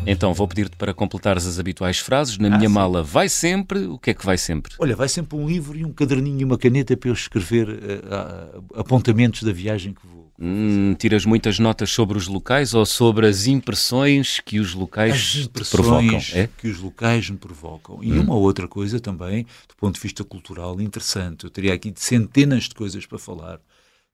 Então, 0.07 0.33
vou 0.33 0.47
pedir-te 0.47 0.77
para 0.77 0.95
completares 0.95 1.47
as 1.47 1.59
habituais 1.59 1.99
frases. 1.99 2.39
Na 2.39 2.49
minha 2.49 2.69
sim. 2.69 2.75
mala 2.75 3.03
vai 3.03 3.29
sempre. 3.29 3.87
O 3.87 3.99
que 3.99 4.11
é 4.11 4.15
que 4.15 4.25
vai 4.25 4.39
sempre? 4.39 4.75
Olha, 4.79 4.95
vai 4.95 5.09
sempre 5.09 5.37
um 5.37 5.47
livro 5.47 5.77
e 5.77 5.85
um 5.85 5.93
caderninho 5.93 6.41
e 6.41 6.45
uma 6.45 6.57
caneta 6.57 6.97
para 6.97 7.11
eu 7.11 7.15
escrever 7.15 7.69
ah, 8.11 8.61
apontamentos 8.77 9.43
da 9.43 9.53
viagem 9.53 9.93
que 9.93 10.07
vou. 10.07 10.27
Hum, 10.39 10.95
tiras 10.99 11.25
muitas 11.25 11.59
notas 11.59 11.91
sobre 11.91 12.19
os 12.19 12.27
locais 12.29 12.75
ou 12.75 12.85
sobre 12.85 13.27
as 13.27 13.47
impressões 13.47 14.39
que 14.39 14.61
os 14.61 14.75
locais 14.75 15.15
as 15.15 15.47
impressões 15.47 15.87
provocam? 15.87 16.21
É? 16.35 16.49
que 16.59 16.69
os 16.69 16.79
locais 16.79 17.31
me 17.31 17.39
provocam. 17.39 17.99
E 18.03 18.13
uma 18.13 18.35
outra 18.35 18.69
coisa 18.69 19.01
também, 19.01 19.45
do 19.67 19.75
ponto 19.77 19.95
de 19.95 20.01
vista 20.01 20.23
cultural, 20.23 20.79
interessante. 20.81 21.45
Eu 21.45 21.51
teria 21.51 21.73
aqui 21.73 21.93
centenas 21.97 22.65
de 22.65 22.75
coisas 22.75 23.07
para 23.07 23.19
falar, 23.19 23.59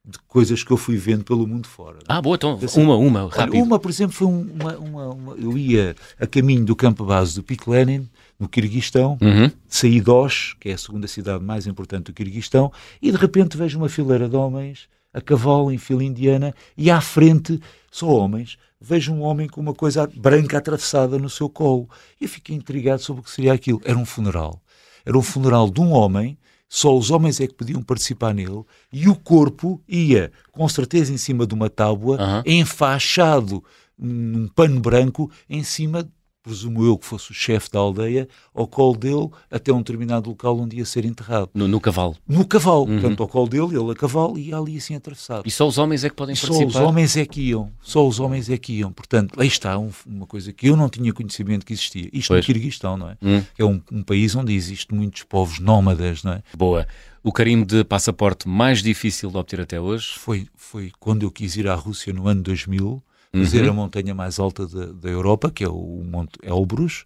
de 0.05 0.19
coisas 0.27 0.65
que 0.65 0.71
eu 0.73 0.77
fui 0.77 0.97
vendo 0.97 1.23
pelo 1.25 1.47
mundo 1.47 1.69
fora. 1.69 1.99
é? 1.99 2.03
Ah, 2.09 2.21
boa, 2.21 2.35
então, 2.35 2.59
Assim, 2.61 2.83
uma, 2.83 2.97
uma, 2.97 3.25
Olha, 3.27 3.31
rápido. 3.37 3.63
uma, 3.63 3.79
por 3.79 3.89
exemplo, 3.91 4.13
foi 4.15 4.27
um- 4.27 4.51
uma, 4.53 4.77
uma- 4.79 5.09
uma- 5.15 5.35
Eu 5.37 5.57
ia 5.57 5.95
a 6.19 6.27
caminho 6.27 6.65
do 6.65 6.75
campo 6.75 7.05
base 7.05 7.37
do 7.37 7.43
Pico 7.43 7.71
Lenin, 7.71 8.09
no 8.39 8.49
Quirguistão, 8.49 9.17
Uhum. 9.21 9.49
saí 9.69 10.01
de 10.01 10.11
Osh, 10.11 10.57
que 10.59 10.71
é 10.71 10.73
a 10.73 10.79
segunda 10.79 11.07
cidade 11.07 11.45
mais 11.45 11.69
importante 11.69 12.07
do 12.07 12.13
Quirguistão, 12.13 12.73
e 13.01 13.13
de 13.13 13.17
repente 13.17 13.57
vejo 13.57 13.79
uma 13.79 13.89
fileira 13.89 14.29
de 14.29 14.35
homens 14.35 14.89
a 15.15 15.21
cavalo 15.21 15.71
em 15.71 15.79
fila 15.79 16.03
indiana 16.03 16.53
e 16.77 16.91
à 16.91 17.01
frente, 17.01 17.61
só 17.91 18.09
homens, 18.09 18.59
vejo 18.81 19.13
um 19.13 19.23
homem 19.23 19.47
com 19.49 19.61
uma 19.61 19.75
coisa 19.75 20.09
branca 20.17 20.59
atravessada 20.59 21.17
no 21.17 21.31
seu 21.31 21.49
colo. 21.49 21.89
E 22.21 22.25
eu 22.25 22.29
fiquei 22.29 22.57
intrigado 22.57 23.01
sobre 23.03 23.21
o 23.21 23.25
que 23.25 23.31
seria 23.31 23.53
aquilo. 23.53 23.81
Era 23.85 23.97
um 23.97 24.05
funeral. 24.05 24.61
Era 25.07 25.17
um 25.17 25.23
funeral 25.23 25.71
de 25.71 25.81
um 25.81 25.93
homem, 25.93 26.37
só 26.75 26.97
os 26.97 27.11
homens 27.11 27.39
é 27.39 27.47
que 27.47 27.53
podiam 27.53 27.83
participar 27.83 28.33
nele, 28.33 28.65
e 28.91 29.07
o 29.07 29.15
corpo 29.15 29.83
ia, 29.87 30.33
com 30.51 30.67
certeza, 30.67 31.13
em 31.13 31.19
cima 31.19 31.47
de 31.47 31.53
uma 31.53 31.69
tábua, 31.69 32.17
Aham. 32.17 32.43
enfaixado 32.47 33.63
num 33.99 34.49
pano 34.49 34.81
branco, 34.81 35.31
em 35.51 35.63
cima 35.63 36.11
presumo 36.43 36.85
eu 36.85 36.99
que 36.99 37.07
fosse 37.07 37.31
o 37.31 37.35
chefe 37.35 37.71
da 37.71 37.79
aldeia, 37.79 38.29
ao 38.55 38.67
colo 38.67 38.97
dele, 38.97 39.29
até 39.51 39.73
um 39.73 39.79
determinado 39.79 40.29
local 40.31 40.59
onde 40.59 40.77
ia 40.77 40.85
ser 40.85 41.05
enterrado. 41.05 41.49
No, 41.55 41.69
no 41.69 41.81
cavalo. 41.81 42.17
No 42.27 42.45
cavalo, 42.45 42.87
portanto, 42.87 43.23
ao 43.23 43.29
colo 43.29 43.49
dele, 43.49 43.77
ele 43.79 43.91
a 43.93 43.95
cavalo, 43.95 44.39
e 44.39 44.49
ia 44.49 44.57
ali 44.59 44.77
assim 44.77 44.95
atravessado. 44.97 45.45
E 45.47 45.51
só 45.51 45.67
os 45.69 45.79
homens 45.79 46.03
é 46.05 46.09
que 46.11 46.17
podem 46.17 46.35
Só 46.35 46.49
participar? 46.49 46.81
os 46.83 46.89
homens 46.89 47.17
é 47.17 47.25
que 47.25 47.41
iam, 47.43 47.71
só 47.81 48.07
os 48.07 48.19
homens 48.19 48.51
é 48.51 48.59
que 48.59 48.73
iam. 48.75 48.93
Portanto, 48.93 49.41
aí 49.41 49.47
está 49.47 49.79
um- 49.79 49.91
uma 50.07 50.27
coisa 50.27 50.53
que 50.53 50.69
eu 50.69 50.77
não 50.77 50.89
tinha 50.89 51.13
conhecimento 51.13 51.65
que 51.65 51.73
existia. 51.73 52.09
Isto 52.13 52.29
Pois. 52.29 52.41
no 52.41 52.47
Quirguistão, 52.47 52.97
não 52.97 53.11
é? 53.11 53.17
Hum. 53.23 53.43
É 53.59 53.65
um, 53.65 53.81
um 53.93 54.03
país 54.03 54.35
onde 54.35 54.53
existem 54.55 54.99
muitos 54.99 55.23
povos 55.23 55.59
nómadas, 55.61 56.23
não 56.25 56.33
é? 56.33 56.43
Boa. 56.57 56.87
O 57.23 57.31
carimbo 57.33 57.65
de 57.65 57.85
passaporte 57.85 58.49
mais 58.49 58.83
difícil 58.83 59.31
de 59.31 59.37
obter 59.37 59.61
até 59.61 59.81
hoje? 59.81 60.09
Foi, 60.19 60.49
foi 60.57 60.91
quando 60.99 61.23
eu 61.23 61.31
quis 61.31 61.57
ir 61.57 61.69
à 61.69 61.75
Rússia 61.77 62.13
no 62.13 62.27
ano 62.27 62.43
2000, 62.43 63.01
fazer 63.35 63.63
Uhum. 63.65 63.71
a 63.71 63.73
montanha 63.73 64.15
mais 64.15 64.39
alta 64.39 64.67
da, 64.67 64.87
da 64.93 65.09
Europa, 65.09 65.51
que 65.51 65.65
é 65.65 65.69
o 65.69 66.03
Monte 66.05 66.39
Elbrus, 66.43 67.05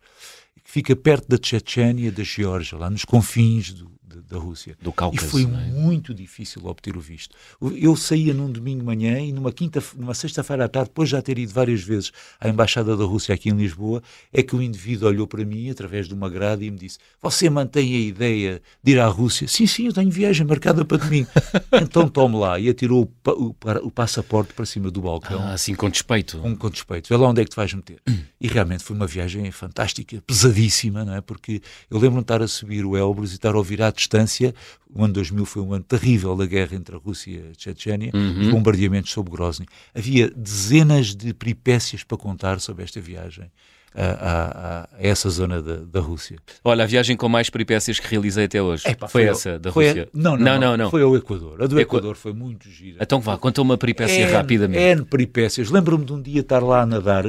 que 0.65 0.71
fica 0.71 0.97
perto 0.97 1.29
da 1.29 1.39
Chechênia, 1.41 2.11
da 2.11 2.25
Geórgia, 2.25 2.77
lá 2.79 2.91
nos 2.91 3.05
confins 3.05 3.73
do- 3.73 3.91
da 4.29 4.39
Rússia. 4.39 4.77
Do 4.81 4.91
E 4.91 4.93
Cáucaso, 4.93 5.27
foi 5.29 5.47
não 5.47 5.59
é? 5.61 5.65
muito 5.67 6.13
difícil 6.15 6.65
obter 6.67 6.97
o 6.97 7.01
visto. 7.01 7.35
Eu 7.81 7.95
saía 7.97 8.35
num 8.35 8.51
domingo 8.51 8.81
de 8.81 8.87
manhã 8.87 9.19
e 9.21 9.33
numa 9.33 9.53
quinta, 9.53 9.83
numa 9.97 10.15
sexta-feira 10.15 10.65
à 10.65 10.69
tarde, 10.69 10.89
depois 10.91 11.09
de 11.09 11.13
já 11.13 11.23
ter 11.23 11.39
ido 11.39 11.53
várias 11.53 11.83
vezes 11.83 12.11
à 12.41 12.49
Embaixada 12.49 12.97
da 12.97 13.05
Rússia 13.05 13.35
aqui 13.35 13.51
em 13.51 13.57
Lisboa, 13.57 14.03
é 14.33 14.43
que 14.43 14.55
o 14.57 14.61
indivíduo 14.63 15.09
olhou 15.09 15.27
para 15.27 15.45
mim 15.45 15.71
através 15.71 16.09
de 16.09 16.15
uma 16.15 16.29
grade 16.29 16.65
e 16.65 16.71
me 16.71 16.79
disse: 16.79 16.99
Você 17.23 17.49
mantém 17.49 17.95
a 17.95 17.99
ideia 18.01 18.63
de 18.83 18.93
ir 18.93 18.99
à 19.01 19.07
Rússia? 19.07 19.47
Sim, 19.49 19.67
sim, 19.67 19.87
eu 19.87 19.93
tenho 19.93 20.11
viagem 20.11 20.47
marcada 20.47 20.85
para 20.85 20.97
domingo. 20.99 21.29
então 21.83 22.09
tome 22.09 22.37
lá. 22.37 22.59
E 22.59 22.69
atirou 22.69 23.03
o, 23.03 23.07
pa- 23.07 23.33
o 23.33 23.55
o 23.83 23.91
passaporte 23.91 24.53
para 24.55 24.65
cima 24.67 24.91
do 24.91 25.01
balcão 25.01 25.41
Ah, 25.43 25.53
assim 25.55 25.75
com 25.75 25.89
despeito. 25.91 26.39
com, 26.39 26.57
com 26.57 26.71
despeito, 26.71 27.09
vê 27.09 27.17
lá 27.17 27.29
onde 27.29 27.41
é 27.41 27.45
que 27.45 27.51
te 27.51 27.57
vais 27.57 27.73
meter. 27.73 27.99
E 28.39 28.49
realmente 28.49 28.85
foi 28.85 28.95
uma 28.95 29.07
viagem 29.07 29.51
fantástica, 29.51 30.23
pesadíssima, 30.27 31.05
não 31.07 31.15
é? 31.15 31.21
Porque 31.23 31.63
eu 31.91 31.97
lembro-me 31.97 32.19
de 32.19 32.25
estar 32.25 32.43
a 32.43 32.47
subir 32.47 32.85
o 32.85 32.95
Elbrus 32.97 33.33
e 33.33 33.37
estar 33.37 33.55
a 33.55 33.57
ouvir 33.59 33.81
à 33.83 33.91
distância. 33.91 34.16
O 34.95 35.05
ano 35.05 35.13
2000 35.15 35.45
foi 35.45 35.63
um 35.63 35.73
ano 35.75 35.85
terrível 35.85 36.35
da 36.35 36.47
guerra 36.47 36.75
entre 36.75 36.97
a 36.97 36.99
Rússia 36.99 37.31
e 37.31 37.51
a 37.51 37.53
Chechênia, 37.57 38.11
os 38.15 38.49
bombardeamentos 38.49 39.11
sobre 39.13 39.31
Grozny. 39.33 39.67
Havia 39.95 40.31
dezenas 40.31 41.15
de 41.15 41.35
peripécias 41.35 42.03
para 42.03 42.17
contar 42.17 42.61
sobre 42.61 42.83
esta 42.85 42.99
viagem 43.01 43.51
a, 43.95 44.03
a- 44.05 44.81
a- 44.83 44.89
essa 44.99 45.29
zona 45.31 45.61
da, 45.63 45.77
da 45.77 46.01
Rússia. 46.01 46.39
Olha, 46.65 46.85
a 46.85 46.87
viagem 46.87 47.17
com 47.17 47.29
mais 47.29 47.49
peripécias 47.51 47.99
que 47.99 48.07
realizei 48.07 48.45
até 48.45 48.61
hoje 48.61 48.87
Epá, 48.89 49.09
foi, 49.09 49.27
ao- 49.27 49.33
essa, 49.33 49.59
da 49.59 49.71
foi 49.73 49.87
a- 49.87 49.89
Rússia. 49.93 50.09
não, 50.15 50.37
não, 50.37 50.45
não, 50.45 50.61
não, 50.61 50.77
não. 50.77 50.91
Foi 50.91 51.03
ao 51.03 51.17
Equador. 51.17 51.63
A 51.63 51.67
do 51.67 51.79
Equa- 51.81 51.97
Equador 51.99 52.15
foi 52.17 52.33
muito 52.35 52.69
gira. 52.71 52.99
Então 53.01 53.21
vá, 53.21 53.37
conta 53.39 53.61
uma 53.63 53.77
peripécia 53.79 54.25
N- 54.27 54.33
rapidamente. 54.33 54.83
N 54.83 55.05
peripécias. 55.05 55.71
Lembro-me 55.71 56.05
de 56.05 56.13
um 56.13 56.21
dia 56.23 56.41
estar 56.41 56.63
lá 56.63 56.83
a 56.83 56.87
nadar 56.87 57.25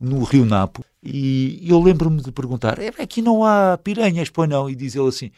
no 0.00 0.22
Rio 0.22 0.44
Napo 0.46 0.82
e 1.02 1.62
eu 1.66 1.80
lembro-me 1.82 2.22
de 2.22 2.32
perguntar: 2.32 2.78
"É, 2.78 2.88
aqui 2.98 3.20
não 3.22 3.44
há 3.44 3.78
piranhas, 3.82 4.28
pois 4.30 4.48
não? 4.48 4.68
E 4.70 4.74
diz 4.74 4.94
ele 4.94 5.08
assim: 5.08 5.30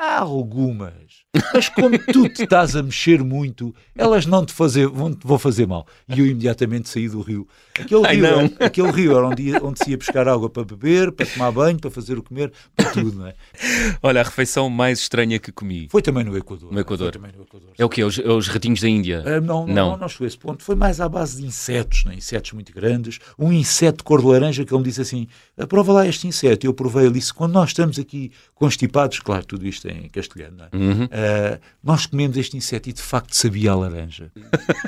há 0.00 0.18
algumas, 0.20 1.24
mas 1.54 1.68
como 1.68 1.96
tu 1.96 2.28
te 2.28 2.42
estás 2.42 2.74
a 2.74 2.82
mexer 2.82 3.22
muito, 3.22 3.72
elas 3.96 4.26
não 4.26 4.44
te 4.44 4.52
fazer, 4.52 4.88
vão, 4.88 5.16
vão 5.24 5.38
fazer 5.38 5.64
mal. 5.66 5.86
E 6.08 6.18
eu 6.18 6.26
imediatamente 6.26 6.88
saí 6.88 7.08
do 7.08 7.20
rio. 7.20 7.46
Aquele 7.78 8.04
Ai, 8.04 8.16
rio, 8.16 8.26
era, 8.26 8.50
aquele 8.66 8.90
rio 8.90 9.16
era 9.16 9.28
onde, 9.28 9.42
ia- 9.44 9.62
onde 9.62 9.78
se 9.82 9.90
ia 9.90 9.96
buscar 9.96 10.26
água 10.26 10.50
para 10.50 10.64
beber, 10.64 11.12
para 11.12 11.24
tomar 11.26 11.52
banho, 11.52 11.78
para 11.78 11.90
fazer 11.90 12.18
o 12.18 12.22
comer, 12.22 12.52
para 12.74 12.90
tudo, 12.90 13.12
não 13.20 13.26
é? 13.28 13.34
Olha, 14.02 14.20
a 14.22 14.24
refeição 14.24 14.68
mais 14.68 14.98
estranha 14.98 15.38
que 15.38 15.52
comi. 15.52 15.86
Foi 15.88 16.02
também 16.02 16.24
no 16.24 16.36
Equador. 16.36 16.72
No 16.72 16.80
Equador. 16.80 17.16
No 17.16 17.28
Equador. 17.42 17.70
É 17.78 17.84
o 17.84 17.88
quê? 17.88 18.02
Os, 18.02 18.18
os 18.18 18.48
ratinhos 18.48 18.80
da 18.80 18.88
Índia? 18.88 19.22
Ah, 19.24 19.40
não, 19.40 19.66
não, 19.66 19.74
Não. 19.74 19.90
não, 19.92 19.96
não 19.98 20.08
chegou 20.08 20.24
a 20.24 20.28
esse 20.28 20.38
ponto. 20.38 20.64
Foi 20.64 20.74
mais 20.74 21.00
à 21.00 21.08
base 21.08 21.40
de 21.40 21.46
insetos, 21.46 22.04
né? 22.06 22.14
insetos 22.16 22.52
muito 22.52 22.72
grandes. 22.74 23.20
Um 23.38 23.52
inseto 23.52 23.98
de 23.98 24.04
cor 24.04 24.20
de 24.20 24.26
laranja 24.26 24.64
que 24.64 24.72
ele 24.74 24.82
me 24.82 24.88
disse 24.88 25.00
assim: 25.00 25.28
"Ah, 25.56 25.64
prova 25.66 25.92
lá 25.92 26.06
este 26.08 26.26
inseto. 26.26 26.66
E 26.66 26.68
eu 26.68 26.74
provei. 26.74 27.04
Ele 27.04 27.14
disse: 27.14 27.32
quando 27.32 27.52
nós 27.52 27.70
estamos 27.70 28.00
aqui 28.00 28.32
constipados, 28.54 29.20
claro, 29.20 29.44
tudo 29.46 29.64
isto 29.66 29.86
é 29.86 29.92
em 29.92 30.08
castelhano, 30.08 30.56
não 30.58 30.64
é? 30.64 30.70
Uhum. 30.76 31.08
Ah, 31.20 31.60
nós 31.82 32.06
comemos 32.06 32.36
este 32.36 32.56
inseto 32.56 32.88
e 32.88 32.92
de 32.92 33.02
facto 33.02 33.34
sabia 33.34 33.72
a 33.72 33.74
laranja. 33.76 34.32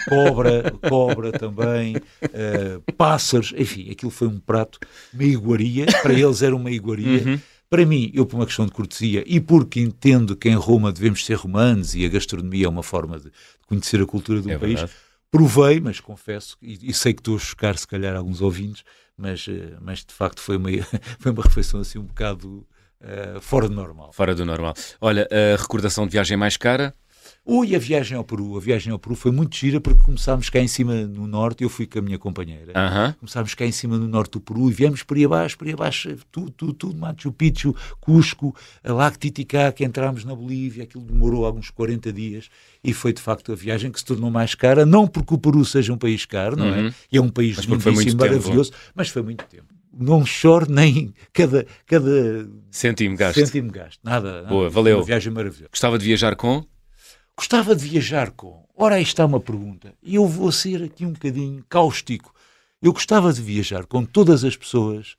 Cobra, 0.08 0.70
cobra 0.88 1.32
também, 1.32 1.96
ah, 2.22 2.92
pássaros, 2.96 3.52
enfim, 3.56 3.90
aquilo 3.90 4.10
foi 4.10 4.28
um 4.28 4.38
prato, 4.38 4.78
uma 5.12 5.24
iguaria. 5.24 5.86
Para 6.02 6.14
eles 6.14 6.42
era 6.42 6.54
uma 6.56 6.70
iguaria. 6.70 7.22
Uhum. 7.22 7.40
Para 7.68 7.86
mim, 7.86 8.10
eu 8.14 8.26
por 8.26 8.36
uma 8.36 8.46
questão 8.46 8.66
de 8.66 8.72
cortesia 8.72 9.24
e 9.26 9.40
porque 9.40 9.80
entendo 9.80 10.36
que 10.36 10.48
em 10.48 10.54
Roma 10.54 10.92
devemos 10.92 11.24
ser 11.24 11.34
romanos 11.34 11.94
e 11.94 12.04
a 12.04 12.08
gastronomia 12.08 12.66
é 12.66 12.68
uma 12.68 12.82
forma 12.82 13.18
de 13.18 13.30
conhecer 13.66 14.00
a 14.00 14.06
cultura 14.06 14.40
um 14.42 14.50
É 14.50 14.58
país, 14.58 14.74
verdade. 14.80 14.92
provei, 15.30 15.80
mas 15.80 15.98
confesso, 15.98 16.56
e, 16.60 16.90
e 16.90 16.92
sei 16.92 17.14
que 17.14 17.20
estou 17.20 17.36
a 17.36 17.38
chocar 17.38 17.78
se 17.78 17.86
calhar 17.86 18.14
alguns 18.14 18.42
ouvintes, 18.42 18.84
mas, 19.16 19.46
eh, 19.48 19.74
mas 19.80 20.04
de 20.04 20.12
facto 20.12 20.40
foi 20.40 20.58
uma, 20.58 20.68
foi 21.18 21.32
uma 21.32 21.42
refeição 21.42 21.80
assim 21.80 21.98
um 21.98 22.04
bocado 22.04 22.66
eh, 23.02 23.38
fora 23.40 23.68
de 23.68 23.74
normal. 23.74 24.12
Fora 24.12 24.34
do 24.34 24.44
normal. 24.44 24.74
Olha, 25.00 25.28
a 25.30 25.60
recordação 25.60 26.06
de 26.06 26.12
viagem 26.12 26.36
mais 26.36 26.56
cara? 26.56 26.94
Ui, 27.44 27.74
a 27.74 27.78
viagem 27.78 28.16
ao 28.16 28.22
Peru, 28.22 28.56
a 28.56 28.60
viagem 28.60 28.92
ao 28.92 28.98
Peru 29.00 29.16
foi 29.16 29.32
muito 29.32 29.56
gira 29.56 29.80
porque 29.80 30.00
começámos 30.04 30.48
cá 30.48 30.60
em 30.60 30.68
cima 30.68 30.94
no 30.94 31.26
norte, 31.26 31.64
eu 31.64 31.68
fui 31.68 31.86
com 31.88 31.98
a 31.98 32.02
minha 32.02 32.16
companheira. 32.18 32.72
Começámos 33.18 33.52
cá 33.54 33.64
em 33.66 33.72
cima 33.72 33.98
no 33.98 34.06
norte 34.06 34.32
do 34.32 34.40
Peru 34.40 34.70
e 34.70 34.72
viemos 34.72 35.02
por 35.02 35.16
aí 35.16 35.24
abaixo, 35.24 35.58
por 35.58 35.66
aí 35.66 35.72
abaixo, 35.72 36.14
tudo, 36.30 36.52
tudo, 36.52 36.72
tudo, 36.72 36.98
Machu 36.98 37.32
Picchu, 37.32 37.74
Cusco, 38.00 38.54
Lago 38.84 39.18
Titicaca, 39.18 39.82
entramos 39.82 40.24
na 40.24 40.36
Bolívia, 40.36 40.84
aquilo 40.84 41.02
demorou 41.04 41.44
alguns 41.44 41.68
40 41.70 42.12
dias 42.12 42.48
e 42.82 42.92
foi 42.92 43.12
de 43.12 43.20
facto 43.20 43.50
a 43.50 43.56
viagem 43.56 43.90
que 43.90 43.98
se 43.98 44.04
tornou 44.04 44.30
mais 44.30 44.54
cara, 44.54 44.86
não 44.86 45.08
porque 45.08 45.34
o 45.34 45.38
Peru 45.38 45.64
seja 45.64 45.92
um 45.92 45.98
país 45.98 46.24
caro, 46.24 46.54
não 46.56 46.66
Uhum. 46.66 46.88
é? 46.88 46.94
E 47.10 47.16
é 47.16 47.20
um 47.20 47.28
país 47.28 47.56
lindíssimo, 47.58 47.94
muito 47.94 48.16
tempo. 48.16 48.24
maravilhoso, 48.24 48.70
mas 48.94 49.08
foi 49.08 49.22
muito 49.22 49.44
tempo. 49.46 49.64
Não 49.94 50.24
choro 50.24 50.66
nem 50.70 51.12
cada, 51.32 51.66
cada 51.86 52.48
Cêntimo 52.70 53.16
gasto. 53.16 53.34
cêntimo 53.38 53.70
gasto, 53.70 54.00
nada. 54.02 54.42
Boa, 54.44 54.70
valeu. 54.70 54.98
Uma 54.98 55.04
viagem 55.04 55.32
maravilhosa. 55.32 55.68
Gostava 55.70 55.98
de 55.98 56.04
viajar 56.06 56.34
com? 56.36 56.64
Gostava 57.36 57.74
de 57.76 57.86
viajar 57.88 58.30
com. 58.30 58.64
Ora, 58.76 58.96
aí 58.96 59.02
está 59.02 59.24
uma 59.26 59.40
pergunta. 59.40 59.92
E 60.02 60.14
eu 60.14 60.26
vou 60.26 60.50
ser 60.52 60.82
aqui 60.82 61.04
um 61.04 61.12
bocadinho 61.12 61.64
cáustico. 61.68 62.32
Eu 62.80 62.92
gostava 62.92 63.32
de 63.32 63.40
viajar 63.42 63.86
com 63.86 64.04
todas 64.04 64.44
as 64.44 64.56
pessoas 64.56 65.14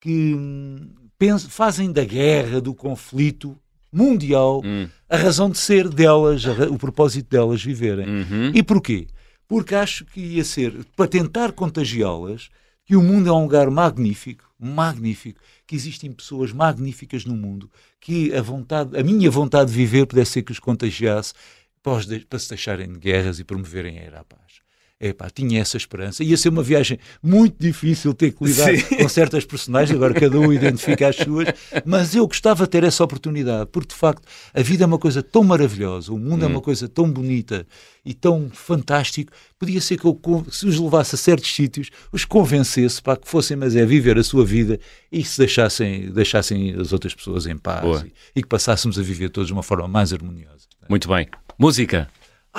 que 0.00 0.34
hum, 0.34 0.90
pens- 1.18 1.46
fazem 1.48 1.90
da 1.90 2.04
guerra, 2.04 2.60
do 2.60 2.74
conflito 2.74 3.58
mundial, 3.92 4.60
Hum. 4.64 4.86
a 5.08 5.16
razão 5.16 5.48
de 5.50 5.58
ser 5.58 5.88
delas, 5.88 6.44
o 6.70 6.76
propósito 6.76 7.28
delas 7.30 7.62
viverem. 7.62 8.06
Uhum. 8.06 8.52
E 8.54 8.62
porquê? 8.62 9.06
Porque 9.48 9.74
acho 9.74 10.04
que 10.04 10.20
ia 10.20 10.44
ser 10.44 10.74
para 10.94 11.08
tentar 11.08 11.52
contagiá-las 11.52 12.50
que 12.88 12.96
o 12.96 13.02
mundo 13.02 13.28
é 13.28 13.32
um 13.32 13.42
lugar 13.42 13.70
magnífico, 13.70 14.50
magnífico, 14.58 15.38
que 15.66 15.76
existem 15.76 16.10
pessoas 16.10 16.54
magníficas 16.54 17.26
no 17.26 17.36
mundo, 17.36 17.70
que 18.00 18.34
a 18.34 18.40
vontade, 18.40 18.98
a 18.98 19.04
minha 19.04 19.30
vontade 19.30 19.70
de 19.70 19.76
viver 19.76 20.06
pudesse 20.06 20.32
ser 20.32 20.42
que 20.42 20.52
os 20.52 20.58
contagiasse 20.58 21.34
para, 21.82 21.92
os 21.92 22.06
de- 22.06 22.20
para 22.24 22.38
se 22.38 22.48
deixarem 22.48 22.90
de 22.90 22.98
guerras 22.98 23.38
e 23.38 23.44
promoverem 23.44 23.98
a 23.98 24.02
era 24.02 24.20
à 24.20 24.24
paz. 24.24 24.62
Epá, 25.00 25.30
tinha 25.30 25.60
essa 25.60 25.76
esperança. 25.76 26.24
Ia 26.24 26.36
ser 26.36 26.48
uma 26.48 26.62
viagem 26.62 26.98
muito 27.22 27.54
difícil 27.56 28.12
ter 28.12 28.32
que 28.32 28.44
lidar 28.44 28.76
Sim. 28.76 28.96
com 28.96 29.08
certas 29.08 29.44
personagens, 29.44 29.94
agora 29.94 30.12
cada 30.12 30.40
um 30.40 30.52
identifica 30.52 31.08
as 31.08 31.14
suas, 31.14 31.46
mas 31.86 32.16
eu 32.16 32.26
gostava 32.26 32.64
de 32.64 32.70
ter 32.70 32.82
essa 32.82 33.04
oportunidade, 33.04 33.68
porque 33.70 33.90
de 33.90 33.94
facto 33.94 34.26
a 34.52 34.60
vida 34.60 34.82
é 34.82 34.86
uma 34.86 34.98
coisa 34.98 35.22
tão 35.22 35.44
maravilhosa, 35.44 36.12
o 36.12 36.18
mundo 36.18 36.44
é 36.44 36.48
uma 36.48 36.60
coisa 36.60 36.88
tão 36.88 37.08
bonita 37.08 37.64
e 38.04 38.12
tão 38.12 38.50
fantástico, 38.52 39.30
podia 39.56 39.80
ser 39.80 39.98
que 39.98 40.04
eu, 40.04 40.20
se 40.50 40.66
os 40.66 40.80
levasse 40.80 41.14
a 41.14 41.18
certos 41.18 41.54
sítios, 41.54 41.90
os 42.10 42.24
convencesse 42.24 43.00
para 43.00 43.16
que 43.16 43.28
fossem, 43.28 43.56
mas 43.56 43.76
é 43.76 43.86
viver 43.86 44.18
a 44.18 44.24
sua 44.24 44.44
vida 44.44 44.80
e 45.12 45.24
se 45.24 45.38
deixassem, 45.38 46.10
deixassem 46.10 46.74
as 46.74 46.92
outras 46.92 47.14
pessoas 47.14 47.46
em 47.46 47.56
paz 47.56 48.02
e, 48.02 48.12
e 48.34 48.42
que 48.42 48.48
passássemos 48.48 48.98
a 48.98 49.02
viver 49.02 49.28
todos 49.28 49.46
de 49.46 49.52
uma 49.52 49.62
forma 49.62 49.86
mais 49.86 50.12
harmoniosa. 50.12 50.66
Muito 50.88 51.06
bem. 51.06 51.28
Música. 51.56 52.08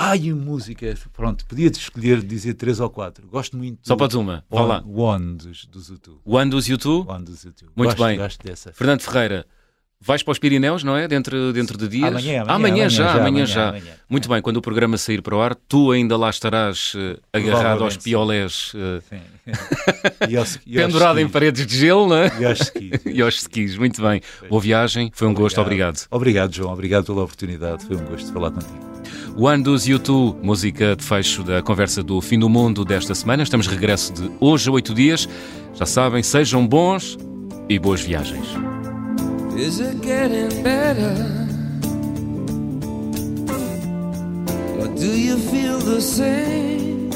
Ai, 0.02 0.32
música, 0.32 0.94
pronto, 1.12 1.44
podia 1.44 1.68
escolher 1.68 2.22
dizer 2.22 2.54
três 2.54 2.80
ou 2.80 2.88
quatro. 2.88 3.28
Gosto 3.28 3.54
muito. 3.54 3.80
Só 3.86 3.94
podes 3.94 4.16
uma. 4.16 4.42
Vá 4.48 4.62
One, 4.62 4.68
lá. 4.68 4.82
One 4.86 5.34
dos, 5.36 5.66
dos 5.66 5.90
YouTube. 5.90 6.18
One 6.24 6.50
dos 6.50 6.66
YouTube. 6.66 7.06
One 7.06 7.22
dos 7.22 7.44
YouTube. 7.44 7.70
Muito 7.76 7.90
gosto, 7.90 8.06
bem. 8.06 8.16
Gosto 8.16 8.42
dessa. 8.42 8.72
Fernando 8.72 9.02
Ferreira, 9.02 9.44
vais 10.00 10.22
para 10.22 10.32
os 10.32 10.38
Pirineus, 10.38 10.82
não 10.82 10.96
é? 10.96 11.06
Dentro, 11.06 11.52
dentro 11.52 11.76
de 11.76 11.86
dias? 11.86 12.08
Amanhã, 12.08 12.40
amanhã, 12.40 12.54
amanhã 12.54 12.88
já, 12.88 13.04
já, 13.04 13.10
amanhã 13.10 13.28
amanhã, 13.28 13.44
já. 13.46 13.68
amanhã. 13.68 13.92
Muito 14.08 14.26
bem, 14.26 14.40
quando 14.40 14.56
o 14.56 14.62
programa 14.62 14.96
sair 14.96 15.20
para 15.20 15.36
o 15.36 15.42
ar, 15.42 15.54
tu 15.54 15.90
ainda 15.90 16.16
lá 16.16 16.30
estarás 16.30 16.94
eh, 16.96 17.18
agarrado 17.30 17.84
aos 17.84 17.98
piolés, 17.98 18.72
eh, 18.74 19.02
Sim. 19.06 19.20
e 20.30 20.36
aos, 20.38 20.58
e 20.66 20.76
pendurado 20.76 21.20
em 21.20 21.28
paredes 21.28 21.66
de 21.66 21.76
gelo, 21.76 22.08
não 22.08 22.16
é? 22.16 22.32
E 22.40 22.46
aos 22.46 22.60
skis. 22.60 23.00
E 23.04 23.20
aos 23.20 23.34
skis. 23.34 23.76
Muito 23.76 24.00
bem. 24.00 24.22
Boa 24.48 24.62
viagem, 24.62 25.10
foi 25.12 25.28
um 25.28 25.34
gosto, 25.34 25.60
obrigado. 25.60 26.06
Obrigado, 26.10 26.54
João. 26.54 26.72
Obrigado 26.72 27.04
pela 27.04 27.22
oportunidade. 27.22 27.84
Foi 27.84 27.96
um 27.96 28.04
gosto 28.06 28.32
falar 28.32 28.50
contigo. 28.50 28.89
One 29.36 29.62
You 29.86 29.98
Two, 29.98 30.36
música 30.42 30.94
de 30.94 31.02
fecho 31.02 31.42
da 31.42 31.62
conversa 31.62 32.02
do 32.02 32.20
fim 32.20 32.38
do 32.38 32.48
mundo 32.48 32.84
desta 32.84 33.14
semana. 33.14 33.42
Estamos 33.42 33.66
de 33.66 33.74
regresso 33.74 34.12
de 34.12 34.30
hoje 34.38 34.68
a 34.68 34.72
oito 34.72 34.92
dias. 34.92 35.28
Já 35.74 35.86
sabem, 35.86 36.22
sejam 36.22 36.66
bons 36.66 37.18
e 37.68 37.78
boas 37.78 38.00
viagens. 38.00 38.46
Is 39.56 39.78
it 39.80 39.96
getting 40.02 40.62
better? 40.62 41.14
Or 44.78 44.88
do 44.88 45.06
you 45.06 45.38
feel 45.38 45.78
the 45.78 46.00
same? 46.00 47.10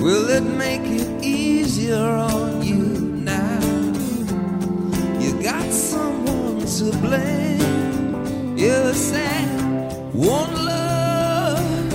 Will 0.00 0.30
it 0.30 0.42
make 0.42 0.86
it 0.86 1.08
easier 1.22 1.96
on 1.96 2.62
you 2.62 2.76
now? 3.24 3.58
You 5.20 5.34
got 5.42 5.70
someone 5.72 6.64
to 6.64 6.96
blame. 6.98 7.67
One 10.12 10.52
love, 10.66 11.92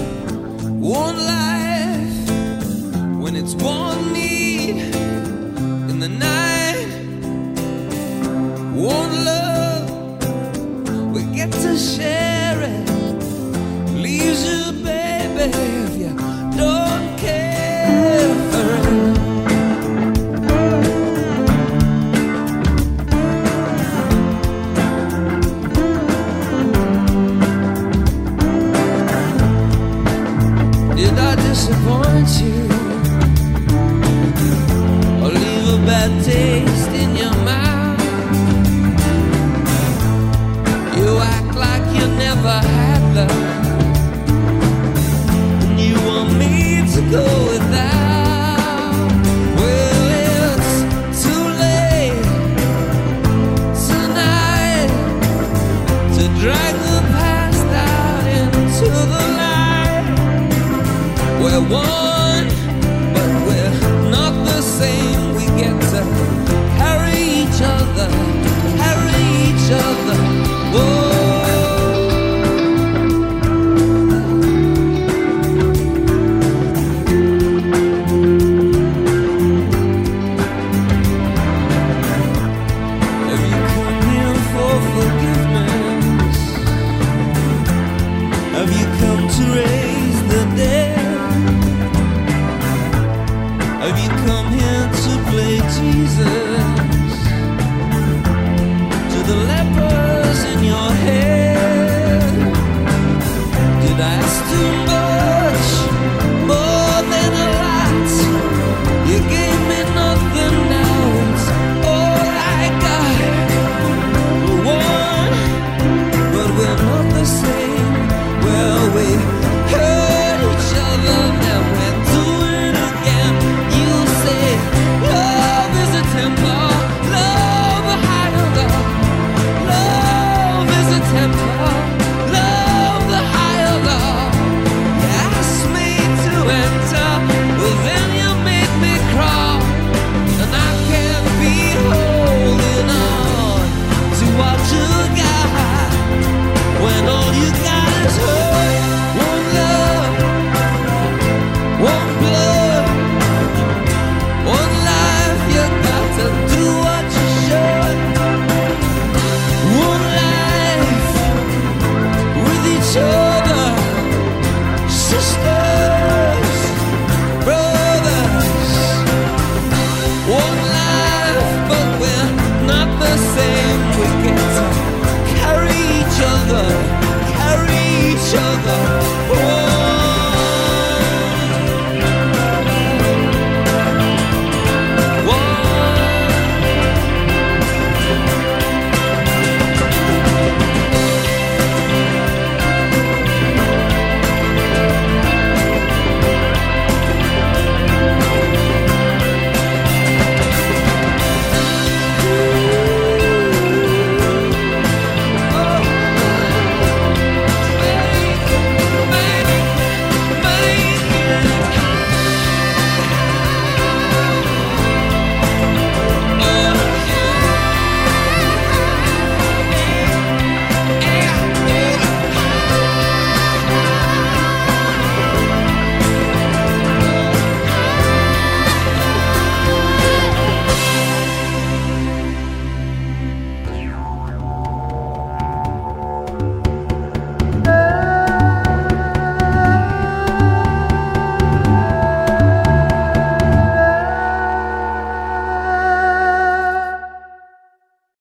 one 0.82 1.18
life. 1.28 1.63